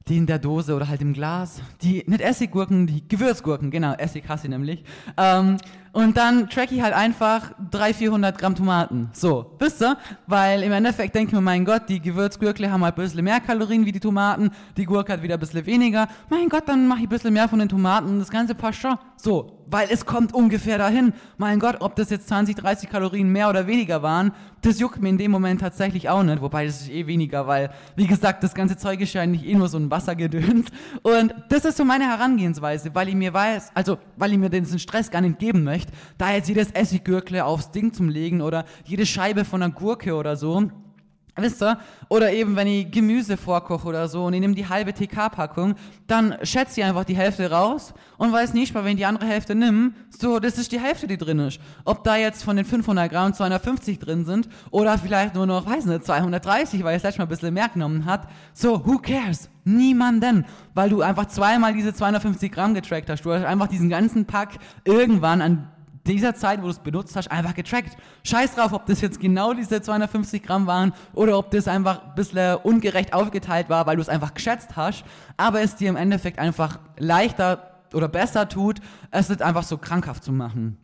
Die 0.08 0.16
in 0.16 0.26
der 0.26 0.40
Dose 0.40 0.74
oder 0.74 0.88
halt 0.88 1.02
im 1.02 1.12
Glas. 1.12 1.60
Die, 1.82 2.02
nicht 2.06 2.20
Essiggurken, 2.20 2.86
die 2.86 3.06
Gewürzgurken, 3.06 3.70
genau, 3.70 3.92
Essig 3.92 4.28
hasse 4.28 4.46
ich 4.46 4.50
nämlich. 4.50 4.82
Ähm, 5.16 5.58
und 5.92 6.16
dann 6.16 6.48
track 6.48 6.72
ich 6.72 6.82
halt 6.82 6.94
einfach 6.94 7.52
300, 7.70 7.96
400 7.96 8.38
Gramm 8.38 8.54
Tomaten. 8.54 9.10
So, 9.12 9.54
wisst 9.58 9.82
ihr? 9.82 9.96
Weil 10.26 10.62
im 10.62 10.72
Endeffekt 10.72 11.14
denke 11.14 11.30
ich 11.30 11.34
mir, 11.34 11.40
mein 11.40 11.64
Gott, 11.64 11.82
die 11.88 12.00
Gewürzgurkle 12.00 12.70
haben 12.70 12.84
halt 12.84 12.96
ein 12.96 13.02
bisschen 13.02 13.24
mehr 13.24 13.40
Kalorien 13.40 13.86
wie 13.86 13.92
die 13.92 14.00
Tomaten, 14.00 14.50
die 14.76 14.84
Gurke 14.84 15.12
hat 15.12 15.22
wieder 15.22 15.34
ein 15.34 15.40
bisschen 15.40 15.66
weniger. 15.66 16.08
Mein 16.28 16.48
Gott, 16.48 16.64
dann 16.66 16.86
mache 16.86 17.00
ich 17.00 17.06
ein 17.06 17.10
bisschen 17.10 17.32
mehr 17.32 17.48
von 17.48 17.58
den 17.58 17.68
Tomaten 17.68 18.08
und 18.08 18.18
das 18.18 18.30
Ganze 18.30 18.54
passt 18.54 18.80
schon. 18.80 18.96
So, 19.16 19.58
weil 19.70 19.88
es 19.90 20.06
kommt 20.06 20.32
ungefähr 20.32 20.78
dahin. 20.78 21.12
Mein 21.36 21.58
Gott, 21.58 21.76
ob 21.80 21.96
das 21.96 22.10
jetzt 22.10 22.28
20, 22.28 22.56
30 22.56 22.88
Kalorien 22.88 23.30
mehr 23.30 23.48
oder 23.48 23.66
weniger 23.66 24.02
waren, 24.02 24.32
das 24.62 24.78
juckt 24.80 25.00
mir 25.00 25.08
in 25.08 25.18
dem 25.18 25.30
Moment 25.30 25.60
tatsächlich 25.60 26.08
auch 26.08 26.22
nicht. 26.22 26.40
Wobei, 26.40 26.66
das 26.66 26.82
ist 26.82 26.90
eh 26.90 27.06
weniger, 27.06 27.46
weil, 27.46 27.70
wie 27.96 28.06
gesagt, 28.06 28.42
das 28.42 28.54
ganze 28.54 28.76
Zeug 28.76 29.00
ist 29.00 29.12
ja 29.12 29.22
eigentlich 29.22 29.46
eh 29.46 29.54
nur 29.54 29.68
so 29.68 29.78
ein 29.78 29.90
Wassergedöns. 29.90 30.68
Und 31.02 31.34
das 31.48 31.64
ist 31.64 31.76
so 31.76 31.84
meine 31.84 32.04
Herangehensweise, 32.04 32.94
weil 32.94 33.08
ich 33.08 33.14
mir 33.14 33.32
weiß, 33.32 33.72
also, 33.74 33.98
weil 34.16 34.32
ich 34.32 34.38
mir 34.38 34.50
diesen 34.50 34.78
Stress 34.78 35.10
gar 35.10 35.20
nicht 35.20 35.38
geben 35.38 35.64
möchte, 35.64 35.77
da 36.16 36.32
jetzt 36.32 36.48
jedes 36.48 36.70
Essiggürkle 36.70 37.44
aufs 37.44 37.70
Ding 37.70 37.92
zum 37.92 38.08
Legen 38.08 38.40
oder 38.40 38.64
jede 38.84 39.06
Scheibe 39.06 39.44
von 39.44 39.62
einer 39.62 39.72
Gurke 39.72 40.14
oder 40.14 40.36
so. 40.36 40.70
Wisst 41.40 41.62
ihr? 41.62 41.78
Oder 42.08 42.32
eben, 42.32 42.56
wenn 42.56 42.66
ich 42.66 42.90
Gemüse 42.90 43.36
vorkoche 43.36 43.86
oder 43.86 44.08
so 44.08 44.24
und 44.24 44.34
ich 44.34 44.40
nehme 44.40 44.54
die 44.54 44.68
halbe 44.68 44.92
TK-Packung, 44.92 45.76
dann 46.08 46.36
schätze 46.42 46.80
ich 46.80 46.86
einfach 46.86 47.04
die 47.04 47.16
Hälfte 47.16 47.50
raus 47.50 47.94
und 48.16 48.32
weiß 48.32 48.54
nicht 48.54 48.74
mal, 48.74 48.84
wenn 48.84 48.92
ich 48.92 48.96
die 48.98 49.04
andere 49.04 49.26
Hälfte 49.26 49.54
nimm, 49.54 49.94
so, 50.10 50.40
das 50.40 50.58
ist 50.58 50.72
die 50.72 50.80
Hälfte, 50.80 51.06
die 51.06 51.16
drin 51.16 51.38
ist. 51.38 51.60
Ob 51.84 52.02
da 52.02 52.16
jetzt 52.16 52.42
von 52.42 52.56
den 52.56 52.64
500 52.64 53.10
Gramm 53.10 53.32
250 53.32 54.00
drin 54.00 54.24
sind 54.24 54.48
oder 54.70 54.98
vielleicht 54.98 55.34
nur 55.34 55.46
noch, 55.46 55.66
weiß 55.66 55.84
nicht, 55.86 56.04
230, 56.04 56.82
weil 56.82 56.96
es 56.96 57.04
letztes 57.04 57.18
Mal 57.18 57.26
ein 57.26 57.28
bisschen 57.28 57.54
mehr 57.54 57.68
genommen 57.68 58.04
hat, 58.04 58.28
so, 58.52 58.84
who 58.84 58.98
cares? 58.98 59.48
Niemanden, 59.76 60.46
weil 60.74 60.90
du 60.90 61.02
einfach 61.02 61.26
zweimal 61.26 61.74
diese 61.74 61.94
250 61.94 62.50
Gramm 62.50 62.74
getrackt 62.74 63.10
hast. 63.10 63.22
Du 63.22 63.32
hast 63.32 63.44
einfach 63.44 63.68
diesen 63.68 63.88
ganzen 63.88 64.24
Pack 64.24 64.58
irgendwann 64.84 65.42
an 65.42 65.68
dieser 66.06 66.34
Zeit, 66.34 66.60
wo 66.60 66.64
du 66.64 66.70
es 66.70 66.78
benutzt 66.78 67.14
hast, 67.16 67.30
einfach 67.30 67.54
getrackt. 67.54 67.96
Scheiß 68.24 68.54
drauf, 68.54 68.72
ob 68.72 68.86
das 68.86 69.00
jetzt 69.00 69.20
genau 69.20 69.52
diese 69.52 69.80
250 69.82 70.42
Gramm 70.42 70.66
waren 70.66 70.92
oder 71.12 71.38
ob 71.38 71.50
das 71.50 71.68
einfach 71.68 72.02
ein 72.02 72.14
bisschen 72.14 72.56
ungerecht 72.56 73.12
aufgeteilt 73.12 73.68
war, 73.68 73.86
weil 73.86 73.96
du 73.96 74.02
es 74.02 74.08
einfach 74.08 74.34
geschätzt 74.34 74.76
hast, 74.76 75.04
aber 75.36 75.60
es 75.60 75.76
dir 75.76 75.90
im 75.90 75.96
Endeffekt 75.96 76.38
einfach 76.38 76.78
leichter 76.98 77.82
oder 77.92 78.08
besser 78.08 78.48
tut, 78.48 78.80
es 79.10 79.28
nicht 79.28 79.42
einfach 79.42 79.62
so 79.62 79.78
krankhaft 79.78 80.24
zu 80.24 80.32
machen. 80.32 80.78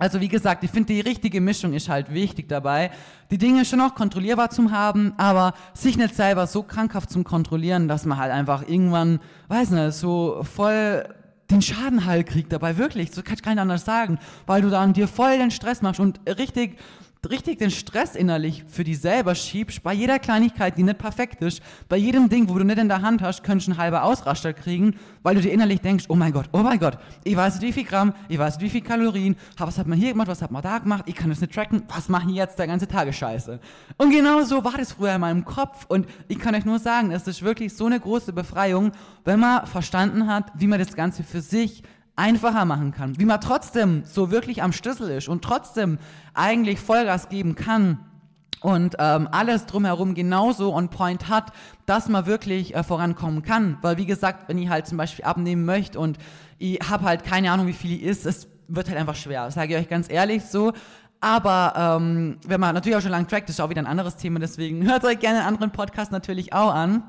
Also 0.00 0.18
wie 0.22 0.28
gesagt, 0.28 0.64
ich 0.64 0.70
finde 0.70 0.94
die 0.94 1.00
richtige 1.00 1.42
Mischung 1.42 1.74
ist 1.74 1.90
halt 1.90 2.12
wichtig 2.14 2.48
dabei, 2.48 2.90
die 3.30 3.36
Dinge 3.36 3.66
schon 3.66 3.80
noch 3.80 3.94
kontrollierbar 3.94 4.48
zu 4.48 4.70
haben, 4.70 5.12
aber 5.18 5.52
sich 5.74 5.98
nicht 5.98 6.16
selber 6.16 6.46
so 6.46 6.62
krankhaft 6.62 7.10
zu 7.10 7.22
kontrollieren, 7.22 7.86
dass 7.86 8.06
man 8.06 8.16
halt 8.16 8.32
einfach 8.32 8.66
irgendwann, 8.66 9.20
weiß 9.48 9.70
nicht, 9.70 9.92
so 9.92 10.42
voll 10.42 11.04
den 11.50 11.60
Schadenheil 11.60 12.24
kriegt 12.24 12.50
dabei, 12.50 12.78
wirklich, 12.78 13.12
so 13.12 13.22
kann 13.22 13.34
ich 13.34 13.42
gar 13.42 13.52
nicht 13.52 13.60
anders 13.60 13.84
sagen, 13.84 14.18
weil 14.46 14.62
du 14.62 14.70
dann 14.70 14.94
dir 14.94 15.06
voll 15.06 15.36
den 15.36 15.50
Stress 15.50 15.82
machst 15.82 16.00
und 16.00 16.18
richtig 16.26 16.78
richtig 17.28 17.58
den 17.58 17.70
Stress 17.70 18.14
innerlich 18.14 18.64
für 18.66 18.82
dich 18.82 18.98
selber 19.00 19.34
schiebst, 19.34 19.82
bei 19.82 19.92
jeder 19.92 20.18
Kleinigkeit, 20.18 20.76
die 20.78 20.82
nicht 20.82 20.98
perfekt 20.98 21.42
ist, 21.42 21.60
bei 21.88 21.96
jedem 21.96 22.28
Ding, 22.28 22.48
wo 22.48 22.56
du 22.56 22.64
nicht 22.64 22.78
in 22.78 22.88
der 22.88 23.02
Hand 23.02 23.20
hast, 23.20 23.44
könntest 23.44 23.68
du 23.68 23.72
einen 23.72 23.80
halben 23.80 23.96
Ausraster 23.96 24.54
kriegen, 24.54 24.96
weil 25.22 25.34
du 25.34 25.42
dir 25.42 25.52
innerlich 25.52 25.80
denkst, 25.80 26.06
oh 26.08 26.14
mein 26.14 26.32
Gott, 26.32 26.48
oh 26.52 26.58
mein 26.58 26.78
Gott, 26.78 26.98
ich 27.24 27.36
weiß 27.36 27.60
nicht 27.60 27.68
wie 27.68 27.72
viel 27.72 27.84
Gramm, 27.84 28.14
ich 28.28 28.38
weiß 28.38 28.56
nicht 28.56 28.64
wie 28.64 28.70
viel 28.70 28.80
Kalorien, 28.80 29.36
was 29.58 29.76
hat 29.76 29.86
man 29.86 29.98
hier 29.98 30.12
gemacht, 30.12 30.28
was 30.28 30.40
hat 30.40 30.50
man 30.50 30.62
da 30.62 30.78
gemacht, 30.78 31.04
ich 31.06 31.14
kann 31.14 31.28
das 31.28 31.40
nicht 31.40 31.52
tracken, 31.52 31.82
was 31.88 32.08
machen 32.08 32.30
jetzt 32.30 32.58
der 32.58 32.66
ganze 32.66 32.88
Tage 32.88 33.12
Scheiße? 33.12 33.60
Und 33.98 34.10
genau 34.10 34.42
so 34.42 34.64
war 34.64 34.78
das 34.78 34.92
früher 34.92 35.14
in 35.14 35.20
meinem 35.20 35.44
Kopf 35.44 35.84
und 35.88 36.06
ich 36.28 36.38
kann 36.38 36.54
euch 36.54 36.64
nur 36.64 36.78
sagen, 36.78 37.12
es 37.12 37.26
ist 37.26 37.42
wirklich 37.42 37.74
so 37.74 37.86
eine 37.86 38.00
große 38.00 38.32
Befreiung, 38.32 38.92
wenn 39.24 39.40
man 39.40 39.66
verstanden 39.66 40.26
hat, 40.26 40.50
wie 40.54 40.66
man 40.66 40.78
das 40.78 40.94
Ganze 40.94 41.22
für 41.22 41.42
sich 41.42 41.82
einfacher 42.16 42.64
machen 42.64 42.92
kann, 42.92 43.18
wie 43.18 43.24
man 43.24 43.40
trotzdem 43.40 44.02
so 44.04 44.30
wirklich 44.30 44.62
am 44.62 44.72
Schlüssel 44.72 45.10
ist 45.10 45.28
und 45.28 45.42
trotzdem 45.42 45.98
eigentlich 46.34 46.80
Vollgas 46.80 47.28
geben 47.28 47.54
kann 47.54 48.00
und 48.60 48.96
ähm, 48.98 49.28
alles 49.32 49.66
drumherum 49.66 50.14
genauso 50.14 50.74
on 50.74 50.90
point 50.90 51.28
hat, 51.28 51.52
dass 51.86 52.08
man 52.08 52.26
wirklich 52.26 52.74
äh, 52.74 52.82
vorankommen 52.82 53.42
kann. 53.42 53.78
Weil 53.80 53.96
wie 53.96 54.06
gesagt, 54.06 54.48
wenn 54.48 54.58
ich 54.58 54.68
halt 54.68 54.86
zum 54.86 54.98
Beispiel 54.98 55.24
abnehmen 55.24 55.64
möchte 55.64 55.98
und 55.98 56.18
ich 56.58 56.78
habe 56.88 57.04
halt 57.04 57.24
keine 57.24 57.50
Ahnung, 57.50 57.66
wie 57.66 57.72
viel 57.72 57.92
ich 57.92 58.02
ist, 58.02 58.26
es 58.26 58.48
wird 58.68 58.88
halt 58.88 58.98
einfach 58.98 59.16
schwer. 59.16 59.50
sage 59.50 59.74
ich 59.74 59.80
euch 59.80 59.88
ganz 59.88 60.10
ehrlich 60.10 60.44
so. 60.44 60.72
Aber 61.20 61.74
ähm, 61.76 62.38
wenn 62.46 62.60
man 62.60 62.74
natürlich 62.74 62.96
auch 62.96 63.02
schon 63.02 63.10
lange 63.10 63.26
trackt, 63.26 63.50
ist 63.50 63.60
auch 63.60 63.68
wieder 63.68 63.82
ein 63.82 63.86
anderes 63.86 64.16
Thema, 64.16 64.38
deswegen 64.38 64.86
hört 64.88 65.04
euch 65.04 65.18
gerne 65.18 65.38
einen 65.38 65.48
anderen 65.48 65.70
Podcast 65.70 66.12
natürlich 66.12 66.52
auch 66.52 66.74
an. 66.74 67.02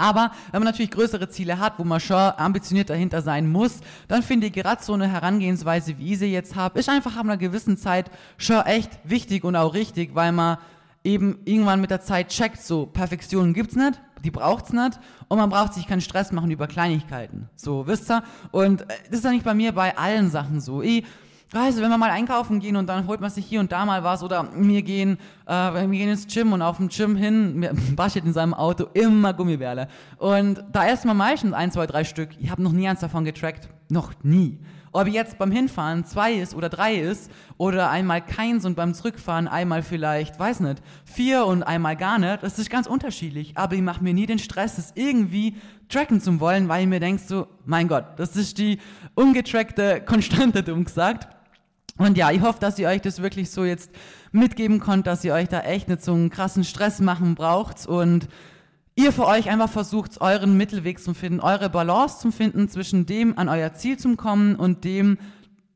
Aber 0.00 0.32
wenn 0.50 0.60
man 0.60 0.66
natürlich 0.66 0.90
größere 0.90 1.28
Ziele 1.28 1.58
hat, 1.58 1.74
wo 1.78 1.84
man 1.84 2.00
schon 2.00 2.16
ambitioniert 2.16 2.90
dahinter 2.90 3.22
sein 3.22 3.50
muss, 3.50 3.80
dann 4.08 4.22
finde 4.22 4.48
ich 4.48 4.52
gerade 4.52 4.82
so 4.82 4.94
eine 4.94 5.08
Herangehensweise, 5.08 5.98
wie 5.98 6.14
ich 6.14 6.18
sie 6.18 6.32
jetzt 6.32 6.56
habe, 6.56 6.78
ist 6.78 6.88
einfach 6.88 7.16
ab 7.16 7.24
einer 7.24 7.36
gewissen 7.36 7.76
Zeit 7.76 8.10
schon 8.38 8.60
echt 8.62 8.90
wichtig 9.04 9.44
und 9.44 9.56
auch 9.56 9.74
richtig, 9.74 10.14
weil 10.14 10.32
man 10.32 10.58
eben 11.04 11.38
irgendwann 11.44 11.80
mit 11.80 11.90
der 11.90 12.00
Zeit 12.00 12.28
checkt, 12.28 12.60
so 12.60 12.86
Perfektion 12.86 13.54
gibt's 13.54 13.76
nicht, 13.76 14.00
die 14.24 14.30
braucht's 14.30 14.72
nicht 14.72 14.98
und 15.28 15.38
man 15.38 15.48
braucht 15.48 15.74
sich 15.74 15.86
keinen 15.86 16.00
Stress 16.02 16.32
machen 16.32 16.50
über 16.50 16.66
Kleinigkeiten. 16.66 17.48
So, 17.56 17.86
wisst 17.86 18.10
ihr? 18.10 18.22
Und 18.50 18.82
äh, 18.82 18.86
das 19.08 19.20
ist 19.20 19.24
ja 19.24 19.30
nicht 19.30 19.44
bei 19.44 19.54
mir 19.54 19.72
bei 19.72 19.96
allen 19.96 20.30
Sachen 20.30 20.60
so. 20.60 20.82
Ich 20.82 21.04
also 21.52 21.82
wenn 21.82 21.90
wir 21.90 21.98
mal 21.98 22.10
einkaufen 22.10 22.60
gehen 22.60 22.76
und 22.76 22.88
dann 22.88 23.08
holt 23.08 23.20
man 23.20 23.30
sich 23.30 23.44
hier 23.44 23.58
und 23.58 23.72
da 23.72 23.84
mal 23.84 24.04
was 24.04 24.22
oder 24.22 24.48
wir 24.54 24.82
gehen, 24.82 25.18
äh, 25.46 25.52
wir 25.52 25.88
gehen 25.88 26.10
ins 26.10 26.26
Gym 26.28 26.52
und 26.52 26.62
auf 26.62 26.76
dem 26.76 26.88
Gym 26.88 27.16
hin, 27.16 27.68
Baschet 27.96 28.24
in 28.24 28.32
seinem 28.32 28.54
Auto 28.54 28.86
immer 28.94 29.34
Gummibärle. 29.34 29.88
Und 30.18 30.62
da 30.70 30.84
wir 30.86 31.14
meistens 31.14 31.52
ein, 31.52 31.72
zwei, 31.72 31.86
drei 31.86 32.04
Stück. 32.04 32.30
Ich 32.38 32.50
habe 32.50 32.62
noch 32.62 32.72
nie 32.72 32.88
eins 32.88 33.00
davon 33.00 33.24
getrackt. 33.24 33.68
Noch 33.88 34.12
nie. 34.22 34.60
Ob 34.92 35.06
jetzt 35.06 35.38
beim 35.38 35.52
Hinfahren 35.52 36.04
zwei 36.04 36.32
ist 36.32 36.54
oder 36.54 36.68
drei 36.68 36.96
ist 36.96 37.30
oder 37.58 37.90
einmal 37.90 38.24
keins 38.24 38.64
und 38.64 38.74
beim 38.74 38.92
Zurückfahren 38.92 39.46
einmal 39.46 39.82
vielleicht, 39.82 40.38
weiß 40.38 40.60
nicht, 40.60 40.82
vier 41.04 41.46
und 41.46 41.62
einmal 41.62 41.96
gar 41.96 42.18
nicht, 42.18 42.42
das 42.42 42.58
ist 42.58 42.70
ganz 42.70 42.88
unterschiedlich. 42.88 43.56
Aber 43.56 43.74
ich 43.74 43.82
mache 43.82 44.02
mir 44.02 44.14
nie 44.14 44.26
den 44.26 44.40
Stress, 44.40 44.76
das 44.76 44.92
irgendwie 44.96 45.56
tracken 45.88 46.20
zu 46.20 46.40
wollen, 46.40 46.68
weil 46.68 46.82
ich 46.82 46.88
mir 46.88 46.98
denkst 46.98 47.24
so, 47.26 47.46
mein 47.64 47.86
Gott, 47.86 48.04
das 48.16 48.34
ist 48.34 48.58
die 48.58 48.78
ungetrackte 49.14 50.00
Konstante, 50.06 50.64
dumm 50.64 50.84
gesagt. 50.84 51.39
Und 52.00 52.16
ja, 52.16 52.30
ich 52.30 52.40
hoffe, 52.40 52.58
dass 52.60 52.78
ihr 52.78 52.88
euch 52.88 53.02
das 53.02 53.20
wirklich 53.20 53.50
so 53.50 53.62
jetzt 53.62 53.90
mitgeben 54.32 54.80
könnt, 54.80 55.06
dass 55.06 55.22
ihr 55.22 55.34
euch 55.34 55.48
da 55.48 55.60
echt 55.60 55.86
nicht 55.90 56.02
so 56.02 56.14
einen 56.14 56.30
krassen 56.30 56.64
Stress 56.64 56.98
machen 57.00 57.34
braucht 57.34 57.86
und 57.86 58.26
ihr 58.96 59.12
für 59.12 59.26
euch 59.26 59.50
einfach 59.50 59.68
versucht, 59.68 60.18
euren 60.18 60.56
Mittelweg 60.56 60.98
zu 60.98 61.12
finden, 61.12 61.40
eure 61.40 61.68
Balance 61.68 62.20
zu 62.20 62.32
finden 62.32 62.70
zwischen 62.70 63.04
dem 63.04 63.36
an 63.36 63.50
euer 63.50 63.74
Ziel 63.74 63.98
zu 63.98 64.16
kommen 64.16 64.56
und 64.56 64.84
dem 64.84 65.18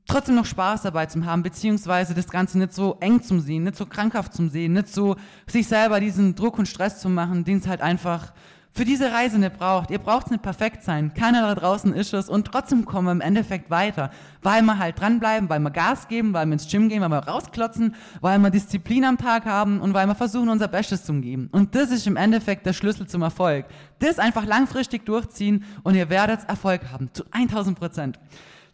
trotzdem 0.08 0.36
noch 0.36 0.46
Spaß 0.46 0.80
dabei 0.80 1.04
zu 1.04 1.26
haben, 1.26 1.42
beziehungsweise 1.42 2.14
das 2.14 2.30
Ganze 2.30 2.58
nicht 2.58 2.72
so 2.72 2.96
eng 3.00 3.22
zu 3.22 3.38
sehen, 3.40 3.64
nicht 3.64 3.76
so 3.76 3.84
krankhaft 3.84 4.32
zu 4.32 4.48
sehen, 4.48 4.72
nicht 4.72 4.88
so 4.88 5.16
sich 5.46 5.66
selber 5.66 6.00
diesen 6.00 6.34
Druck 6.34 6.58
und 6.58 6.68
Stress 6.68 7.00
zu 7.00 7.10
machen, 7.10 7.44
den 7.44 7.58
es 7.58 7.68
halt 7.68 7.82
einfach 7.82 8.32
für 8.74 8.84
diese 8.84 9.12
Reise 9.12 9.38
nicht 9.38 9.56
braucht. 9.56 9.90
Ihr 9.90 10.00
braucht 10.00 10.30
nicht 10.30 10.42
perfekt 10.42 10.82
sein. 10.82 11.14
Keiner 11.14 11.42
da 11.42 11.54
draußen 11.54 11.94
ist 11.94 12.12
es 12.12 12.28
und 12.28 12.46
trotzdem 12.46 12.84
kommen 12.84 13.06
wir 13.06 13.12
im 13.12 13.20
Endeffekt 13.20 13.70
weiter, 13.70 14.10
weil 14.42 14.62
wir 14.62 14.78
halt 14.78 14.98
dranbleiben, 14.98 15.48
weil 15.48 15.60
wir 15.60 15.70
Gas 15.70 16.08
geben, 16.08 16.34
weil 16.34 16.46
wir 16.46 16.54
ins 16.54 16.68
Gym 16.68 16.88
gehen, 16.88 17.00
weil 17.00 17.08
wir 17.08 17.18
rausklotzen, 17.18 17.94
weil 18.20 18.38
wir 18.40 18.50
Disziplin 18.50 19.04
am 19.04 19.16
Tag 19.16 19.46
haben 19.46 19.80
und 19.80 19.94
weil 19.94 20.08
wir 20.08 20.16
versuchen, 20.16 20.48
unser 20.48 20.66
Bestes 20.66 21.04
zu 21.04 21.14
geben. 21.14 21.48
Und 21.52 21.76
das 21.76 21.90
ist 21.90 22.06
im 22.08 22.16
Endeffekt 22.16 22.66
der 22.66 22.72
Schlüssel 22.72 23.06
zum 23.06 23.22
Erfolg. 23.22 23.66
Das 24.00 24.18
einfach 24.18 24.44
langfristig 24.44 25.06
durchziehen 25.06 25.64
und 25.84 25.94
ihr 25.94 26.10
werdet 26.10 26.40
Erfolg 26.48 26.80
haben. 26.90 27.10
Zu 27.12 27.22
1000 27.30 27.78
Prozent. 27.78 28.18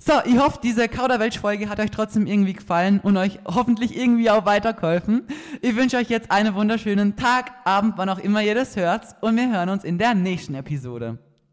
So, 0.03 0.15
ich 0.25 0.39
hoffe, 0.39 0.61
diese 0.63 0.89
Kauderwelsch-Folge 0.89 1.69
hat 1.69 1.79
euch 1.79 1.91
trotzdem 1.91 2.27
irgendwie 2.27 2.55
gefallen 2.55 3.01
und 3.03 3.19
euch 3.19 3.39
hoffentlich 3.45 3.95
irgendwie 3.95 4.31
auch 4.31 4.47
weitergeholfen. 4.47 5.27
Ich 5.61 5.77
wünsche 5.77 5.99
euch 5.99 6.09
jetzt 6.09 6.31
einen 6.31 6.55
wunderschönen 6.55 7.17
Tag, 7.17 7.53
Abend, 7.65 7.99
wann 7.99 8.09
auch 8.09 8.19
immer 8.19 8.43
ihr 8.43 8.55
das 8.55 8.77
hört 8.77 9.05
und 9.21 9.37
wir 9.37 9.53
hören 9.53 9.69
uns 9.69 9.85
in 9.85 9.99
der 9.99 10.15
nächsten 10.15 10.55
Episode. 10.55 11.19